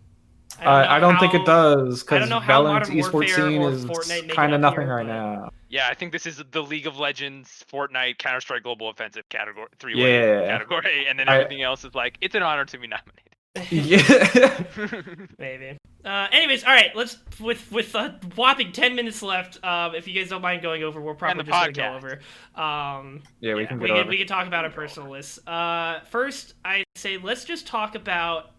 [0.58, 3.04] I don't, I don't think how- it does I because don't know how Valorant's Modern
[3.04, 5.12] esports Warfare scene or is Fortnite make it kind of up nothing here, right but-
[5.12, 5.50] now.
[5.70, 9.66] Yeah, I think this is the League of Legends, Fortnite, Counter Strike Global Offensive category,
[9.78, 10.46] three way Yeah.
[10.48, 13.24] category, and then I- everything else is like it's an honor to be nominated.
[13.70, 15.22] yeah.
[15.38, 15.76] Maybe.
[16.05, 16.94] Uh, anyways, all right.
[16.94, 19.62] Let's with with a whopping ten minutes left.
[19.64, 22.20] Um, if you guys don't mind going over, we're probably the just gonna go over.
[22.55, 24.09] Um, yeah, we Yeah, can we get can over.
[24.11, 25.46] we can talk about our personal list.
[25.49, 28.53] Uh, first, I say let's just talk about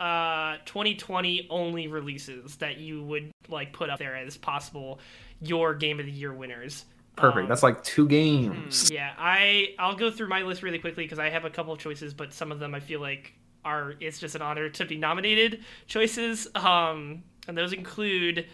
[0.00, 4.98] uh 2020 only releases that you would like put up there as possible
[5.40, 6.84] your game of the year winners.
[7.16, 7.44] Perfect.
[7.44, 8.90] Um, That's like two games.
[8.90, 11.78] yeah, I I'll go through my list really quickly because I have a couple of
[11.78, 13.32] choices, but some of them I feel like
[13.66, 16.48] are it's just an honor to be nominated choices.
[16.54, 18.46] Um, and those include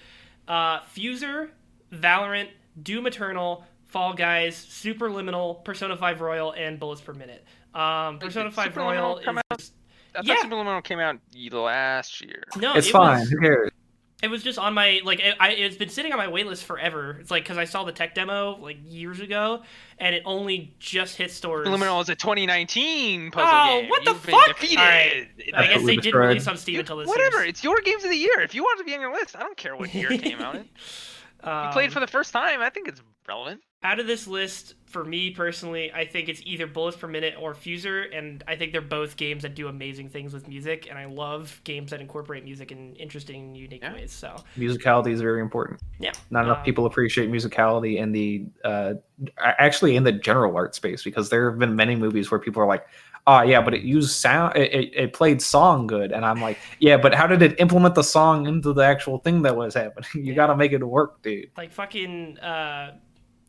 [0.48, 1.50] uh, Fuser,
[1.92, 2.48] Valorant,
[2.82, 7.44] Doom Eternal, Fall Guys, Superliminal, Persona 5 Royal, and Bullets per Minute.
[7.74, 9.44] Um, Persona did 5 Royal is out?
[9.58, 9.72] just,
[10.14, 10.36] I thought Yeah.
[10.42, 11.18] Superliminal came out
[11.52, 12.42] last year.
[12.56, 13.20] no, It's it fine.
[13.20, 13.70] Was, Who cares?
[14.22, 17.18] It was just on my like it, I, it's been sitting on my waitlist forever.
[17.20, 19.62] It's like because I saw the tech demo like years ago,
[19.98, 21.66] and it only just hit stores.
[21.66, 23.90] Superliminal is a 2019 puzzle Oh, game.
[23.90, 24.46] what the You've fuck?
[24.48, 24.78] defeated.
[24.78, 25.28] Alright.
[25.54, 27.42] I guess they didn't release on Steam until this whatever.
[27.44, 28.40] It's your games of the year.
[28.40, 30.40] If you want to be on your list, I don't care what year it came
[30.40, 30.68] out in.
[31.44, 32.60] You played Um, for the first time.
[32.60, 33.62] I think it's relevant.
[33.82, 37.54] out of this list, for me personally, I think it's either Bullets per Minute or
[37.54, 41.06] Fuser, and I think they're both games that do amazing things with music, and I
[41.06, 43.94] love games that incorporate music in interesting, unique Yeah.
[43.94, 44.12] ways.
[44.12, 45.80] So Musicality is very important.
[45.98, 46.12] Yeah.
[46.30, 48.94] Not enough Um, people appreciate musicality in the uh,
[49.38, 52.66] actually in the general art space because there have been many movies where people are
[52.66, 52.86] like,
[53.26, 54.56] "Oh yeah, but it used sound.
[54.56, 57.94] It, it, it played song good," and I'm like, "Yeah, but how did it implement
[57.94, 60.08] the song into the actual thing that was happening?
[60.14, 60.34] You Yeah.
[60.34, 62.96] got to make it work, dude." like fucking uh,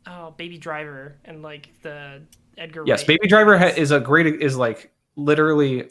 [0.06, 2.22] oh, Baby Driver and like the
[2.56, 2.84] Edgar.
[2.86, 5.90] Yes, Wright Baby Driver ha- is a great is like literally.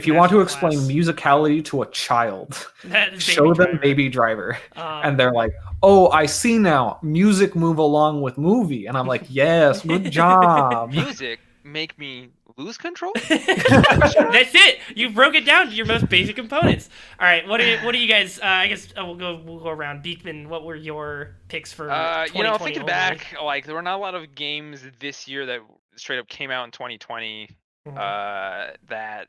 [0.00, 1.16] If you want to explain Masterclass.
[1.16, 3.78] musicality to a child, That is Baby show them Driver.
[3.78, 4.58] Baby Driver.
[4.76, 5.52] Um, and they're like,
[5.82, 6.98] "Oh, I see now.
[7.02, 12.28] Music move along with movie." And I'm like, "Yes, good job." Music make me
[12.58, 13.12] lose control.
[13.28, 14.78] That's it.
[14.94, 16.90] You broke it down to your most basic components.
[17.18, 17.46] All right.
[17.46, 18.38] What are what are you guys?
[18.38, 20.02] Uh, I guess uh, we'll go we'll go around.
[20.02, 21.90] Beekman, what were your picks for?
[21.90, 22.90] Uh, you know, thinking only?
[22.92, 25.60] back, like there were not a lot of games this year that
[25.96, 27.48] straight up came out in 2020
[27.86, 27.96] Mhm.
[27.96, 29.28] uh, that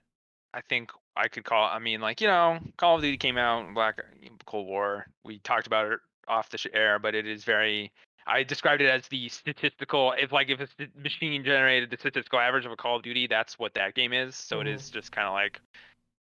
[0.53, 1.65] I think I could call.
[1.65, 3.99] I mean, like you know, Call of Duty came out, Black
[4.45, 5.05] Cold War.
[5.23, 7.91] We talked about it off the air, but it is very.
[8.29, 10.13] I described it as the statistical.
[10.17, 10.67] If like if a
[10.97, 14.35] machine generated the statistical average of a Call of Duty, that's what that game is.
[14.35, 14.75] So it Mhm.
[14.75, 15.59] is just kind of like,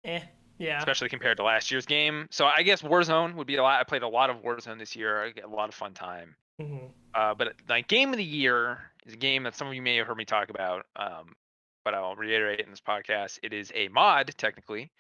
[0.05, 0.21] eh,
[0.59, 0.79] yeah.
[0.79, 2.29] especially compared to last year's game.
[2.31, 3.81] So I guess Warzone would be a lot.
[3.81, 5.25] I played a lot of Warzone this year.
[5.25, 6.37] I get a lot of fun time.
[6.61, 6.91] Mhm.
[7.15, 9.97] Uh, but like game of the year is a game that some of you may
[9.97, 10.87] have heard me talk about.
[10.97, 11.35] Um,
[11.85, 13.39] but I'll reiterate in this podcast.
[13.43, 14.91] It is a mod technically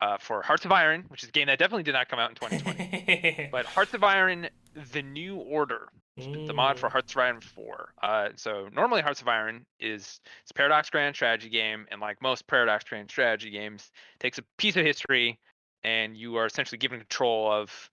[0.00, 2.28] uh, for Hearts of Iron, which is a game that definitely did not come out
[2.30, 3.48] in 2020.
[3.52, 4.48] but Hearts of Iron:
[4.92, 6.92] The New Order, the mod for Mm.
[6.92, 7.94] Hearts of Iron 4.
[8.02, 12.20] Uh, so normally Hearts of Iron is it's a Paradox Grand strategy game, and like
[12.20, 15.38] most Paradox Grand strategy games, takes a piece of history,
[15.82, 17.90] and you are essentially given control of,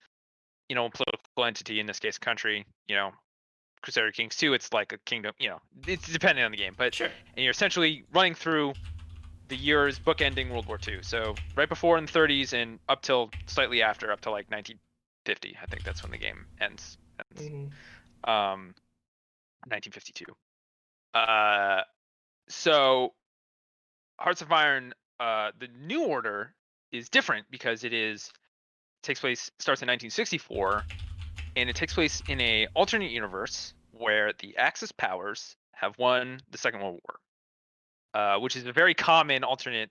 [0.67, 2.65] you know, a political entity in this case, country.
[2.87, 3.11] You know,
[3.81, 5.33] Crusader Kings 2, it's like a kingdom.
[5.39, 7.09] You know, it's depending on the game, but Sure.
[7.35, 8.73] and you're essentially running through
[9.47, 10.99] the years bookending World War II.
[11.01, 14.49] So right before in the 30s and up till slightly after, up to like
[15.25, 15.57] 1950.
[15.61, 16.97] I think that's when the game ends.
[17.31, 17.73] ends Mhm.
[18.25, 18.75] um
[19.67, 20.25] 1952
[21.13, 21.83] uh
[22.49, 23.13] so
[24.19, 26.55] hearts of iron uh the new order
[26.91, 28.31] is different because it is
[29.03, 30.87] takes place starts in 1964
[31.55, 36.57] and it takes place in a alternate universe where the axis powers have won the
[36.57, 37.19] second world war
[38.13, 39.89] uh which is a very common alternate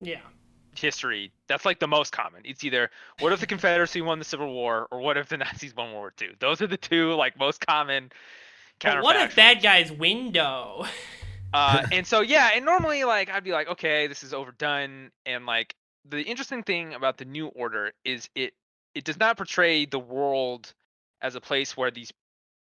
[0.00, 0.22] Yeah.
[0.78, 2.42] History that's like the most common.
[2.44, 5.74] It's either what if the confederacy won the civil war or what if the nazis
[5.74, 8.10] won world war ii those are the two like most common
[8.82, 10.84] what if bad guys window?
[11.52, 15.46] uh and so yeah and normally like i'd be like okay this is overdone and
[15.46, 15.74] like
[16.08, 18.52] the interesting thing about the new order is it
[18.94, 20.72] it does not portray the world
[21.22, 22.12] as a place where these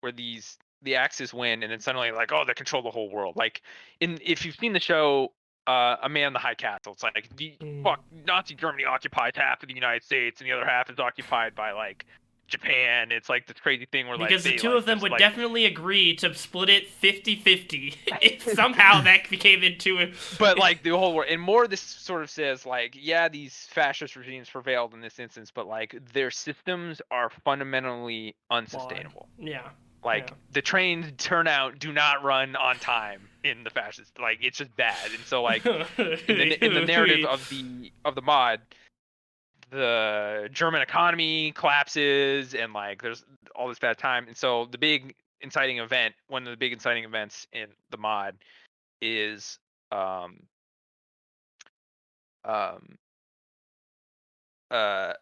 [0.00, 3.36] where these the axis win and then suddenly like oh they control the whole world.
[3.36, 3.62] Like
[4.00, 5.32] in if you've seen the show
[5.66, 7.82] uh a man in the high castle it's like the Mm.
[7.84, 11.54] fuck nazi germany occupies half of the united states and the other half is occupied
[11.54, 12.04] by like
[12.48, 13.12] Japan.
[13.12, 15.18] It's like this crazy thing where like because the two like, of them would like,
[15.18, 20.12] definitely agree to split it 50-50 if somehow that became into it.
[20.38, 24.16] but like the whole world and more this sort of says like yeah these fascist
[24.16, 29.68] regimes prevailed in this instance but like their systems are fundamentally unsustainable yeah.
[30.04, 30.36] like Yeah.
[30.50, 35.10] the trains turnout do not run on time in the fascist like it's just bad
[35.14, 38.60] and so like in the, in the narrative of the of the mod
[39.70, 43.24] the german economy collapses and like there's
[43.56, 47.04] all this bad time and so the big inciting event one of the big inciting
[47.04, 48.36] events in the mod
[49.00, 49.58] is
[49.90, 50.36] um
[52.44, 52.96] um
[54.70, 55.12] uh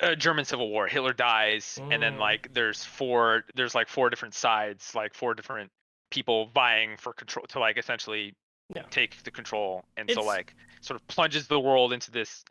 [0.00, 0.86] a German civil war.
[0.86, 2.20] Hitler dies, and then Mm.
[2.20, 5.72] like there's four, there's like four different sides, like four different
[6.10, 8.34] people vying for control to like essentially
[8.74, 8.84] Yeah.
[8.90, 12.44] take the control, and so like sort of plunges the world into this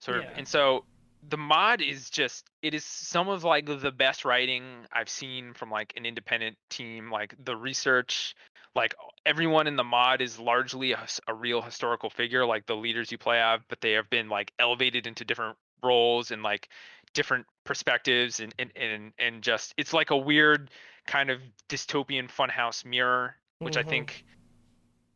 [0.00, 0.84] sort of, and so
[1.28, 5.70] the mod is just it is some of like the best writing I've seen from
[5.70, 7.10] like an independent team.
[7.10, 8.34] Like the research,
[8.74, 13.12] like everyone in the mod is largely a, a real historical figure, like the leaders
[13.12, 16.68] you play have, but they have been like elevated into different roles and like
[17.14, 20.70] different perspectives and and and, and just it's like a weird
[21.06, 23.88] kind of dystopian funhouse mirror, which I Mhm.
[23.88, 24.24] think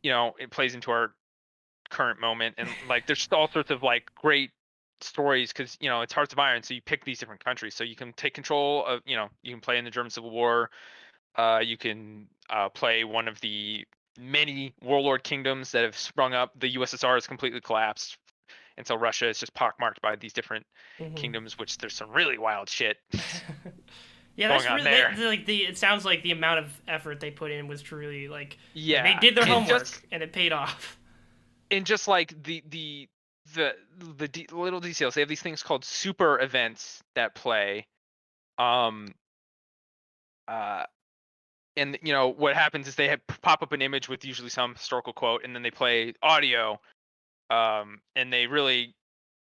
[0.03, 1.13] you know it plays into our
[1.89, 4.51] current moment and like there's all sorts of like great
[4.99, 7.83] stories because you know it's Hearts of Iron, so you pick these different countries, so
[7.83, 10.69] you can take control of you know you can play in the German Civil War,
[11.35, 13.85] uh, you can uh, play one of the
[14.19, 16.51] many warlord kingdoms that have sprung up.
[16.59, 18.17] The USSR has completely collapsed,
[18.77, 20.65] and so Russia is just pockmarked by these different
[20.99, 21.15] Mhm.
[21.15, 22.97] kingdoms, which there's some really wild shit.
[24.37, 25.13] yeah, that's really there.
[25.15, 25.63] they- like the.
[25.65, 29.19] It sounds like the amount of effort they put in was truly like Yeah, they
[29.19, 30.97] did their and homework just- and it paid off.
[31.71, 33.09] and just like the the
[33.55, 33.75] the
[34.17, 37.85] the de- little details they have these things called super events that play
[38.57, 39.13] um
[40.47, 40.83] uh
[41.75, 44.73] and you know what happens is they have, pop up an image with usually some
[44.73, 46.79] historical quote and then they play audio
[47.49, 48.93] um and they really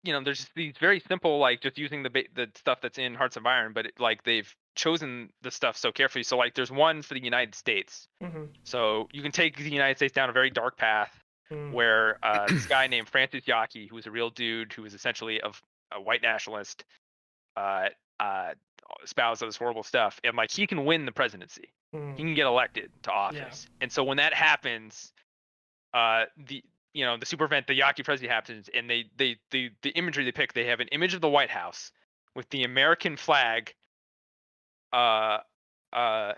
[0.04, 2.98] you know there's just these very simple like just using the ba- the stuff that's
[2.98, 6.56] in hearts of iron but it, like they've chosen the stuff so carefully so like
[6.56, 8.50] there's one for the united states Mhm.
[8.64, 11.12] so you can take the united states down a very dark path
[11.52, 11.74] Mm.
[11.74, 15.42] where uh, this guy named Francis Yockey, who was a real dude, who was essentially
[15.42, 15.62] of
[15.92, 16.86] a white nationalist,
[17.58, 18.54] uh, uh,
[19.04, 22.16] espoused all this horrible stuff, and like he can win the presidency, Mm.
[22.16, 25.12] he can get elected to office, and so when that happens,
[25.94, 26.64] uh, the
[26.94, 30.24] you know the super event, the Yockey presidency happens, and they they the the imagery
[30.24, 31.92] they pick, they have an image of the White House
[32.36, 33.74] with the American flag,
[34.94, 35.40] uh,
[35.92, 36.34] uh,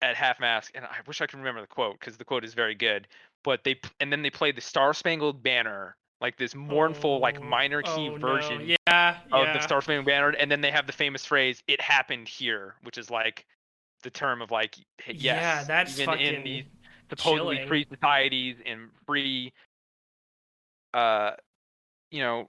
[0.00, 2.54] at half mask, and I wish I could remember the quote because the quote is
[2.54, 3.08] very good.
[3.44, 7.46] But they and then they play the Star Spangled Banner, like this mournful, like Oh,
[7.46, 9.16] minor key oh, version Yeah, yeah.
[9.32, 12.76] of the Star Spangled Banner, and then they have the famous phrase "It happened here,"
[12.82, 13.44] which is like
[14.02, 16.64] the term of like yes, Yeah, that's even in these
[17.10, 17.68] supposedly chilling.
[17.68, 19.52] free societies and free,
[20.94, 21.32] uh,
[22.10, 22.48] you know,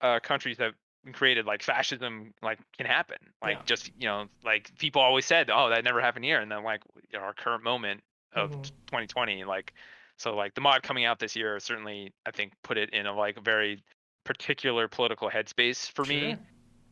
[0.00, 0.72] uh, countries that
[1.12, 3.18] created, like fascism, like can happen.
[3.42, 3.62] Like Yeah.
[3.64, 6.82] just you know, like people always said, oh, that never happened here, and then like
[7.12, 8.02] you know, our current moment
[8.34, 8.62] of Mhm.
[8.86, 9.72] 2020, like
[10.16, 13.14] so like the mod coming out this year certainly I think put it in a
[13.14, 13.82] like very
[14.24, 16.36] particular political headspace for me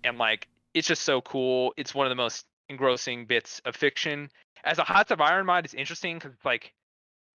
[0.02, 1.74] and like it's just so cool.
[1.76, 4.30] It's one of the most engrossing bits of fiction.
[4.64, 6.72] As a Hearts of Iron mod, it's interesting because like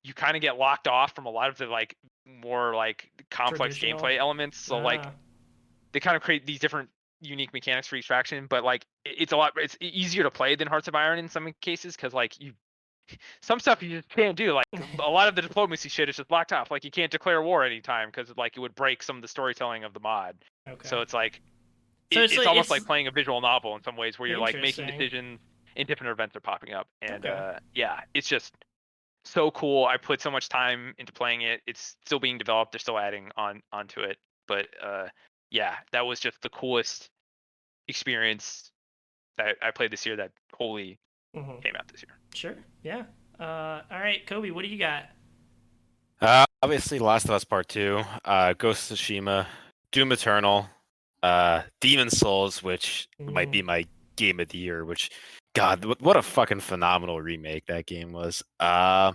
[0.03, 1.95] you kind of get locked off from a lot of the like
[2.25, 4.57] more like complex gameplay elements.
[4.57, 5.11] So like Ah.
[5.93, 6.89] They kind of create these different
[7.21, 10.67] unique mechanics for each faction, but like it's a lot it's easier to play than
[10.67, 12.53] Hearts of Iron in some cases because like you
[13.41, 14.53] some stuff you just can't do.
[14.53, 14.65] Like
[14.99, 16.71] a lot of the diplomacy shit is just blocked off.
[16.71, 19.83] Like you can't declare war anytime because like it would break some of the storytelling
[19.83, 20.35] of the mod.
[20.67, 20.87] okay.
[20.87, 21.41] So it's like
[22.11, 24.19] So it- it's it's, like- almost it's- like playing a visual novel in some ways
[24.19, 25.39] where you're like making decisions
[25.75, 26.87] and different events are popping up.
[27.01, 27.29] And Okay.
[27.33, 28.53] uh, yeah, it's just
[29.25, 29.85] so cool.
[29.85, 31.61] I put so much time into playing it.
[31.65, 32.73] It's still being developed.
[32.73, 34.17] They're still adding on onto it.
[34.47, 35.07] But uh,
[35.53, 37.09] yeah, that was just the coolest
[37.87, 38.71] experience
[39.37, 40.99] that I played this year that wholly
[41.35, 41.63] Mhm.
[41.63, 42.17] came out this year.
[42.33, 42.55] Sure.
[42.83, 43.03] Yeah.
[43.39, 45.05] Uh, all right, Kobie, what do you got?
[46.21, 49.47] Uh, obviously, Last of Us Part Two, uh, Ghost of Tsushima,
[49.91, 50.69] Doom Eternal,
[51.21, 53.85] uh, Demon Souls, which might be my
[54.15, 54.85] game of the year.
[54.85, 55.09] Which,
[55.53, 58.43] God, what a fucking phenomenal remake that game was.
[58.59, 59.13] Uh,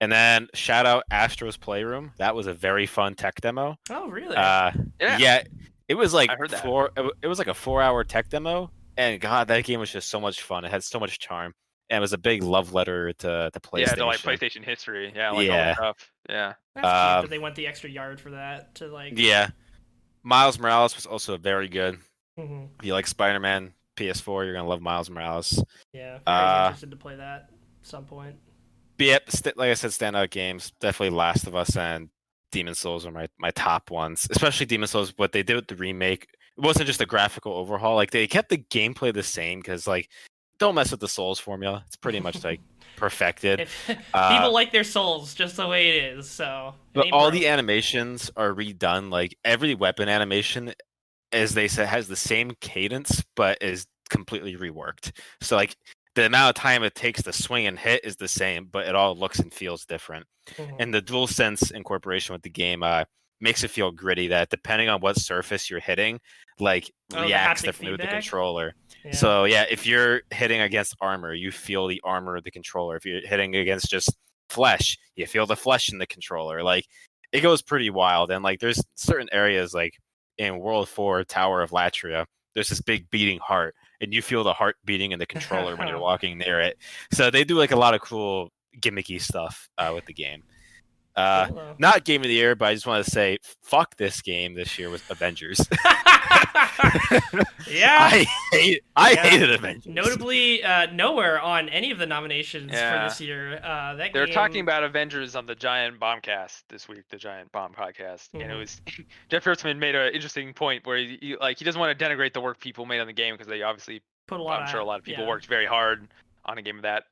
[0.00, 2.12] and then shout out Astro's Playroom.
[2.18, 3.76] That was a very fun tech demo.
[3.90, 4.36] Oh, really?
[4.36, 5.18] Uh, Yeah.
[5.18, 5.42] yeah,
[5.88, 6.90] it was like I heard four.
[6.96, 10.20] It it was like a four-hour tech demo, and God, that game was just so
[10.20, 10.64] much fun.
[10.64, 11.52] It had so much charm,
[11.90, 13.78] and it was a big love letter to to PlayStation.
[13.86, 15.12] Yeah, to like PlayStation history.
[15.14, 15.64] Yeah, like all Yeah.
[15.66, 16.10] that stuff.
[16.28, 16.52] Yeah.
[16.74, 19.14] That's cute that they went the extra yard for that to like.
[19.16, 19.50] Yeah,
[20.22, 21.98] Miles Morales was also very good.
[22.38, 22.68] Mhm.
[22.78, 25.62] If you like Spider-Man, PS4, you're gonna love Miles Morales.
[25.92, 28.36] Yeah, very Uh, interested to play that at some point.
[28.98, 32.08] Yep, st- like I said, standout games definitely Last of Us and
[32.50, 34.26] Demon Souls are my my top ones.
[34.30, 35.12] Especially Demon Souls.
[35.16, 36.24] What they did with the remake,
[36.56, 37.94] it wasn't just a graphical overhaul.
[37.94, 40.08] Like they kept the gameplay the same because like
[40.58, 41.84] don't mess with the Souls formula.
[41.86, 42.60] It's pretty much like
[42.96, 43.60] perfected.
[43.60, 46.74] If, Uh, people like their souls just the way it is, so.
[46.94, 47.40] But all broke.
[47.40, 49.10] the animations are redone.
[49.10, 50.72] Like every weapon animation,
[51.30, 55.12] as they said, has the same cadence, but is completely reworked.
[55.42, 55.76] So like
[56.18, 58.94] the amount of time it takes to swing and hit is the same, but it
[58.94, 60.26] all looks and feels different.
[60.48, 60.76] Mhm.
[60.80, 63.04] And the DualSense incorporation with the game uh,
[63.40, 64.28] makes it feel gritty.
[64.28, 66.20] That depending on what surface you're hitting,
[66.58, 68.74] like Oh, reacts differently with the controller.
[69.04, 69.12] Yeah.
[69.14, 72.96] So yeah, if you're hitting against armor, you feel the armor of the controller.
[72.96, 74.10] If you're hitting against just
[74.50, 76.62] flesh, you feel the flesh in the controller.
[76.62, 76.86] Like
[77.32, 78.30] it goes pretty wild.
[78.32, 79.94] And like there's certain areas like
[80.36, 84.52] in World Four Tower of Latria, there's this big beating heart, and you feel the
[84.52, 86.78] heart beating in the controller when you're walking near it.
[87.12, 90.42] So they do like a lot of cool gimmicky stuff uh, with the game.
[91.18, 91.74] Uh, Cool, though.
[91.78, 94.78] not game of the year, but I just want to say, fuck this game this
[94.78, 95.60] year with Avengers.
[97.68, 97.98] yeah.
[98.00, 99.22] I hate, I Yeah.
[99.26, 99.86] hated Avengers.
[99.92, 103.02] Notably, uh, nowhere on any of the nominations Yeah.
[103.04, 103.56] for this year.
[103.62, 107.50] Uh, that They're game- talking about Avengers on the Giant Bombcast this week, the Giant
[107.52, 108.58] Bomb podcast, and it Mhm.
[108.58, 108.80] was
[109.28, 112.32] Jeff Gerstmann made an interesting point where he, he- like he doesn't want to denigrate
[112.32, 114.62] the work people made on the game because they obviously put a lot.
[114.62, 115.30] I'm sure a lot of people yeah.
[115.30, 116.08] worked very hard
[116.44, 117.04] on a game of that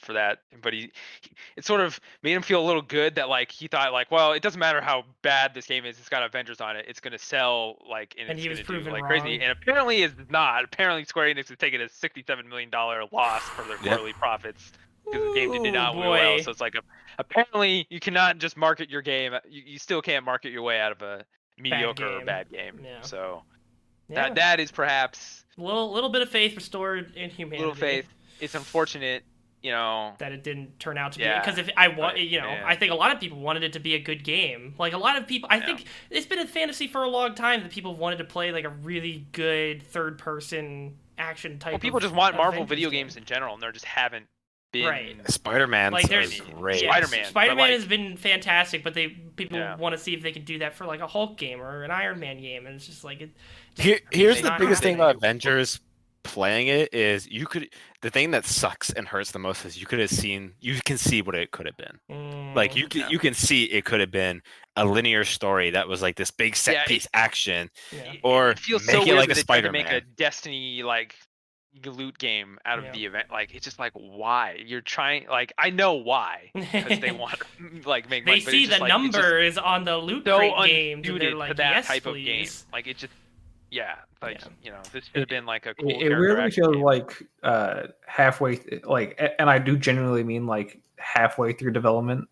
[0.00, 0.90] for that but he,
[1.20, 4.10] he it sort of made him feel a little good that like he thought like
[4.10, 7.00] well it doesn't matter how bad this game is it's got avengers on it it's
[7.00, 9.20] going to sell like and, And it's he was gonna do, proven like wrong.
[9.20, 13.48] crazy and apparently it's not apparently square enix is taking a 67 million dollar loss
[13.48, 13.88] for their Yeah.
[13.90, 14.72] quarterly profits
[15.04, 16.80] because the game did not do well so it's like a,
[17.18, 20.92] apparently you cannot just market your game you, you still can't market your way out
[20.92, 21.24] of a
[21.58, 23.00] mediocre or bad game Yeah.
[23.02, 23.42] so
[24.08, 24.14] Yeah.
[24.22, 27.58] that that is perhaps little little bit of faith restored in humanity.
[27.58, 28.08] little faith
[28.40, 29.24] it's unfortunate
[29.62, 32.26] you know that it didn't turn out to Yeah, be because if I want, right,
[32.26, 32.62] you know, yeah.
[32.64, 34.74] I think a lot of people wanted it to be a good game.
[34.78, 35.66] Like a lot of people, I Yeah.
[35.66, 38.64] think it's been a fantasy for a long time that people wanted to play like
[38.64, 41.72] a really good third-person action type.
[41.72, 43.06] Well, people of just want Marvel Avengers video game.
[43.06, 44.26] games in general, and there just haven't
[44.72, 44.86] been.
[44.86, 45.30] Right.
[45.30, 46.82] Spider Man Like, is there's- great.
[46.82, 49.76] Yeah, Spider-Man, Spider-Man like- has been fantastic, but they people Yeah.
[49.76, 51.90] want to see if they can do that for like a Hulk game or an
[51.90, 53.30] Iron Man game, and it's just like it.
[53.76, 55.80] Here, here's the biggest thing about Avengers
[56.28, 57.68] playing it is you could
[58.02, 60.96] the thing that sucks and hurts the most is you could have seen you can
[60.98, 61.98] see what it could have been.
[62.10, 63.08] Mm, Like you can Yeah.
[63.08, 64.42] you can see it could have been
[64.76, 68.14] a linear story that was like this big set Yeah, it- piece action yeah.
[68.22, 69.90] or It feels make so it weird like that a they tried to Spider make
[69.90, 71.14] a Destiny like
[71.84, 72.92] loot game out of Yeah.
[72.92, 73.26] the event.
[73.30, 75.28] Like it's just like why you're trying.
[75.28, 78.24] Like I know why because they want to like make.
[78.24, 80.38] they money, but see it's the just, like, it's just numbers on the loot so
[80.38, 82.10] crate game, and unsuited they're to like, that yes, type please.
[82.10, 82.46] of game.
[82.72, 83.12] Like it just.
[83.70, 84.48] Yeah, like Yeah.
[84.62, 85.90] you know, this should have been like a cool.
[85.90, 86.82] it, it really feels game.
[86.82, 92.26] like uh halfway th- like and i do genuinely mean like halfway through development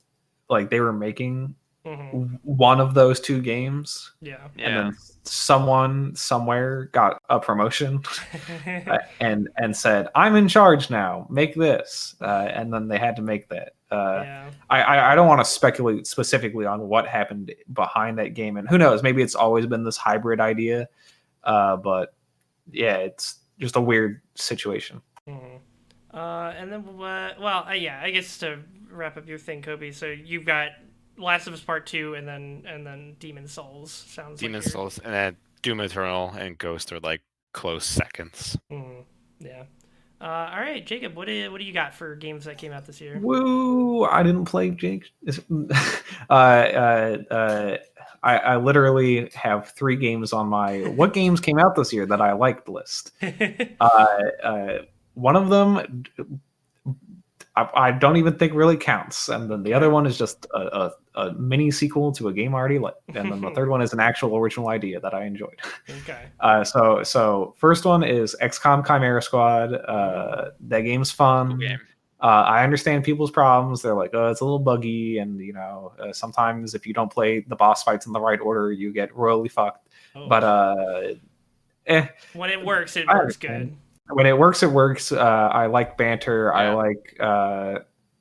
[0.48, 2.40] like they were making Mhm.
[2.42, 4.38] one of those two games Yeah.
[4.44, 8.02] and Yeah, then someone somewhere got a promotion
[8.88, 13.14] uh, and and said i'm in charge now make this uh, and then they had
[13.16, 14.50] to make that uh, yeah.
[14.68, 18.68] I, I I don't want to speculate specifically on what happened behind that game, and
[18.68, 19.00] who knows?
[19.04, 20.88] Maybe it's always been this hybrid idea,
[21.46, 22.14] uh, but
[22.70, 25.00] yeah, it's just a weird situation.
[25.26, 25.60] Mhm.
[26.12, 28.58] Uh, and then, uh, well, uh, yeah, I guess to
[28.90, 29.94] wrap up your thing, Kobie.
[29.94, 30.70] So you've got
[31.18, 33.90] Last of Us Part Two, and then and then Demon Souls.
[33.92, 37.22] Sounds Demon like you're- Souls and then Doom Eternal and Ghost are like
[37.52, 38.56] close seconds.
[38.70, 39.04] Mhm.
[39.40, 39.64] Yeah.
[40.18, 42.72] Uh, all right, Jacob, what do you, what do you got for games that came
[42.72, 43.18] out this year?
[43.18, 44.04] Woo!
[44.04, 45.10] I didn't play Jake.
[46.30, 47.76] uh, uh, uh,
[48.26, 52.20] I, I literally have three games on my what games came out this year that
[52.20, 53.12] I liked list.
[53.80, 54.06] Uh,
[54.42, 54.78] uh,
[55.14, 56.02] one of them
[57.56, 60.58] I, I don't even think really counts, and then the other one is just a,
[60.58, 63.80] a, a mini sequel to a game I already liked, and then the third one
[63.80, 65.60] is an actual original idea that I enjoyed.
[66.02, 66.26] okay.
[66.40, 69.72] Uh, so so first one is XCOM Chimera Squad.
[69.74, 71.58] Uh, that game's fun.
[71.58, 71.80] game.
[72.26, 73.82] Uh, I understand people's problems.
[73.82, 77.12] They're like, oh, it's a little buggy, and you know, uh, sometimes if you don't
[77.12, 79.88] play the boss fights in the right order, you get royally fucked.
[80.16, 80.28] Oh.
[80.28, 81.14] But uh,
[81.86, 83.76] eh, when it works, it I works understand.
[84.08, 84.16] good.
[84.16, 85.12] when it works, it works.
[85.12, 85.18] Uh,
[85.52, 86.52] I like banter.
[86.52, 87.78] I like uh,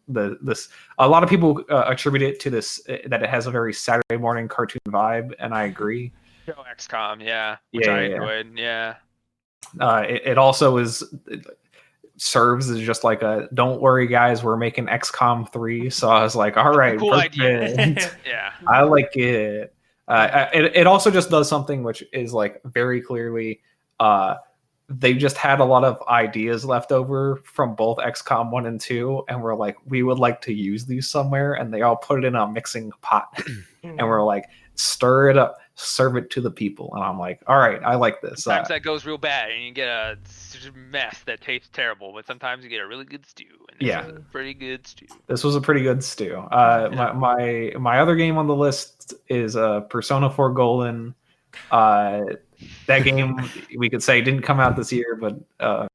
[0.07, 0.69] the this.
[0.99, 3.73] A lot of people uh, attribute it to this uh, that it has a very
[3.73, 6.11] Saturday morning cartoon vibe, and I agree.
[6.45, 8.15] Show XCOM, yeah, which Yeah, I yeah, yeah.
[8.17, 8.59] enjoyed.
[8.59, 8.95] Yeah,
[9.79, 11.43] Uh, it, it also is it
[12.17, 16.35] serves as just like a don't worry guys we're making xcom 3 so i was
[16.35, 17.73] like all right cool idea.
[17.75, 18.17] perfect.
[18.25, 19.73] yeah, i like it.
[20.07, 23.59] Uh, it, it also just does something which is like very clearly
[23.99, 24.35] uh
[24.87, 29.23] they just had a lot of ideas left over from both XCOM 1 and 2
[29.29, 32.27] and we're like we would like to use these somewhere and they all put it
[32.27, 33.27] in a mixing pot.
[33.83, 37.57] And we're like stir it up serve it to the people and I'm like all
[37.57, 40.17] right I like this Sometimes Uh, that goes real bad, and you get a
[40.73, 42.13] mess that tastes terrible.
[42.13, 43.43] But sometimes you get a really good stew.
[43.71, 44.07] And Yeah.
[44.07, 45.07] a pretty good stew.
[45.27, 46.95] this was a pretty good stew uh Yeah.
[46.95, 51.13] my, my my other game on the list is uh Persona 4 Golden
[51.71, 52.21] uh
[52.87, 53.35] that game
[53.77, 55.87] we could say didn't come out this year but uh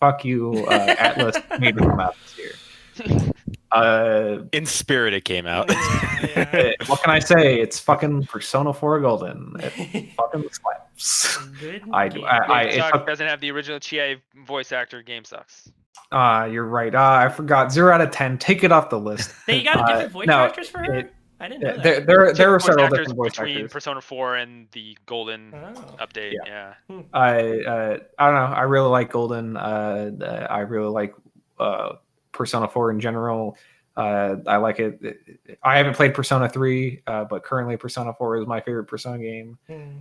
[0.00, 2.60] fuck you uh Atlus made it come out this year
[3.72, 5.70] uh In spirit, it came out.
[6.20, 6.72] Yeah.
[6.86, 7.60] what can I say?
[7.60, 9.54] It's fucking Persona 4 Golden.
[9.60, 11.36] It fucking slaps.
[11.60, 12.24] Good I- game.
[12.24, 15.00] I- I- Game it doesn't have the original Chie voice actor.
[15.02, 15.70] Game sucks.
[16.10, 16.92] Uh, you're right.
[16.92, 17.70] Uh, I forgot.
[17.70, 18.36] Zero out of ten.
[18.36, 19.32] Take it off the list.
[19.46, 20.94] They got a uh, different voice no, actors for her.
[20.94, 21.82] it- I didn't know Yeah, that.
[21.84, 23.72] there, there, there are several different voice between actors.
[23.72, 25.96] Persona 4 and the Golden Oh.
[26.04, 26.32] update.
[26.44, 26.74] Yeah.
[26.90, 27.02] Yeah.
[27.14, 28.56] I, uh, I don't know.
[28.56, 29.56] I really like Golden.
[29.56, 31.14] Uh, uh, I really like
[31.60, 31.92] uh,
[32.38, 33.58] Persona 4 in general.
[33.96, 35.58] Uh, I like it.
[35.62, 39.58] I haven't played Persona 3, uh, but currently Persona 4 is my favorite Persona game.
[39.66, 39.98] Hmm.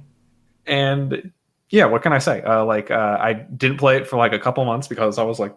[0.68, 1.32] and
[1.70, 4.40] yeah what can i say uh like uh i didn't play it for like a
[4.40, 5.54] couple months because i was like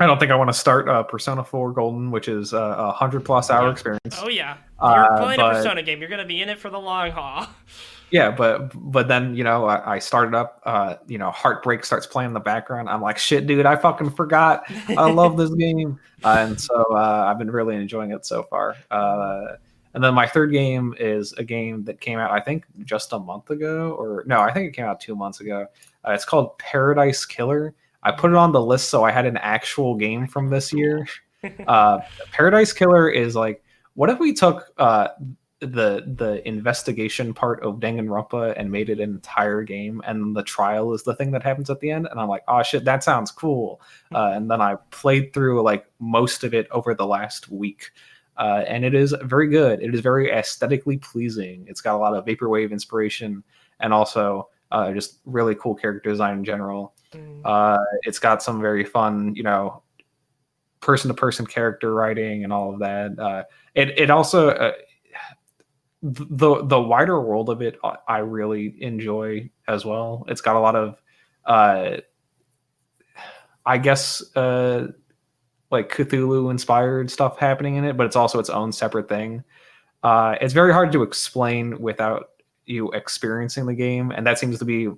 [0.00, 2.92] i don't think i want to start uh persona 4 golden which is uh, a
[2.92, 3.72] hundred plus hour Yeah.
[3.72, 6.00] experience Oh yeah, you're Uh, playing a Persona game.
[6.00, 7.46] You're gonna be in it for the long haul.
[8.10, 12.06] yeah but but then you know I, I started up uh you know heartbreak starts
[12.06, 12.88] playing in the background.
[12.88, 14.64] I'm like shit dude i fucking forgot.
[14.88, 15.98] I love this game.
[16.24, 18.76] Uh, and so uh i've been really enjoying it so far.
[18.90, 19.56] Uh
[19.94, 23.18] and then my third game is a game that came out i think just a
[23.18, 25.66] month ago or no i think it came out two months ago.
[26.06, 27.74] Uh, it's called paradise killer.
[28.02, 31.06] I put it on the list so i had an actual game from this year.
[31.68, 32.00] Uh
[32.32, 33.62] paradise killer is like
[33.94, 35.08] what if we took uh
[35.60, 40.92] the the investigation part of Danganronpa and made it an entire game, and the trial
[40.94, 42.06] is the thing that happens at the end.
[42.10, 43.80] And I'm like, oh shit, that sounds cool.
[44.14, 47.90] Uh, and then I played through like most of it over the last week,
[48.36, 49.82] uh, and it is very good.
[49.82, 51.64] It is very aesthetically pleasing.
[51.68, 53.42] It's got a lot of vaporwave inspiration,
[53.80, 56.94] and also uh, just really cool character design in general.
[57.12, 57.40] Hmm.
[57.44, 59.82] Uh, it's got some very fun, you know,
[60.80, 63.18] person to person character writing and all of that.
[63.18, 63.42] Uh,
[63.74, 64.72] it it also uh,
[66.02, 70.24] the the wider world of it I- really enjoy as well.
[70.28, 71.02] It's got a lot of
[71.44, 71.98] uh,
[73.66, 74.88] I guess uh,
[75.70, 79.42] like Cthulhu inspired stuff happening in it, but it's also its own separate thing.
[80.02, 82.30] Uh, it's very hard to explain without
[82.64, 84.88] you experiencing the game, and that seems to be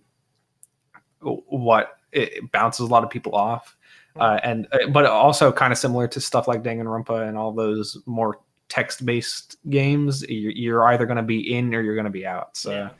[1.20, 3.76] what it bounces a lot of people off.
[4.16, 7.96] Uh, and uh, but also kind of similar to stuff like Danganronpa and all those
[8.06, 8.40] more
[8.70, 10.22] text-based games.
[10.28, 12.56] You're, you're either going to be in or you're going to be out.
[12.56, 12.90] So Yeah.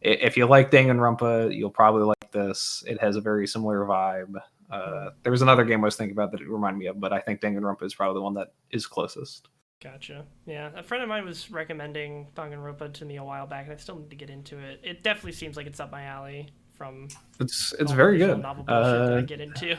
[0.00, 2.82] if you like Danganronpa, you'll probably like this.
[2.86, 4.34] It has a very similar vibe.
[4.70, 7.12] Uh, there was another game I was thinking about that it reminded me of, but
[7.12, 9.48] I think Danganronpa is probably the one that is closest.
[9.82, 10.24] Gotcha.
[10.44, 13.76] Yeah, a friend of mine was recommending Danganronpa to me a while back, and I
[13.76, 14.80] still need to get into it.
[14.82, 17.08] It definitely seems like it's up my alley from
[17.40, 18.40] It's it's very good.
[18.42, 19.76] novel bullshit that I Uh, get into.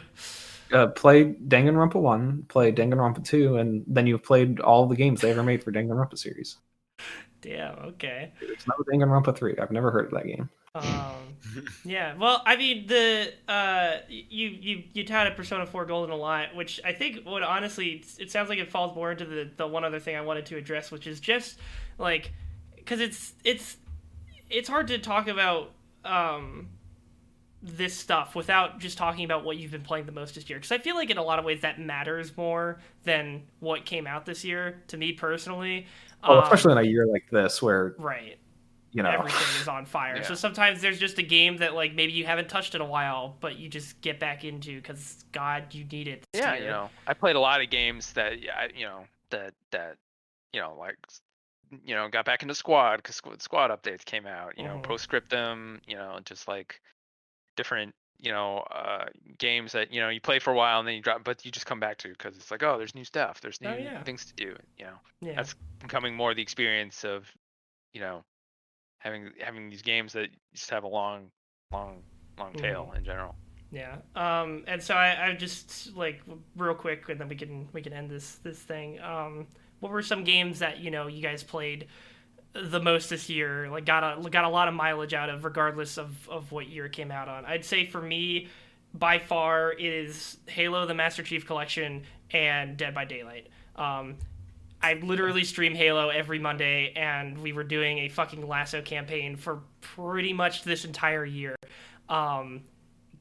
[0.71, 5.31] Uh, play Danganronpa one, play Danganronpa two, and then you've played all the games they
[5.31, 6.57] ever made for Danganronpa series.
[7.41, 7.77] Damn.
[7.79, 8.33] Okay.
[8.39, 9.57] There's no Danganronpa three.
[9.57, 10.49] I've never heard of that game.
[10.75, 11.37] Um,
[11.85, 12.15] yeah.
[12.15, 16.79] Well, I mean, the uh, you you you touted Persona Four Golden a lot, which
[16.83, 19.99] I think would honestly, it sounds like it falls more into the the one other
[19.99, 21.59] thing I wanted to address, which is just
[21.97, 22.31] like,
[22.75, 23.77] because it's it's
[24.49, 25.71] it's hard to talk about
[26.05, 26.69] um
[27.61, 30.71] this stuff without just talking about what you've been playing the most this year because
[30.71, 34.25] i feel like in a lot of ways that matters more than what came out
[34.25, 35.85] this year to me personally
[36.23, 38.37] Well, Um, especially in a year like this where right
[38.91, 40.15] you know everything is on fire.
[40.15, 40.23] Yeah.
[40.23, 43.37] So sometimes there's just a game that like maybe you haven't touched in a while,
[43.39, 46.23] but you just get back into because God, you need it.
[46.33, 46.63] Yeah, year.
[46.63, 49.97] you know, I played a lot of games that, I- you know, that that,
[50.53, 50.95] you know, like,
[51.85, 54.57] you know, got back into Squad because Squad, Squad updates came out.
[54.57, 54.83] You know, Mhm.
[54.83, 55.81] Postscriptum.
[55.85, 56.81] You know, just like
[57.59, 59.05] different, you know, uh,
[59.37, 61.51] games that you know you play for a while and then you drop, but you
[61.51, 64.03] just come back to because it's like, oh, there's new stuff, there's new Oh, yeah.
[64.05, 64.55] things to do.
[64.77, 65.35] You know, Yeah.
[65.35, 67.29] that's becoming more the experience of,
[67.93, 68.23] you know,
[68.99, 71.31] having having these games that just have a long,
[71.71, 72.03] long,
[72.37, 72.97] long tail Mm-hmm.
[72.97, 73.35] in general.
[73.71, 73.97] Yeah.
[74.15, 76.21] Um, and so I, I just like
[76.55, 78.99] real quick, and then we can we can end this this thing.
[79.01, 79.47] Um,
[79.79, 81.87] what were some games that you know you guys played
[82.53, 83.69] the most this year?
[83.69, 86.85] Like got a got a lot of mileage out of, regardless of of what year
[86.85, 87.45] it came out on.
[87.45, 88.47] I'd say for me,
[88.93, 93.47] by far, it is Halo: The Master Chief Collection and Dead by Daylight.
[93.75, 94.15] Um,
[94.81, 99.61] I literally stream Halo every Monday, and we were doing a fucking LASO campaign for
[99.81, 101.55] pretty much this entire year.
[102.07, 102.61] Um,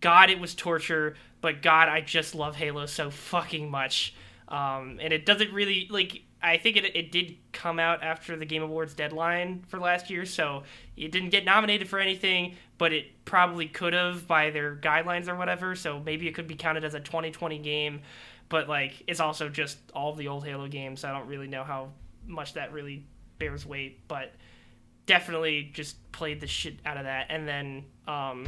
[0.01, 4.15] God, it was torture, but God, I just love Halo so fucking much.
[4.47, 6.23] Um, and it doesn't really like.
[6.43, 10.25] I think it it did come out after the Game Awards deadline for last year,
[10.25, 10.63] so
[10.97, 15.35] it didn't get nominated for anything, but it probably could have by their guidelines or
[15.35, 15.75] whatever.
[15.75, 18.03] So maybe it could be counted as a 2020 game,
[18.49, 21.01] but like it's also just all the old Halo games.
[21.01, 21.91] So I don't really know how
[22.25, 23.05] much that really
[23.39, 24.33] bears weight, but
[25.07, 27.27] definitely just played the shit out of that.
[27.31, 28.47] And then um,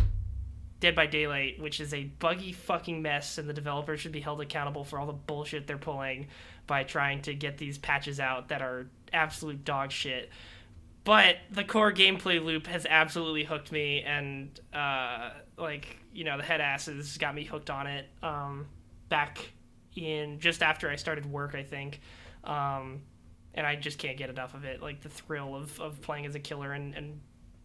[0.80, 4.40] Dead by Daylight, which is a buggy fucking mess, and the developers should be held
[4.40, 6.28] accountable for all the bullshit they're pulling
[6.70, 10.30] by trying to get these patches out that are absolute dog shit.
[11.02, 16.44] But the core gameplay loop has absolutely hooked me, and uh, like you know, the
[16.44, 18.06] head asses got me hooked on it.
[18.22, 18.68] Um,
[19.08, 19.50] back
[19.96, 22.00] in just after I started work, I think.
[22.44, 23.00] Um,
[23.54, 24.80] and I just can't get enough of it.
[24.80, 27.20] Like the thrill of, of playing as a killer and, and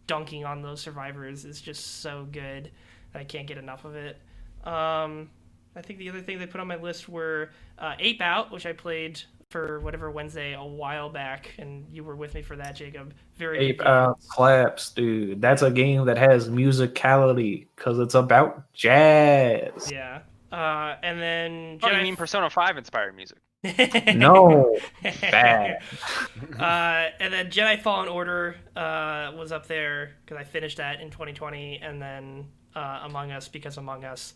[0.08, 2.72] dunking on those survivors is just so good
[3.14, 4.20] I can't get enough of it.
[4.64, 5.30] Um,
[5.76, 8.64] I think the other thing they put on my list were uh, Ape Out, which
[8.64, 9.20] I played
[9.50, 13.14] for whatever Wednesday a while back, and you were with me for that, Jacob.
[13.36, 15.40] Very Ape Out slaps, dude.
[15.40, 19.92] That's a game that has musicality because it's about jazz.
[19.92, 20.20] Yeah.
[20.50, 23.38] Uh, and then oh, you mean Persona Five inspired music?
[24.14, 25.82] no, bad.
[26.58, 31.10] uh, and then Jedi Fallen Order uh, was up there because I finished that in
[31.10, 34.34] 2020, and then uh, Among Us because Among Us.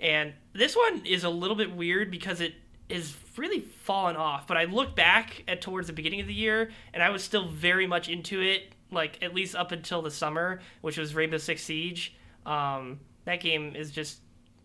[0.00, 2.54] And this one is a little bit weird because it
[2.88, 4.46] is really fallen off.
[4.46, 7.48] But I look back at towards the beginning of the year, and I was still
[7.48, 11.62] very much into it, like at least up until the summer, which was Rainbow Six
[11.62, 12.16] Siege.
[12.46, 14.20] Um, that game is just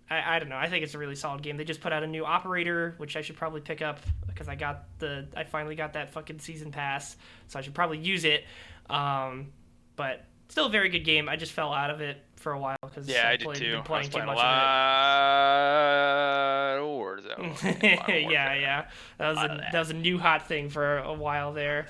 [0.09, 0.57] I, I don't know.
[0.57, 1.57] I think it's a really solid game.
[1.57, 4.55] They just put out a new operator, which I should probably pick up because I
[4.55, 7.15] got the I finally got that fucking season pass,
[7.47, 8.43] so I should probably use it.
[8.89, 9.51] Um,
[9.95, 11.27] but still a very good game.
[11.27, 13.63] I just fell out of it for a while because yeah, I, I played, did
[13.63, 13.71] too.
[13.73, 14.45] Been playing I was playing too a lot
[16.77, 18.31] of Warzone.
[18.31, 18.85] yeah, yeah,
[19.17, 19.71] that was a, that.
[19.71, 19.79] that.
[19.79, 21.87] was a new hot thing for a while there.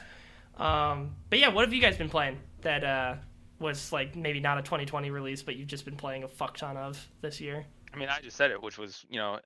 [0.55, 3.15] Um, but yeah, what have you guys been playing that uh,
[3.59, 6.77] was like maybe not a 2020 release, but you've just been playing a fuck ton
[6.77, 7.65] of this year?
[7.93, 9.41] I mean, I just said it, which was you know,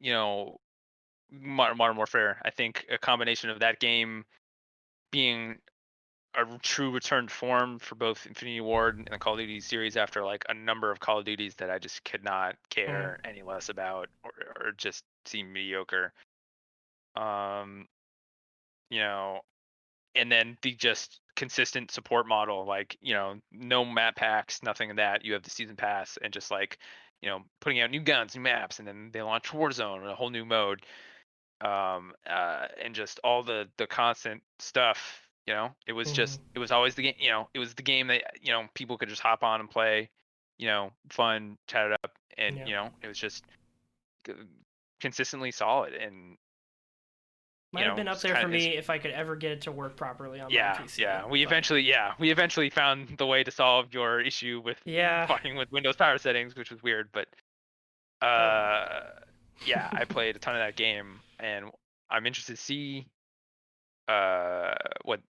[0.00, 0.60] you know,
[1.30, 2.40] Modern Warfare.
[2.42, 4.24] I think a combination of that game
[5.10, 5.58] being
[6.38, 10.24] a true return form for both Infinity Ward and the Call of Duty series after
[10.24, 13.28] like a number of Call of Duties that I just could not care mm.
[13.28, 16.12] any less about or, or just seem mediocre.
[17.16, 17.88] Um,
[18.90, 19.40] you know,
[20.14, 24.96] and then the just consistent support model, like you know, no map packs, nothing of
[24.96, 25.24] that.
[25.24, 26.78] You have the season pass and just like
[27.22, 30.30] you know, putting out new guns, new maps, and then they launch Warzone, a whole
[30.30, 30.82] new mode,
[31.60, 35.27] um, uh, and just all the the constant stuff.
[35.48, 36.16] You know, it was mm-hmm.
[36.16, 37.14] just it was always the game.
[37.18, 39.70] You know, it was the game that you know people could just hop on and
[39.70, 40.10] play.
[40.58, 42.66] You know, fun, chat it up, and yeah.
[42.66, 43.44] you know, it was just
[45.00, 46.36] consistently solid and
[47.72, 49.96] might have been up there for me if I could ever get it to work
[49.96, 50.98] properly on yeah, my PC.
[50.98, 51.50] Yeah, we but...
[51.50, 55.72] eventually, yeah, we eventually found the way to solve your issue with yeah fucking with
[55.72, 57.26] Windows power settings, which was weird, but
[58.20, 59.00] uh,
[59.64, 61.70] yeah, I played a ton of that game, and
[62.10, 63.06] I'm interested to see
[64.08, 65.20] uh what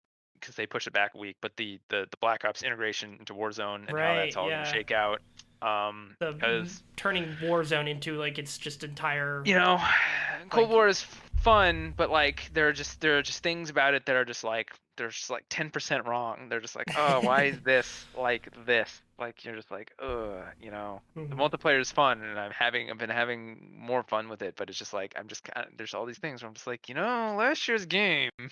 [0.40, 3.34] because they pushed it back a week, but the the the Black Ops integration into
[3.34, 4.64] Warzone and right, how that's all yeah.
[4.64, 5.20] gonna shake out.
[5.60, 9.42] Um, the because turning Warzone into like it's just entire.
[9.44, 9.80] You know,
[10.50, 11.04] Cold like, War is
[11.40, 14.44] fun, but like there are just there are just things about it that are just
[14.44, 16.48] like they're just like ten percent wrong.
[16.48, 19.02] They're just like, oh, why is this like this?
[19.18, 21.00] Like you're just like, ugh, you know.
[21.16, 21.30] Mm-hmm.
[21.30, 24.68] The multiplayer is fun, and I'm having I've been having more fun with it, but
[24.68, 26.88] it's just like I'm just kind of, there's all these things where I'm just like,
[26.88, 28.30] you know, last year's game.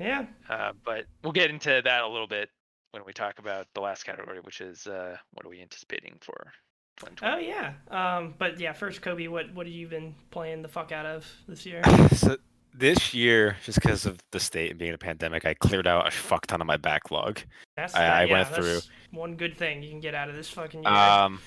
[0.00, 0.24] yeah.
[0.48, 2.48] Uh, but we'll get into that a little bit
[2.92, 6.52] when we talk about the last category, which is uh, what are we anticipating for
[6.98, 7.32] 2020?
[7.32, 7.72] Oh yeah.
[7.90, 11.26] Um, but yeah, first Kobie, what what have you been playing the fuck out of
[11.46, 11.82] this year?
[12.14, 12.36] So
[12.74, 16.10] this year, just because of the state and being a pandemic, I cleared out a
[16.10, 17.40] fuck ton of my backlog.
[17.76, 20.48] That's I, I yeah, went through one good thing you can get out of this
[20.50, 20.92] fucking year.
[20.92, 21.40] Um,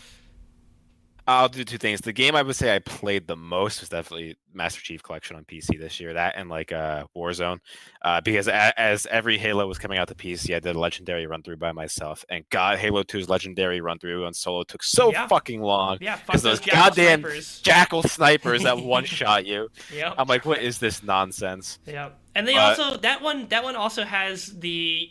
[1.25, 2.01] I'll do two things.
[2.01, 5.45] The game I would say I played the most was definitely Master Chief Collection on
[5.45, 6.13] PC this year.
[6.13, 7.59] That and like uh, Warzone,
[8.01, 11.25] uh, because a- as every Halo was coming out to PC, I did a legendary
[11.25, 12.25] run through by myself.
[12.29, 15.27] And God, Halo 2's legendary run through on solo took so yeah.
[15.27, 15.97] fucking long.
[16.01, 17.61] Yeah, because those, those goddamn snipers.
[17.61, 19.69] jackal snipers that one shot you.
[19.93, 20.15] Yep.
[20.17, 21.79] I'm like, what is this nonsense?
[21.85, 25.09] Yeah, And they also that one that one also has the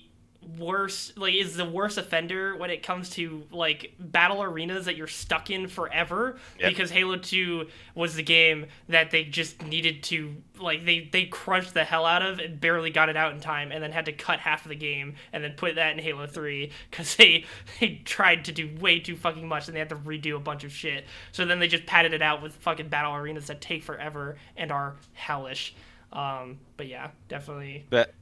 [0.59, 5.07] worse like is the worst offender when it comes to like battle arenas that you're
[5.07, 6.71] stuck in forever Yep.
[6.71, 11.75] because Halo 2 was the game that they just needed to like they they crunched
[11.75, 14.13] the hell out of and barely got it out in time and then had to
[14.13, 17.45] cut half of the game and then put that in Halo 3 cuz they
[17.81, 20.65] they tried to do way too fucking much and they had to redo a bunch
[20.65, 21.07] of shit.
[21.31, 24.73] So then they just padded it out with fucking battle arenas that take forever and
[24.73, 25.75] are hellish.
[26.13, 28.13] Um but yeah definitely But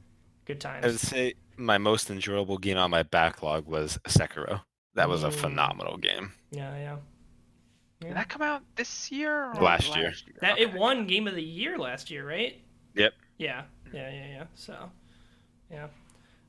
[0.45, 4.61] good I would times say my most enjoyable game on my backlog was Sekiro.
[4.95, 5.33] That was a Mm.
[5.33, 6.33] phenomenal game.
[6.51, 6.97] yeah yeah
[8.01, 9.51] Did that come out this year?
[9.53, 10.11] Or Last year.
[10.41, 12.59] That it won Game of the Year last year, right?
[12.95, 13.13] Yep.
[13.37, 13.63] Yeah,
[13.93, 14.45] yeah, yeah, yeah.
[14.55, 14.91] So,
[15.69, 15.87] yeah.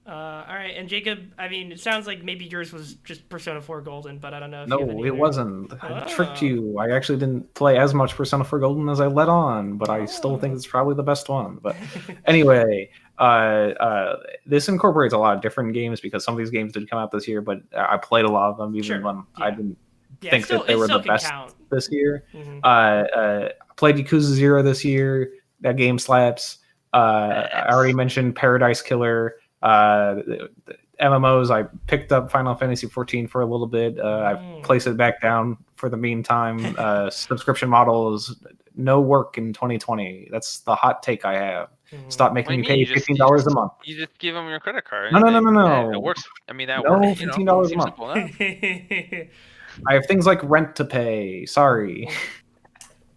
[0.04, 1.32] Uh, all right, and Jacob.
[1.38, 4.50] I mean, it sounds like maybe yours was just Persona 4 Golden, but I don't
[4.50, 4.64] know.
[4.64, 5.72] If No, it wasn't.
[5.80, 6.46] I tricked Oh.
[6.46, 6.78] you.
[6.78, 10.06] I actually didn't play as much Persona 4 Golden as I let on, but I
[10.06, 10.56] still think Oh.
[10.56, 11.60] it's probably the best one.
[11.62, 11.76] But
[12.26, 16.72] anyway, uh, uh, this incorporates a lot of different games because some of these games
[16.72, 19.22] did come out this year, but I played a lot of them even Sure, when
[19.36, 19.78] I didn't
[20.20, 21.54] yeah, think still, that they were the best count.
[21.70, 22.24] this year.
[22.34, 22.58] Mhm.
[22.64, 25.32] Uh, uh, played Yakuza Zero this year.
[25.60, 26.58] That game slaps.
[26.92, 29.36] Uh, I already mentioned Paradise Killer.
[29.62, 31.50] Uh, the- the MMOs.
[31.50, 33.98] I picked up Final Fantasy 14 for a little bit.
[33.98, 34.56] Uh, Mm.
[34.58, 36.58] I've placed it back down for the meantime.
[36.78, 38.36] Uh, subscription model is
[38.76, 40.28] no work in 2020.
[40.30, 41.68] That's the hot take I have.
[41.92, 42.10] Mhm.
[42.12, 42.76] Stop making me you pay?
[42.76, 43.72] You fifteen dollars a month.
[43.84, 45.12] You just give them your credit card.
[45.12, 45.92] No, no, no, no, no.
[45.92, 46.22] It works.
[46.48, 47.20] I mean, that No, works.
[47.20, 47.88] You know, $15 a month.
[47.88, 48.30] simple enough.
[49.86, 51.44] I have things like rent to pay.
[51.46, 52.08] Sorry.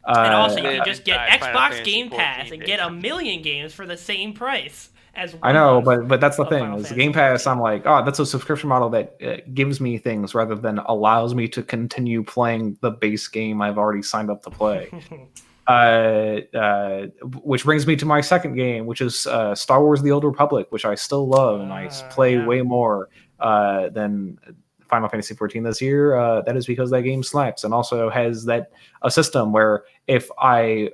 [0.07, 3.41] Uh, and also, you Uh, can just get Xbox Game Pass and get a million
[3.41, 5.35] games for the same price as.
[5.41, 7.47] I know, but but that's the thing Final is Fantasy Game Pass.
[7.47, 11.33] I'm like, oh, that's a subscription model that uh, gives me things rather than allows
[11.35, 14.89] me to continue playing the base game I've already signed up to play.
[15.67, 15.71] uh,
[16.57, 17.07] uh,
[17.43, 20.67] which brings me to my second game, which is uh, Star Wars: The Old Republic,
[20.69, 22.45] which I still love and I Ah, play yeah.
[22.45, 23.09] way more
[23.39, 24.37] uh, than
[24.87, 26.15] Final Fantasy 14 this year.
[26.15, 28.71] Uh, that is because that game slaps and also has that
[29.01, 30.91] a system where if I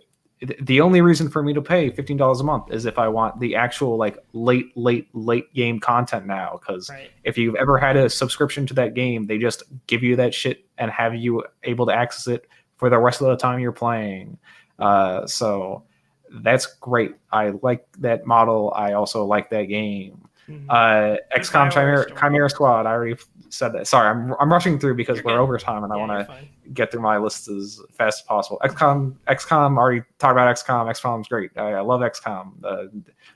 [0.60, 3.40] the only reason for me to pay fifteen dollars a month is if I want
[3.40, 6.60] the actual like late, late, late game content now.
[6.60, 7.12] Because right.
[7.24, 10.66] if you've ever had a subscription to that game, they just give you that shit
[10.78, 12.48] and have you able to access it
[12.78, 14.38] for the rest of the time you're playing.
[14.80, 15.84] Uh, so
[16.32, 17.12] that's great.
[17.32, 18.74] I like that model.
[18.76, 20.28] I also like that game.
[20.52, 20.66] Mhm.
[20.70, 22.86] Uh, XCOM Chimera, Chimera Squad.
[22.86, 23.16] I already
[23.50, 23.88] said that.
[23.88, 25.40] Sorry, I'm I'm rushing through because You're we're good.
[25.44, 26.38] over time and I want to
[26.74, 28.60] get through my list as fast as possible.
[28.64, 29.78] XCOM, XCOM.
[29.78, 30.90] Already talked about XCOM.
[30.90, 31.52] XCOM's great.
[31.58, 32.52] I, I love XCOM.
[32.64, 32.84] Uh,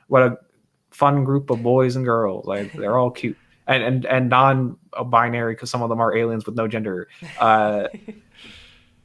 [0.07, 0.37] what a
[0.91, 2.45] fun group of boys and girls.
[2.45, 3.37] Like they're all cute
[3.67, 7.07] and and and non-binary because some of them are aliens with no gender.
[7.39, 7.87] Uh,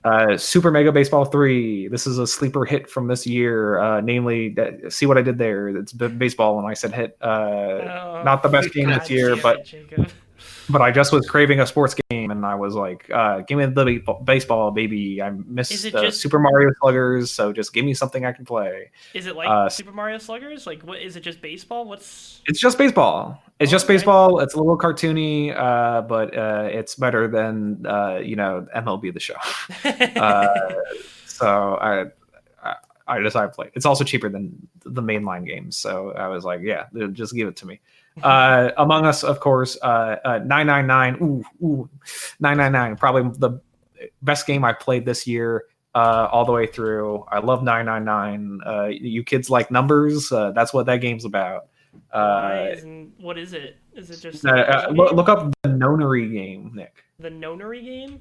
[0.05, 1.89] uh, Super Mega Baseball Three.
[1.89, 3.79] This is a sleeper hit from this year.
[3.79, 5.69] Uh, namely, that, see what I did there.
[5.69, 7.17] It's baseball when I said hit.
[7.21, 10.09] Uh, Oh, not the best game this year, but Jacob.
[10.71, 13.67] But I just was craving a sports game, and I was like, uh, "Give me
[13.67, 17.73] the ba- baseball, baby!" I Is miss it uh, just- Super Mario Sluggers, so just
[17.73, 18.91] give me something I can play.
[19.15, 20.67] Is it like Uh, Super Mario Sluggers?
[20.67, 21.21] Like, what is it?
[21.21, 21.85] Just baseball?
[21.87, 23.43] What's It's just baseball.
[23.59, 23.95] It's just Okay.
[23.95, 24.41] baseball.
[24.41, 29.21] It's a little cartoony, uh, but uh, it's better than uh, you know MLB the
[29.21, 29.35] Show.
[29.85, 30.75] uh,
[31.27, 32.07] so I,
[32.63, 32.75] I
[33.09, 33.71] I decided to play.
[33.75, 37.57] It's also cheaper than the mainline games, so I was like, yeah, just give it
[37.57, 37.81] to me.
[38.23, 41.17] Uh, Among Us, of course, uh, uh, nine nine nine.
[41.23, 41.89] Ooh, ooh,
[42.39, 42.97] nine nine nine.
[42.97, 43.61] Probably the
[44.23, 45.65] best game I played this year.
[45.93, 47.25] Uh, all the way through.
[47.33, 48.61] I love 999.
[48.65, 50.31] Uh, you kids like numbers.
[50.31, 51.67] Uh, that's what that game's about.
[52.13, 52.77] Uh,
[53.19, 53.77] what is it?
[53.95, 57.03] Is it just uh, uh, look, look up the Nonary game, Nick.
[57.19, 58.21] the Nonary game?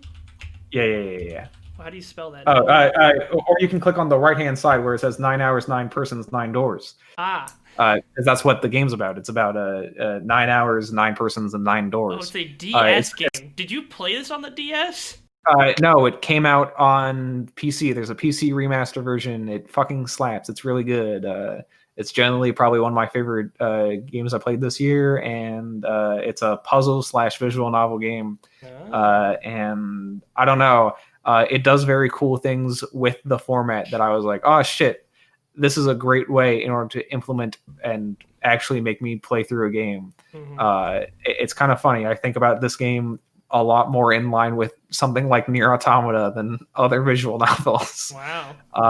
[0.71, 1.47] Yeah, yeah, yeah, yeah.
[1.79, 2.43] How do you spell that?
[2.47, 5.19] Oh, uh, uh, or you can click on the right hand side where it says
[5.19, 6.95] nine hours, nine persons, nine doors.
[7.17, 9.17] ah, Because that's what the game's about.
[9.17, 12.27] It's about uh, uh, nine hours, nine persons, and nine doors.
[12.27, 13.53] it's a DS Uh, it's- game.
[13.55, 15.19] Did you play this on the DS?
[15.45, 17.93] Uh, no, it came out on PC.
[17.95, 19.47] There's a PC remaster version.
[19.49, 20.49] It fucking slaps.
[20.49, 21.25] It's really good.
[21.25, 21.61] Uh,
[21.95, 26.17] it's generally probably one of my favorite uh, games I played this year, and uh,
[26.21, 28.37] it's a puzzle slash visual novel game.
[28.63, 28.91] Oh.
[28.93, 30.93] Uh, and I don't know.
[31.25, 35.07] Uh, it does very cool things with the format that I was like, oh shit,
[35.55, 39.67] this is a great way in order to implement and actually make me play through
[39.67, 40.13] a game.
[40.33, 40.55] Mhm.
[40.57, 42.07] Uh, it- it's kind of funny.
[42.07, 43.19] I think about this game
[43.51, 48.51] a lot more in line with something like Nier Automata than other visual novels, wow.
[48.73, 48.81] uh,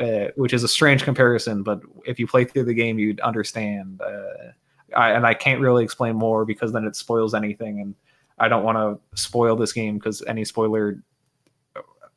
[0.00, 0.04] Huh.
[0.04, 1.62] uh, which is a strange comparison.
[1.62, 4.00] But if you play through the game, you'd understand.
[4.00, 4.52] Uh,
[4.96, 7.94] I, and I can't really explain more because then it spoils anything, and
[8.38, 11.02] I don't want to spoil this game because any spoiler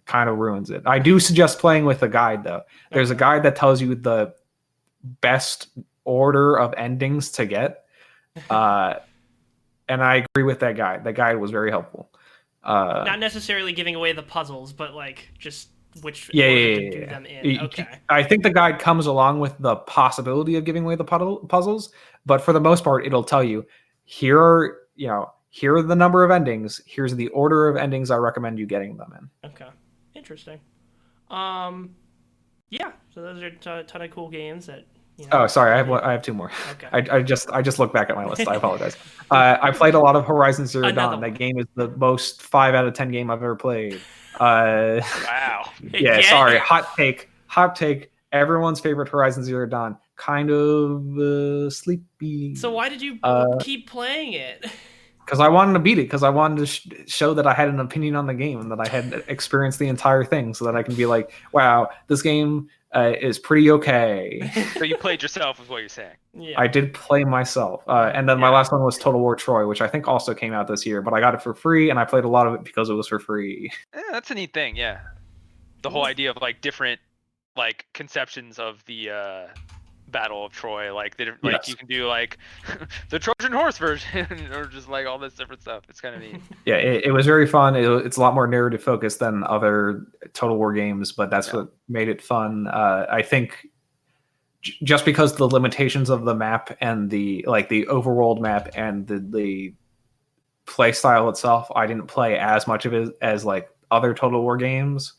[0.07, 0.81] kind of ruins it.
[0.85, 2.63] I do suggest playing with a guide though.
[2.91, 4.33] There's a guide that tells you the
[5.21, 5.67] best
[6.05, 7.83] order of endings to get
[8.49, 8.95] Uh,
[9.89, 10.97] and I agree with that guy.
[10.97, 12.11] That guy was very helpful.
[12.63, 15.69] Uh, Not necessarily giving away the puzzles, but like just
[16.01, 17.05] which Yeah, order yeah, to yeah, do yeah.
[17.09, 17.59] them in.
[17.61, 17.87] Okay.
[18.09, 21.91] I think the guide comes along with the possibility of giving away the puddle, puzzles,
[22.25, 23.65] but for the most part, it'll tell you
[24.03, 26.81] here are you know here are the number of endings.
[26.85, 29.49] Here's the order of endings I recommend you getting them in.
[29.49, 29.69] Okay.
[30.27, 30.59] Interesting.
[31.31, 31.95] Um,
[32.69, 32.91] yeah.
[33.15, 34.85] So those are a ton, ton of cool games that.
[35.17, 36.51] You know, Oh, sorry, I have one- I have two more.
[36.73, 36.87] Okay.
[36.91, 38.47] I, I just I just looked back at my list.
[38.47, 38.95] I apologize.
[39.31, 41.21] uh, I played a lot of Horizon Zero Another Dawn.
[41.21, 41.31] one.
[41.31, 43.99] That game is the most five out of ten game I've ever played.
[44.39, 45.71] Uh, Wow.
[45.93, 48.11] yeah, sorry, hot take, hot take.
[48.31, 52.53] Everyone's favorite Horizon Zero Dawn, kind of uh, sleepy.
[52.53, 54.65] So why did you Uh, keep playing it?
[55.27, 57.67] because I wanted to beat it because I wanted to sh- show that I had
[57.67, 60.77] an opinion on the game and that I had experienced the entire thing, so that
[60.77, 65.61] I can be like, "Wow, this game uh, is pretty okay." So you played yourself,
[65.61, 66.15] is what you're saying.
[66.33, 66.57] yeah.
[66.57, 69.81] I did play myself, uh, and then my last one was Total War Troy, which
[69.81, 72.05] I think also came out this year, but I got it for free, and I
[72.05, 73.69] played a lot of it because it was for free.
[73.93, 74.77] Yeah, that's a neat thing.
[74.77, 74.99] Yeah,
[75.81, 77.01] the whole idea of like different
[77.57, 79.47] like conceptions of the uh,
[80.09, 81.67] Battle of Troy, like they, like Yes.
[81.67, 82.37] you can do like
[83.09, 85.83] the Trojan horse version, or just like all this different stuff.
[85.89, 86.41] It's kind of neat.
[86.65, 87.75] Yeah, it, it was very fun.
[87.75, 91.55] It, it's a lot more narrative focused than other Total War games, but that's Yeah.
[91.57, 92.67] what made it fun.
[92.67, 93.67] Uh, I think
[94.61, 99.05] j- just because the limitations of the map and the like the overworld map and
[99.07, 99.73] the the
[100.65, 104.57] play style itself, I didn't play as much of it as like other Total War
[104.57, 105.13] games.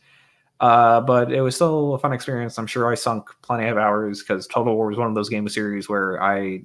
[0.60, 2.58] Uh, but it was still a fun experience.
[2.58, 5.48] I'm sure I sunk plenty of hours because Total War was one of those game
[5.48, 6.62] series where I,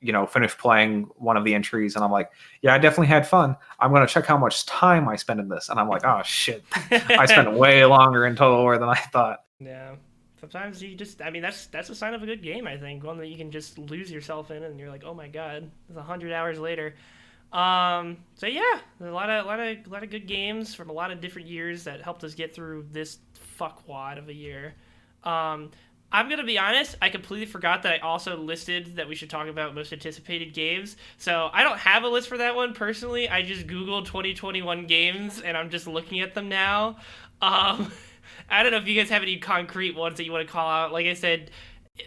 [0.00, 2.30] you know, finished playing one of the entries and I'm like,
[2.62, 3.56] yeah, I definitely had fun.
[3.80, 6.64] I'm gonna check how much time I spent in this, and I'm like, oh shit,
[6.90, 9.40] I spent way longer in Total War than I thought.
[9.58, 9.96] Yeah.
[10.40, 13.02] Sometimes you just I mean that's that's a sign of a good game, I think.
[13.02, 15.96] One that you can just lose yourself in and you're like, "Oh my god, it's
[15.96, 16.94] a 100 hours later."
[17.54, 20.90] Um so yeah, a lot of a lot of a lot of good games from
[20.90, 23.18] a lot of different years that helped us get through this
[23.58, 24.74] fuckwad of a year.
[25.22, 25.70] Um
[26.12, 26.96] I'm gonna be honest.
[27.02, 30.96] I completely forgot that I also listed that we should talk about most anticipated games.
[31.18, 33.28] So I don't have a list for that one personally.
[33.28, 36.98] I just googled 2021 games, and I'm just looking at them now.
[37.42, 37.90] Um,
[38.50, 40.68] I don't know if you guys have any concrete ones that you want to call
[40.68, 40.92] out.
[40.92, 41.50] Like I said,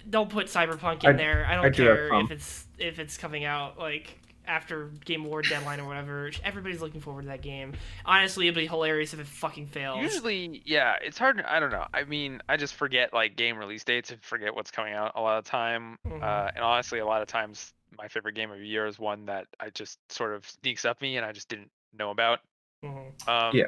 [0.10, 1.46] don't put Cyberpunk in I- there.
[1.46, 2.26] I don't I care some.
[2.26, 4.17] if it's if it's coming out like
[4.48, 6.32] after Game Award deadline or whatever.
[6.44, 7.74] Everybody's looking forward to that game.
[8.06, 10.02] Honestly, it'd be hilarious if it fucking fails.
[10.02, 11.42] Usually, yeah, it's hard.
[11.42, 11.86] I don't know.
[11.94, 15.22] I mean, I just forget like game release dates and forget what's coming out a
[15.22, 15.98] lot of time.
[16.06, 16.24] Mhm.
[16.24, 19.26] Uh, and honestly, a lot of times, my favorite game of the year is one
[19.26, 22.40] that I just sort of sneaks up me and I just didn't know about.
[22.84, 23.28] Mhm.
[23.28, 23.66] Um, Yeah.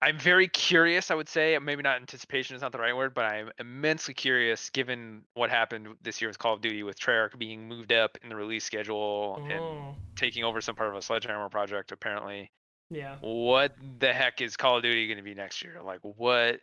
[0.00, 1.10] I'm very curious.
[1.10, 4.70] I would say maybe not anticipation is not the right word, but I'm immensely curious
[4.70, 8.28] given what happened this year with Call of Duty with Treyarch being moved up in
[8.28, 11.90] the release schedule and Mm, taking over some part of a Sledgehammer project.
[11.90, 12.48] Apparently,
[12.90, 13.16] yeah.
[13.20, 15.78] what the heck is Call of Duty going to be next year?
[15.84, 16.60] Like what?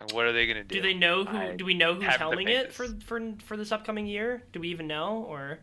[0.00, 0.76] like, What are they going to do?
[0.76, 1.36] Do they know who?
[1.36, 4.42] I do we know who's have helming it for for for this upcoming year?
[4.52, 5.58] Do we even know or?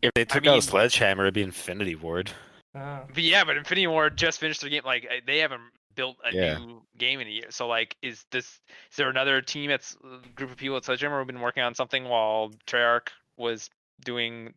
[0.00, 2.30] If they took mean- out Sledgehammer, it'd be Infinity Ward.
[2.74, 3.00] Oh.
[3.12, 4.82] But yeah, but Infinity Ward just finished their game.
[4.86, 5.60] Like uh, they haven't
[5.94, 6.58] built a Yeah.
[6.58, 7.50] new game in a year.
[7.50, 8.46] So like, is this
[8.90, 11.74] is there another team that's uh, group of people at Sledgehammer who've been working on
[11.74, 13.70] something while Treyarch was
[14.04, 14.54] doing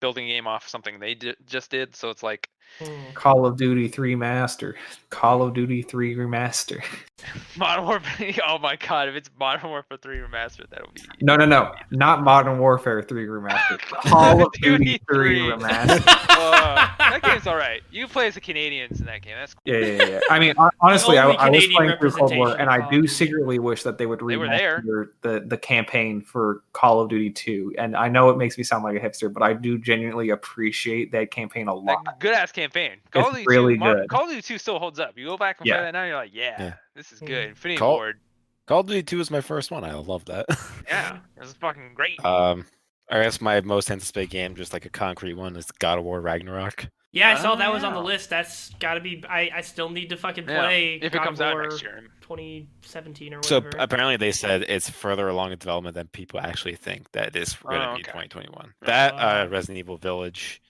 [0.00, 1.94] building a game off something they just did?
[1.96, 2.48] So it's like
[2.78, 3.12] Hmm.
[3.14, 4.74] Call of Duty 3 Master,
[5.10, 6.82] Call of Duty 3 Remaster.
[7.58, 8.32] Modern Warfare.
[8.46, 12.22] Oh my god, if it's Modern Warfare 3 Remaster, that'll be No, no, no, not
[12.22, 13.78] Modern Warfare 3 Remaster.
[14.08, 16.02] Call of Duty 3 Remaster.
[16.30, 17.82] Uh, that game's all right.
[17.90, 19.34] You play as the Canadians in that game.
[19.38, 19.62] That's cool.
[19.74, 20.20] Yeah, yeah, yeah.
[20.30, 23.82] I mean, honestly, I, I was playing through Cold War, and I do secretly wish
[23.82, 27.74] that they would They were remaster the the campaign for Call of Duty 2.
[27.76, 31.12] And I know it makes me sound like a hipster, but I do genuinely appreciate
[31.12, 32.18] that campaign a lot.
[32.20, 32.59] good ass campaign.
[32.68, 34.08] Call of It's Duty really 2, Mar- good.
[34.08, 35.16] Call of Duty 2 still holds up.
[35.16, 35.76] You go back and Yeah.
[35.76, 36.74] play that now, you're like, yeah, Yeah.
[36.94, 37.50] this is good.
[37.50, 38.20] Infinity Call- Ward,
[38.66, 39.84] Call of Duty 2 was my first one.
[39.84, 40.46] I love that.
[40.88, 42.22] yeah, this is fucking great.
[42.24, 42.66] um,
[43.10, 46.20] I guess my most anticipated game, just like a concrete one, is God of War
[46.20, 46.86] Ragnarok.
[47.12, 48.30] Yeah, I saw Oh, that was on the list.
[48.30, 49.24] That's got to be.
[49.28, 51.62] I, I still need to fucking Yeah, play if it God comes of out War
[51.64, 52.04] next year.
[52.20, 53.70] 2017 or whatever.
[53.72, 57.54] So apparently they said it's further along in development than people actually think that it's
[57.56, 58.72] going to Oh, be 2021.
[58.82, 60.62] That uh, Resident Evil Village.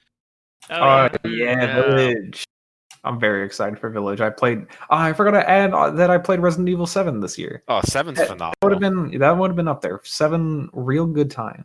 [0.69, 1.31] Oh, Oh, yeah.
[1.31, 1.83] yeah, Yeah.
[1.83, 2.45] Village.
[3.03, 4.21] I'm very excited for Village.
[4.21, 4.67] I played.
[4.91, 7.63] Oh, I forgot to add uh, that I played Resident Evil 7 this year.
[7.69, 8.53] Oh, seven's That- phenomenal.
[8.61, 8.81] That would have
[9.11, 10.01] been that would have been up there.
[10.05, 11.65] Seven, real good time.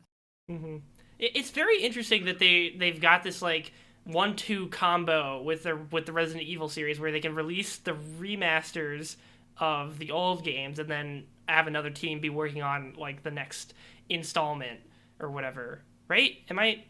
[0.49, 0.77] hmm
[1.17, 3.71] it's very interesting that they they've got this like
[4.03, 9.15] one-two combo with their with the Resident Evil series where they can release the remasters
[9.57, 13.73] of the old games and then have another team be working on like the next
[14.09, 14.79] installment
[15.21, 15.81] or whatever.
[16.09, 16.33] right?
[16.49, 16.83] Am I?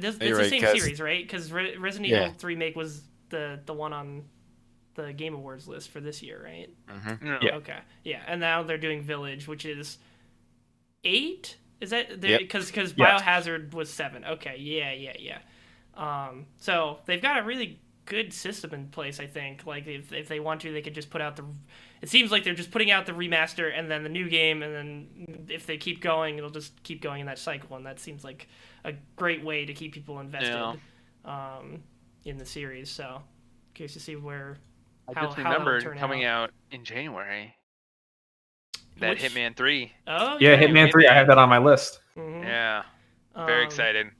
[0.00, 1.22] This, it's You're the right, same 'cause- series, right?
[1.24, 2.26] Because Re- Resident Yeah.
[2.26, 4.24] Evil 3 Make was the the one on
[4.94, 6.68] the Game Awards list for this year, right?
[6.88, 7.22] Mhm.
[7.22, 7.38] No.
[7.42, 7.54] Yeah.
[7.56, 9.98] Okay, yeah, and now they're doing Village, which is
[11.04, 11.56] eight.
[11.80, 12.40] Is that Yep.
[12.40, 13.22] because because Yes.
[13.22, 14.24] Biohazard was seven?
[14.24, 15.38] Okay, yeah, yeah, yeah.
[15.94, 19.20] Um, so they've got a really good system in place.
[19.20, 21.44] I think like if if they want to, they could just put out the.
[22.02, 24.74] It seems like they're just putting out the remaster and then the new game, and
[24.74, 28.24] then if they keep going, it'll just keep going in that cycle, and that seems
[28.24, 28.48] like
[28.84, 30.78] a great way to keep people invested
[31.24, 31.82] um,
[32.24, 32.90] in the series.
[32.90, 33.22] So
[33.74, 34.58] curious to see where
[35.08, 36.50] I how- just how that'll remembered coming out.
[36.50, 37.54] out in January.
[39.00, 39.92] That Which- Hitman 3.
[40.06, 41.06] Oh Yeah, yeah Hitman Three.
[41.06, 42.00] I have that on my list.
[42.16, 42.42] mhm.
[42.44, 42.82] Yeah,
[43.36, 44.10] very Um, excited.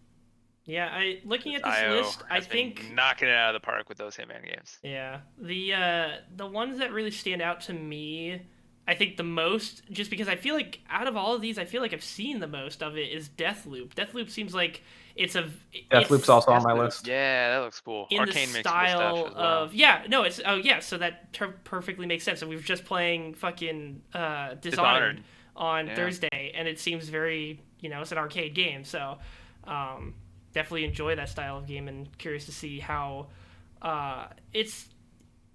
[0.65, 3.61] Yeah, I looking at this IO list, I has been think knocking it out of
[3.61, 4.79] the park with those Hitman games.
[4.83, 8.43] yeah, the uh the ones that really stand out to me,
[8.89, 11.67] I think the most just because I feel like out of all of these, I
[11.67, 13.95] feel like I've seen the most of it is Deathloop.
[13.95, 14.83] Deathloop seems like
[15.15, 17.07] it's a it's Deathloop's also on my list.
[17.07, 18.07] Yeah, that looks cool.
[18.11, 19.63] in Arkane the makes style cool stuff as well.
[19.65, 22.41] of yeah, no, it's oh yeah, so that ter- perfectly makes sense.
[22.41, 25.23] So we were just playing fucking uh Dishonored, Dishonored.
[25.55, 25.95] on Yeah.
[25.95, 29.19] Thursday, and it seems very you know it's an arcade game, so
[29.65, 30.15] um,
[30.55, 33.27] definitely enjoy that style of game, and curious to see how
[33.83, 34.89] uh, it's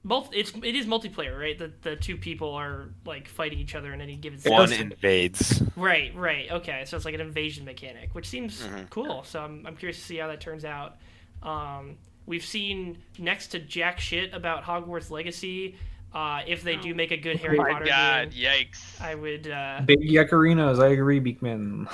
[0.06, 1.58] both it's it is multiplayer, right?
[1.58, 4.80] The the two people are like fighting each other in any given It One does-
[4.80, 5.64] invades.
[5.76, 6.52] Right, right.
[6.52, 8.90] Okay, so it's like an invasion mechanic, which seems Mhm.
[8.90, 9.24] cool.
[9.24, 10.98] So I'm, I'm curious to see how that turns out.
[11.42, 15.76] Um, we've seen next to jack shit about Hogwarts Legacy.
[16.14, 19.02] Uh, if they do make a good Harry Oh my Potter god, game, yikes.
[19.02, 20.80] I would uh, Big Yakarinos.
[20.84, 21.88] I agree, Beekman.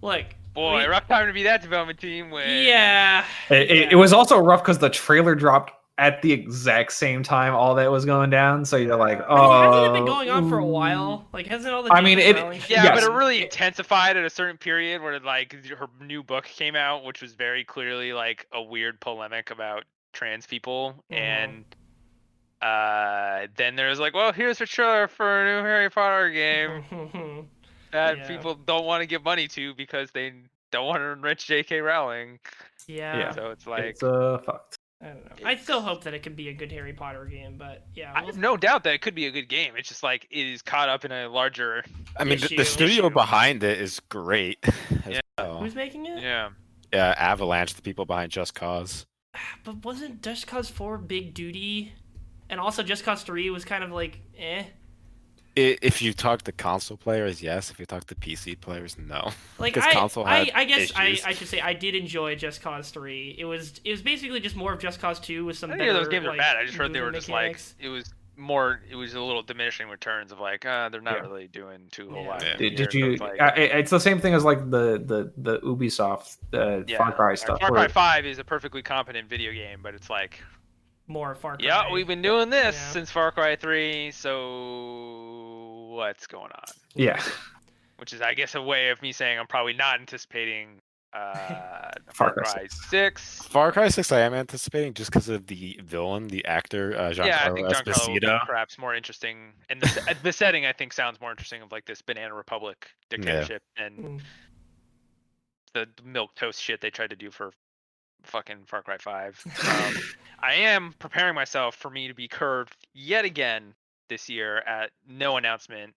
[0.00, 0.24] look.
[0.54, 3.88] Boy, we- rough time to be that development team when Yeah, It, it, yeah.
[3.90, 5.72] it was also rough because the trailer dropped
[6.02, 8.64] at the exact same time all that was going down.
[8.64, 11.28] So you're like, I oh, mean, hasn't it been going on for a while?
[11.32, 12.36] Like, hasn't all the I mean, it-
[12.68, 13.00] Yeah, Yes.
[13.00, 17.04] but it really intensified at a certain period where like her new book came out,
[17.04, 21.16] which was very clearly like a weird polemic about trans people, Mhm.
[21.16, 21.64] and
[22.60, 27.48] uh, then there was like, well, here's a trailer for a new Harry Potter game
[27.92, 28.26] that Yeah.
[28.28, 30.32] people don't want to give money to because they
[30.70, 31.80] don't want to enrich J.K.
[31.80, 32.38] Rowling.
[32.86, 33.30] yeah, Yeah.
[33.32, 34.78] So it's like, it's uh, fucked.
[35.02, 35.48] I don't know.
[35.48, 38.26] I still hope that it could be a good Harry Potter game, but yeah, we'll-
[38.26, 39.74] have no doubt that it could be a good game.
[39.76, 41.84] It's just like it is caught up in a larger.
[42.16, 42.56] I mean, the, Issue.
[42.56, 43.14] the studio Issue.
[43.14, 44.58] behind it is great.
[44.64, 44.72] as
[45.08, 45.20] Yeah.
[45.38, 45.58] well.
[45.58, 46.22] who's making it?
[46.22, 46.50] Yeah.
[46.92, 49.06] Yeah, Avalanche, the people behind Just Cause.
[49.64, 51.92] But wasn't Just Cause 4 big duty?
[52.50, 54.64] And also Just Cause 3 was kind of like, eh.
[55.56, 57.70] I if you talk to console players, yes.
[57.70, 59.30] If you talk to PC players, no.
[59.58, 61.18] Like 'Cause I, console I, I guess I.
[61.26, 63.36] I should say I did enjoy Just Cause 3.
[63.38, 65.92] It was it was basically just more of Just Cause 2 with some I better
[65.92, 66.56] those games like, are bad.
[66.56, 68.80] I just heard they were movement just like it was more.
[68.90, 71.20] It was a little diminishing returns of like, uh, they're not Yeah.
[71.20, 72.28] really doing too whole Yeah.
[72.30, 72.42] lot.
[72.42, 72.56] Yeah.
[72.56, 73.12] Did, did you?
[73.12, 76.96] it's like- it- it's the same thing as like the the the Ubisoft uh, yeah,
[76.96, 77.60] Far Cry stuff.
[77.60, 80.42] Far Cry Five is a perfectly competent video game, but it's like,
[81.08, 81.66] more Far Cry.
[81.66, 82.90] yeah, we've been doing this Yeah.
[82.92, 85.41] since Far Cry Three, so
[85.92, 86.64] what's going on?
[86.94, 87.22] yeah,
[87.98, 90.80] Which is, I guess, a way of me saying I'm probably not anticipating
[91.12, 93.42] uh, Far Far Cry Cry Six.
[93.42, 97.26] Far Cry 6, I am anticipating just because of the villain, the actor, uh, Giancarlo
[97.26, 101.20] yeah, I think Giancarlo will perhaps more interesting, and the, the setting I think sounds
[101.20, 104.20] more interesting of like this Banana Republic dictatorship and Mm.
[105.74, 107.52] the milk toast shit they tried to do for
[108.22, 109.42] fucking Far Cry Five.
[109.68, 109.94] Um,
[110.40, 113.74] I am preparing myself for me to be curved yet again
[114.12, 115.94] this year at no announcement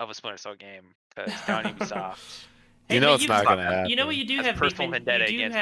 [0.00, 2.44] of a Splinter Cell game because down Ubisoft.
[2.88, 3.90] You know it's you- not going to happen.
[3.90, 5.04] You know what you do That's have, personal Beekman?
[5.04, 5.54] vendetta You do against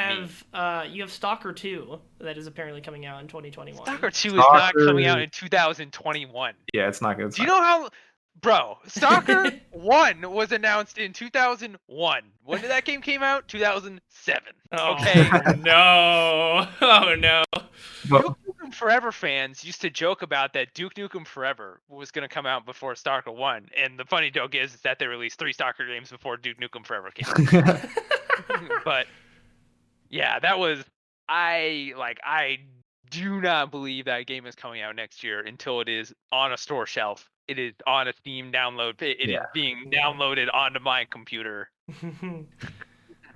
[0.53, 0.53] me.
[0.53, 3.83] have uh, you have Stalker 2 that is apparently coming out in 2021.
[3.85, 6.53] Stalker Two is not coming out in 2021.
[6.73, 7.33] yeah, it's not good.
[7.33, 7.89] Do you know how,
[8.41, 8.77] bro?
[8.87, 12.21] Stalker One was announced in 2001.
[12.45, 13.45] When did that game came out?
[13.49, 14.41] 2007.
[14.71, 15.29] Oh, Okay.
[15.65, 16.65] no.
[16.81, 17.43] Oh no.
[18.09, 18.37] But- Duke
[18.67, 22.45] Nukem Forever fans used to joke about that Duke Nukem Forever was going to come
[22.45, 23.69] out before Stalker 1.
[23.77, 26.85] And the funny joke is, is that they released three Stalker games before Duke Nukem
[26.85, 27.79] Forever came out.
[28.85, 29.07] but
[30.09, 30.83] yeah, that was
[31.29, 32.59] I like I
[33.09, 36.57] do not believe that game is coming out next year until it is on a
[36.57, 37.29] store shelf.
[37.47, 39.01] It is on a Steam download.
[39.01, 39.45] It it is Yeah.
[39.53, 41.69] being downloaded onto my computer.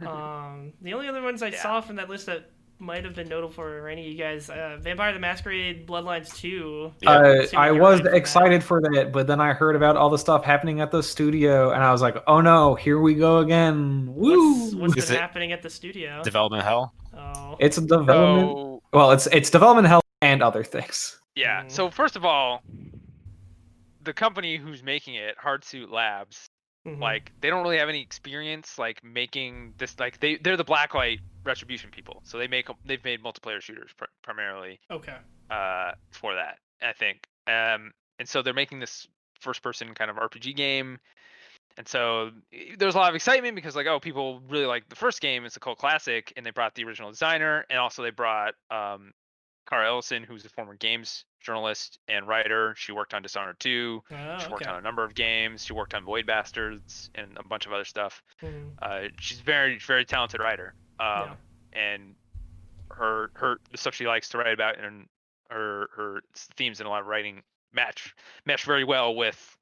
[0.06, 1.62] um, the only other ones I Yeah.
[1.62, 2.49] saw from that list that
[2.82, 6.91] might have been notable for any of you guys, uh, Vampire the Masquerade Bloodlines 2.
[7.02, 7.10] Yeah.
[7.12, 8.16] Uh, I was right for that.
[8.18, 11.72] excited for that, but then I heard about all the stuff happening at the studio,
[11.72, 14.64] and I was like, "Oh no, here we go again!" Woo!
[14.64, 16.22] What's, what's Is been it- happening at the studio?
[16.24, 16.94] Development hell.
[17.16, 17.56] oh.
[17.60, 18.49] It's a development.
[18.52, 21.20] So Well, it's it's development hell and other things.
[21.36, 21.64] Yeah.
[21.64, 21.72] Mm.
[21.72, 22.64] So first of all,
[24.03, 26.48] the company who's making it, Hardsuit Labs,
[26.86, 26.99] Mhm.
[26.99, 31.20] like they don't really have any experience like making this like they they're the blacklight
[31.44, 35.18] retribution people so they make they've made multiplayer shooters pr- primarily okay.
[35.52, 39.08] uh for that i think um and so they're making this
[39.40, 40.98] first person kind of rpg game
[41.78, 42.32] and so
[42.80, 45.58] there's a lot of excitement because like oh people really like the first game it's
[45.58, 49.12] a cult classic and they brought the original designer and also they brought um
[49.72, 52.76] Cara Ellison, who's a former games journalist and writer.
[52.77, 54.03] She worked on Dishonored 2.
[54.11, 54.69] Oh, She worked okay.
[54.69, 55.64] on a number of games.
[55.65, 58.22] She worked on Void Bastards and a bunch of other stuff.
[58.43, 58.72] Mhm.
[58.81, 60.76] Uh, she's very, very talented writer.
[60.99, 61.38] Um,
[61.73, 62.15] And
[62.91, 65.07] her her the stuff she likes to write about and
[65.49, 66.22] her her
[66.57, 67.41] themes and a lot of writing
[67.72, 68.14] match
[68.45, 69.57] match very well with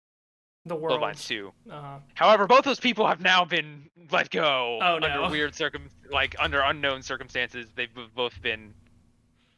[0.65, 0.99] The world.
[0.99, 1.53] Bloodlines 2.
[1.71, 1.99] Uh-huh.
[2.15, 5.29] However, both those people have now been let go Oh, under no.
[5.29, 7.71] weird circum like under unknown circumstances.
[7.75, 8.73] They've both been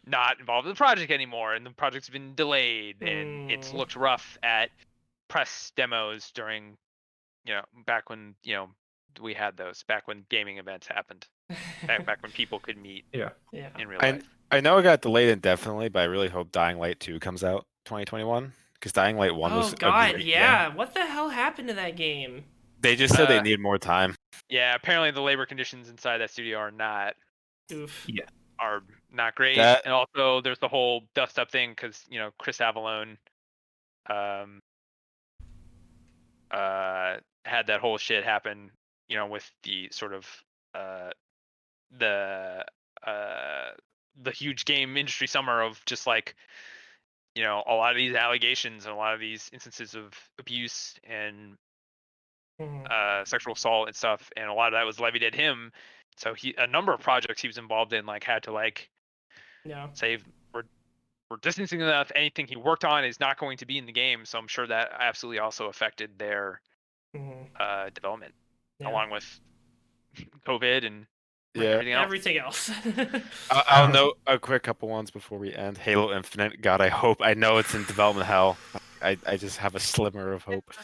[0.06, 3.74] not involved in the project anymore, and the project's been delayed, and it's Mm.
[3.74, 4.72] looked rough at
[5.28, 6.78] press demos during,
[7.46, 8.70] you know, back when you know
[9.20, 11.28] we had those, back when gaming events happened,
[11.86, 13.30] back back when people could meet yeah.
[13.52, 14.24] yeah in real I- life.
[14.54, 17.66] I know it got delayed indefinitely, but I really hope Dying Light 2 comes out
[17.86, 20.68] 2021 because Dying Light 1 was Oh a God, great yeah.
[20.68, 20.76] game.
[20.78, 22.44] What the hell happened to that game?
[22.82, 24.14] They just said Uh, they need more time.
[24.50, 27.16] Yeah, apparently the labor conditions inside that studio are not
[27.72, 28.06] Oof.
[28.10, 28.26] yeah
[28.60, 29.58] are not great.
[29.58, 33.18] That- And also, there's the whole dust up thing because you know Chris Avellone,
[34.10, 34.60] um,
[36.52, 38.72] uh, had that whole shit happen.
[39.08, 40.26] You know, with the sort of
[40.74, 41.10] uh,
[41.98, 42.64] the
[43.06, 43.72] uh,
[44.22, 46.36] the huge game industry summer of just like
[47.36, 50.96] you know a lot of these allegations and a lot of these instances of abuse
[51.04, 51.58] and
[52.62, 52.90] Mhm.
[52.90, 55.72] uh, sexual assault and stuff, and a lot of that was levied at him.
[56.18, 58.90] So he a number of projects he was involved in like had to like
[59.66, 59.88] Yeah.
[59.94, 60.24] Save.
[60.54, 60.64] we're
[61.30, 62.12] we're distancing enough.
[62.16, 64.26] Anything he worked on is not going to be in the game.
[64.26, 66.62] So I'm sure that absolutely also affected their
[67.16, 67.44] mm-hmm.
[67.60, 68.34] uh, development,
[68.80, 68.90] Yeah.
[68.90, 69.40] along with
[70.48, 71.06] COVID and
[71.54, 71.80] Yeah.
[71.80, 71.94] everything
[72.38, 72.70] else.
[72.70, 73.26] Everything else.
[73.50, 75.78] I'll, I'll note a quick couple ones before we end.
[75.78, 76.62] Halo Infinite.
[76.62, 77.20] God, I hope.
[77.22, 78.58] I know it's in development hell.
[79.02, 80.72] I, I just have a slimmer of hope.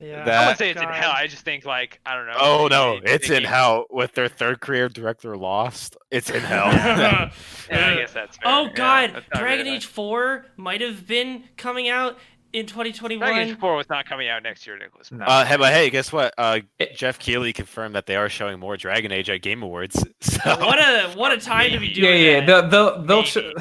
[0.00, 0.22] yeah.
[0.22, 1.12] I That- wouldn't say it's in hell.
[1.14, 2.36] I just think like I don't know.
[2.38, 5.96] Oh no, it's they in hell with their third creative director Lost.
[6.10, 6.68] It's in hell.
[7.70, 8.44] Yeah, I guess that's fair.
[8.52, 12.18] oh Yeah, God, that's Dragon very Age Four might have been coming out
[12.54, 13.18] in 2021.
[13.28, 15.12] Dragon Age 4 was not coming out next year, Nicholas.
[15.12, 15.22] No.
[15.26, 16.32] uh, hey, but hey, guess what?
[16.38, 16.60] Uh,
[16.94, 20.02] Geoff Keighley confirmed that they are showing more Dragon Age at Game Awards.
[20.22, 22.40] So What a what a time to be doing yeah.
[22.46, 22.70] that.
[22.70, 23.28] They'll they'll, they'll Maybe.
[23.28, 23.52] show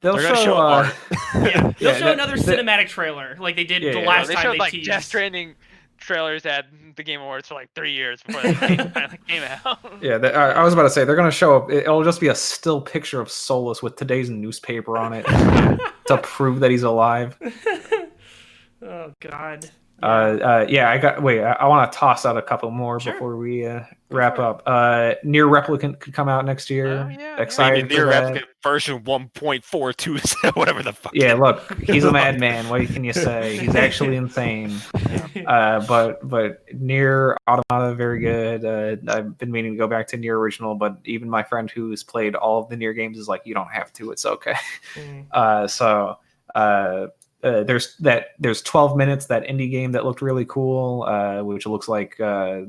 [0.00, 0.90] they'll show, show uh,
[1.34, 4.06] yeah, they'll Yeah, show that- another that- cinematic trailer like they did Yeah, the yeah.
[4.08, 4.86] last they time showed they like teased.
[4.88, 5.54] Death Stranding
[6.00, 6.66] trailers at
[6.96, 9.78] the Game Awards for like three years before the game finally came out.
[10.02, 11.70] Yeah, they, I, I was about to say they're gonna show up.
[11.70, 15.26] It'll just be a still picture of Solas with today's newspaper on it
[16.06, 17.38] to prove that he's alive.
[18.82, 19.70] oh God.
[20.02, 21.22] Uh, uh, yeah, I got.
[21.22, 23.12] Wait, I, I want to toss out a couple more Sure.
[23.12, 24.46] before we uh, wrap for it.
[24.48, 24.62] up.
[24.66, 26.86] Uh, Nier Replicant could come out next year.
[26.86, 27.42] Oh, yeah, yeah.
[27.42, 31.12] Excited Maybe for Nier Replicant version 1.42, whatever the fuck.
[31.14, 32.68] Yeah, look, he's a madman.
[32.68, 33.56] What can you say?
[33.58, 34.76] He's actually insane.
[35.46, 38.64] Uh, but but Nier Automata, very good.
[38.64, 42.02] Uh, I've been meaning to go back to Nier original, but even my friend who's
[42.02, 44.10] played all of the Nier games is like, you don't have to.
[44.10, 44.54] It's okay.
[44.96, 45.26] Mm.
[45.32, 46.18] Uh, so
[46.54, 47.06] uh,
[47.42, 51.66] uh, there's that there's 12 minutes that indie game that looked really cool, uh, which
[51.66, 52.62] looks like uh,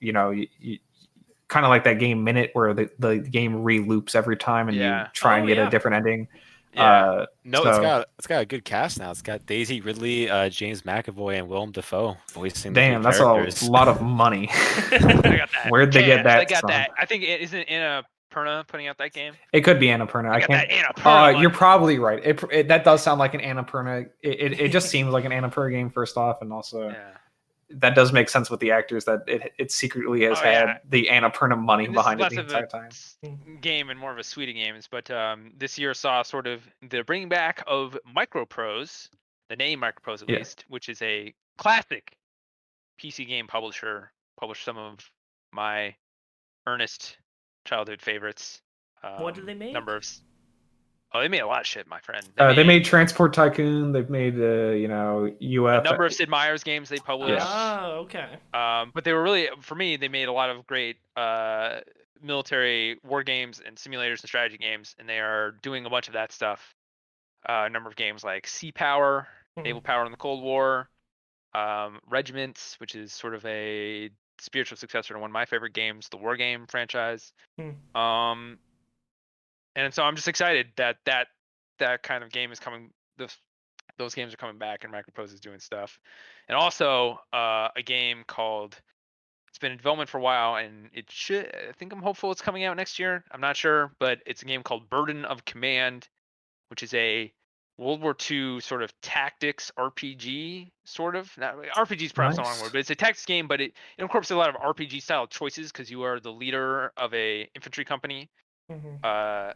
[0.00, 0.78] you know you, you,
[1.48, 5.02] kind of like that game Minute where the, the game re-loops every time and Yeah.
[5.02, 5.66] you try and Oh, get yeah.
[5.66, 6.28] a different ending.
[6.74, 6.84] Yeah.
[6.84, 9.10] Uh, No, it's got it's got a good cast now.
[9.10, 12.72] It's got Daisy Ridley, uh, James McAvoy, and Willem Dafoe voicing.
[12.72, 13.60] damn, that's characters.
[13.62, 14.48] a lot of money.
[14.52, 15.66] I got that.
[15.68, 16.68] Where'd they get that I got from?
[16.68, 16.90] that.
[16.98, 19.34] I think it isn't Anna Perna putting out that game.
[19.52, 20.30] it could be Annapurna.
[20.30, 20.68] I got can't.
[20.70, 22.24] that Anna Uh, you're probably right.
[22.24, 24.08] It, it that does sound like an Annapurna.
[24.22, 27.16] It, it, it just seems like an Annapurna game first off, and also yeah.
[27.70, 30.78] that does make sense with the actors that it it secretly has Oh, had yeah.
[30.88, 32.90] the Annapurna money this behind it the entire time.
[33.60, 34.88] game and more of a suite of games.
[34.90, 39.08] But um, this year saw sort of the bringing back of Microprose,
[39.48, 40.38] the name Microprose at Yeah.
[40.38, 42.16] least, which is a classic
[43.00, 44.10] PC game publisher.
[44.40, 44.98] Published some of
[45.52, 45.94] my
[46.66, 47.18] earnest
[47.64, 48.60] childhood favorites.
[49.02, 49.72] Um, What did they make?
[49.72, 50.06] Number of.
[51.14, 52.26] Oh, they made a lot of shit, my friend.
[52.38, 53.92] Uh, they made Transport Tycoon.
[53.92, 57.44] They've made uh, you know a number of Sid Meier's games they published.
[57.46, 58.28] Oh, okay.
[58.54, 61.80] Um, but they were really, for me, they made a lot of great uh,
[62.22, 66.14] military war games and simulators and strategy games, and they are doing a bunch of
[66.14, 66.74] that stuff.
[67.46, 69.26] Uh, a number of games like Sea Power,
[69.58, 69.64] Mhm.
[69.64, 70.88] Naval Power in the Cold War,
[71.54, 74.08] um, Regiments, which is sort of a
[74.42, 77.32] spiritual successor to one of my favorite games, the War Game franchise.
[77.58, 78.00] Hmm.
[78.00, 78.58] Um,
[79.76, 81.28] and so I'm just excited that that
[81.78, 82.90] that kind of game is coming.
[83.16, 83.32] The
[83.98, 85.98] those games are coming back, and Microprose is doing stuff,
[86.48, 88.80] and also uh, a game called.
[89.48, 91.46] It's been in development for a while, and it should.
[91.46, 93.22] I think I'm hopeful it's coming out next year.
[93.30, 96.08] I'm not sure, but it's a game called Burden of Command,
[96.68, 97.30] which is a
[97.78, 101.36] World War II sort of tactics RPG, sort of.
[101.38, 104.02] Not, RPG is perhaps the wrong word, but it's a tactics game, but it, it
[104.02, 107.84] incorporates a lot of RPG style choices because you are the leader of a infantry
[107.84, 108.28] company
[108.70, 109.04] Mhm.
[109.04, 109.52] uh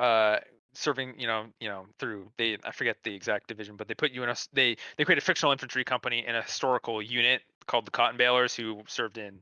[0.00, 0.38] uh
[0.72, 4.12] serving you know you know through they i forget the exact division but they put
[4.12, 7.86] you in a they they create a fictional infantry company in a historical unit called
[7.86, 9.40] the cotton balers who served in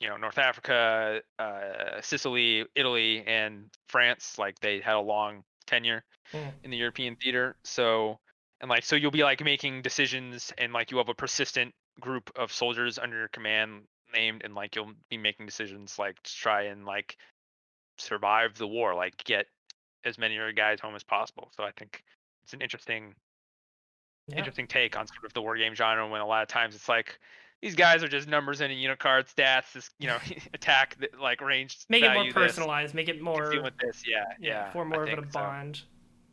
[0.00, 6.02] you know north africa uh sicily italy and france like they had a long tenure
[6.34, 6.52] Mm.
[6.64, 8.18] in the european theater so
[8.60, 12.30] and like so you'll be like making decisions and like you have a persistent group
[12.36, 13.82] of soldiers under your command
[14.14, 17.16] named and like you'll be making decisions like to try and like
[17.98, 19.46] survive the war like get
[20.04, 22.02] as many of your guys home as possible so i think
[22.44, 23.14] it's an interesting
[24.28, 24.38] Yeah.
[24.38, 26.88] interesting take on sort of the war game genre when a lot of times it's
[26.88, 27.18] like
[27.62, 30.18] these guys are just numbers in a unit card stats this you know
[30.54, 32.94] attack th- like range Make it more value this, personalized.
[32.94, 33.44] Make it more.
[33.44, 35.38] can deal with this yeah yeah, For I more of a think so.
[35.40, 35.82] bond.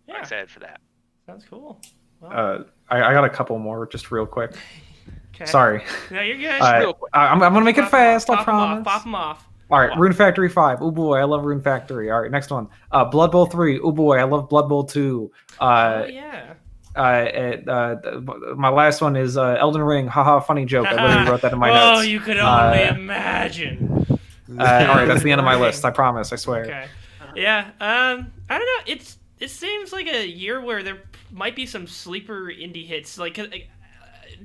[0.08, 0.22] i'm Yeah.
[0.22, 0.80] excited for that
[1.26, 1.82] Sounds cool.
[2.22, 4.52] Well, Uh, I, I got a couple more, just real quick.
[5.36, 5.46] okay.
[5.46, 5.84] Sorry.
[6.12, 6.62] No, you're good.
[6.62, 7.10] Uh, real quick.
[7.16, 8.30] I, I'm, I'm gonna make it Pop 'em off, fast.
[8.30, 8.84] I pop 'em off, promise.
[8.86, 9.48] Pop them off.
[9.72, 10.84] All right, Rune Factory Five.
[10.84, 12.12] Oh boy, I love Rune Factory.
[12.12, 12.68] All right, next one.
[12.92, 13.80] Uh, Blood Bowl Three.
[13.80, 15.32] Oh boy, I love Blood Bowl Two.
[15.60, 16.54] Uh, oh yeah.
[16.96, 20.08] Uh, uh, uh, my last one is uh, Elden Ring.
[20.08, 20.88] Haha, funny joke.
[20.88, 22.00] I literally wrote that in my oh, notes.
[22.00, 24.06] Oh, you could only imagine.
[24.50, 25.84] All right, that's the end of my list.
[25.84, 26.32] I promise.
[26.32, 26.66] I swear.
[26.66, 26.88] Okay.
[27.36, 27.72] Yeah.
[27.80, 28.32] Um.
[28.50, 28.94] I don't know.
[28.94, 31.02] It's it seems like a year where there
[31.32, 33.18] might be some sleeper indie hits.
[33.18, 33.38] Like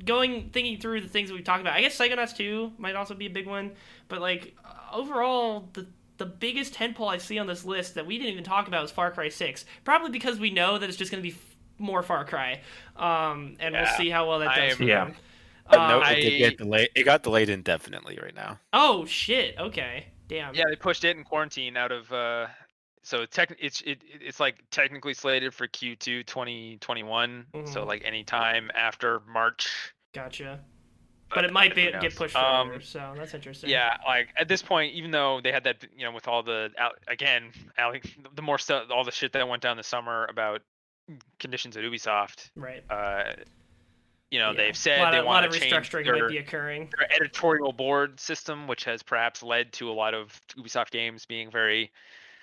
[0.05, 1.74] going thinking through the things that we've talked about.
[1.74, 3.72] I guess Psychonauts 2 might also be a big one.
[4.09, 4.56] But like
[4.93, 5.86] overall, the
[6.18, 8.90] the biggest tentpole I see on this list that we didn't even talk about is
[8.90, 9.64] Far Cry 6.
[9.85, 11.35] Probably because we know that it's just going to be
[11.81, 12.61] more Far Cry.
[12.97, 13.57] Um.
[13.61, 14.70] And we'll see how well that I does.
[14.73, 15.05] am- for Yeah.
[15.07, 15.16] them.
[15.73, 16.89] no, Um, it, did get delayed.
[16.94, 18.59] it got delayed indefinitely right now.
[18.73, 19.57] Oh shit.
[19.59, 20.07] Okay.
[20.28, 20.55] Damn.
[20.55, 22.12] Yeah, they pushed it in quarantine out of.
[22.12, 22.47] uh
[23.02, 27.47] So tech, it's it, it- it's like technically slated for Q2 2021.
[27.66, 27.86] So Mhm.
[27.86, 29.93] like any time after March.
[30.12, 30.61] Gotcha.
[31.32, 32.15] But it might be who get knows?
[32.15, 32.82] pushed Um.
[32.82, 33.70] So that's interesting.
[33.70, 36.73] Yeah, like at this point, even though they had that, you know, with all the
[36.77, 38.01] out again, Ale-
[38.35, 40.62] the more stuff, all the shit that went down the summer about
[41.38, 42.50] conditions at Ubisoft.
[42.56, 42.82] Right.
[42.90, 43.32] Uh,
[44.30, 44.56] you know, Yeah.
[44.56, 46.92] they've said they want lot of to change restructuring their, might be occurring.
[46.96, 51.50] their editorial board system, which has perhaps led to a lot of Ubisoft games being
[51.50, 51.90] very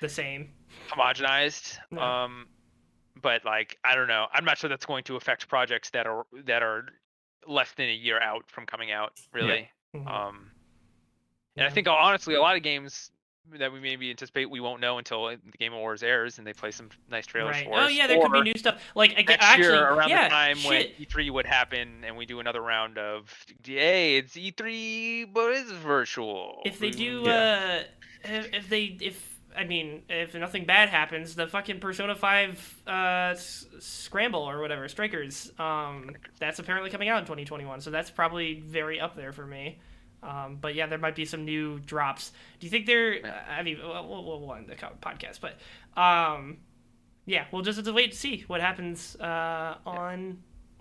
[0.02, 0.52] The same.
[0.89, 1.77] homogenized.
[1.91, 2.23] Yeah.
[2.23, 2.48] Um,
[3.22, 6.26] but like I don't know, I'm not sure that's going to affect projects that are
[6.44, 6.88] that are
[7.48, 9.14] less than a year out from coming out.
[9.31, 9.72] Really.
[9.95, 10.06] Mhm.
[10.07, 10.52] Um,
[11.56, 13.11] and I think honestly, a lot of games
[13.60, 16.72] that we maybe anticipate we won't know until the Game Awards airs and they play
[16.72, 17.65] some nice trailers right.
[17.65, 17.94] for Oh us.
[17.94, 18.82] yeah, there could be new stuff.
[18.95, 20.84] Like next actually, year around yeah, the time when.
[20.99, 23.34] E3 would happen and we do another round of
[23.64, 26.61] hey, it's E3 but it's virtual.
[26.65, 27.84] if they do, Yeah.
[28.26, 32.60] uh, if, if they, if I mean, if nothing bad happens, the fucking Persona Five
[32.86, 37.82] uh, s- scramble or whatever, Strikers, um, that's apparently coming out in 2021.
[37.82, 39.80] So that's probably very up there for me.
[40.23, 42.31] Um, but yeah, there might be some new drops.
[42.60, 43.19] Do you think they're?
[43.19, 43.44] Yeah.
[43.49, 45.57] I mean, we'll, we'll, we'll end the podcast, but
[46.02, 46.57] um,
[47.26, 50.39] yeah, we'll just have to wait to see what happens uh, on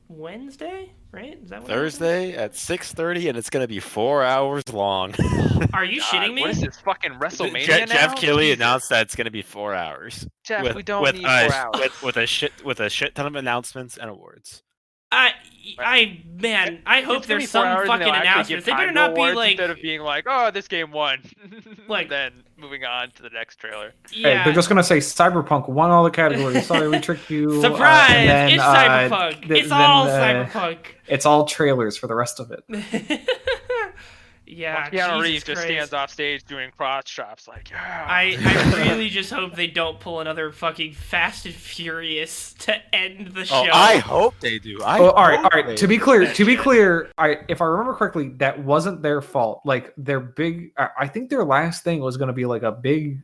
[0.08, 1.38] Wednesday, right?
[1.42, 1.98] Is that what happens?
[1.98, 5.14] Thursday at 6:30, and it's gonna be four hours long.
[5.72, 6.42] Are you God, shitting me?
[6.42, 7.94] What is this fucking WrestleMania Geoff, now?
[7.94, 8.56] Geoff Keighley Jesus.
[8.58, 10.26] announced that it's gonna be four hours.
[10.44, 11.80] Geoff, with, we don't with, need uh, four hours.
[11.80, 14.62] With, with a shit with a shit ton of announcements and awards.
[15.12, 15.31] I,
[15.78, 18.66] I, man, I hope It's there's some fucking they'll announcements.
[18.66, 21.20] They better not be like, instead of being like, oh, this game won.
[21.89, 23.93] Like- then moving on to the next trailer.
[24.11, 24.39] yeah.
[24.39, 26.66] Hey, they're just gonna say Cyberpunk won all the categories.
[26.66, 27.51] Sorry, we tricked you.
[27.59, 28.11] uh, Surprise!
[28.11, 29.41] and then, it's uh, cyberpunk.
[29.43, 30.78] th- it's then, all uh, cyberpunk.
[31.07, 32.65] It's all trailers for the rest of it.
[34.47, 35.68] yeah, Keanu Jesus Reeves just Christ.
[35.68, 38.06] stands off stage doing cross chops like, yeah.
[38.09, 38.36] I,
[38.77, 43.43] I really just hope they don't pull another fucking Fast and Furious to end the
[43.43, 43.66] oh, show.
[43.66, 44.81] Oh, I hope they do.
[44.82, 45.77] I Oh, all right, all right.
[45.77, 49.62] To be clear, to be clear, I if I remember correctly, that wasn't their fault.
[49.64, 52.73] Like their big, I, I think their last thing was going to be like a
[52.73, 53.23] big,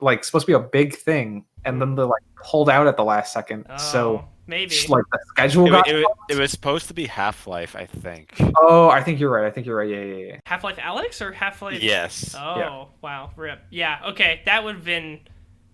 [0.00, 1.96] like supposed to be a big thing, and then mm.
[1.96, 3.66] they like pulled out at the last second.
[3.70, 4.70] Oh, so maybe.
[4.70, 5.86] just, like the schedule It, got.
[5.86, 6.06] wa- it,
[6.36, 8.32] it was supposed to be Half Life, I think.
[8.56, 9.44] oh, I think you're right.
[9.46, 9.88] I think you're right.
[9.88, 10.36] Yeah, yeah, yeah.
[10.46, 11.82] Half Life Alyx or Half Life?
[11.82, 12.34] Yes.
[12.38, 12.84] Oh Yeah.
[13.02, 13.60] wow, rip.
[13.70, 15.20] Yeah, okay, that would have been.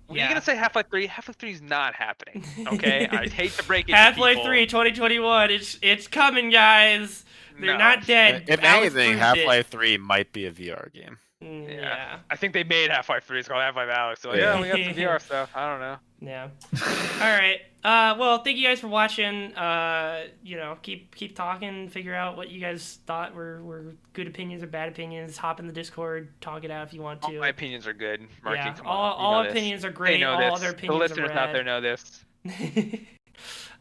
[0.09, 0.25] Were yeah.
[0.25, 1.07] you gonna say Half Life Three?
[1.07, 2.45] Half Life Three is not happening.
[2.67, 3.93] Okay, I hate to break it.
[3.93, 5.51] to Half Life 3 2021.
[5.53, 7.25] It's it's coming, guys.
[7.59, 7.77] They're No.
[7.79, 8.45] not dead.
[8.49, 11.19] If Alyx anything, Half Life 3 might be a VR game.
[11.41, 11.49] Yeah.
[11.69, 12.19] yeah.
[12.29, 13.39] I think they made Half Life 3.
[13.39, 14.19] It's called Half Life Alyx.
[14.19, 15.51] So yeah, we got some VR stuff.
[15.55, 15.97] I don't know.
[16.21, 16.49] Yeah.
[17.15, 17.61] All right.
[17.83, 19.55] Uh, well, thank you guys for watching.
[19.55, 21.89] Uh, you know, keep keep talking.
[21.89, 25.39] Figure out what you guys thought were, were good opinions or bad opinions.
[25.39, 27.41] Hop in the Discord, talk it out if you want All to.
[27.41, 28.21] my opinions are good.
[28.45, 28.75] Marky, yeah.
[28.75, 29.19] come all on.
[29.19, 29.53] all know this.
[29.53, 30.21] opinions are They great.
[30.21, 30.53] know All this.
[30.53, 31.67] other the opinions listeners are out there rad.
[31.67, 32.25] know this.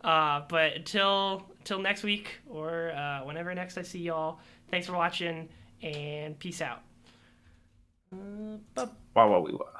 [0.05, 4.39] uh, but until until next week or uh, whenever next I see y'all,
[4.71, 5.49] thanks for watching
[5.83, 6.83] and peace out.
[8.11, 8.87] Uh,
[9.41, 9.78] we wow.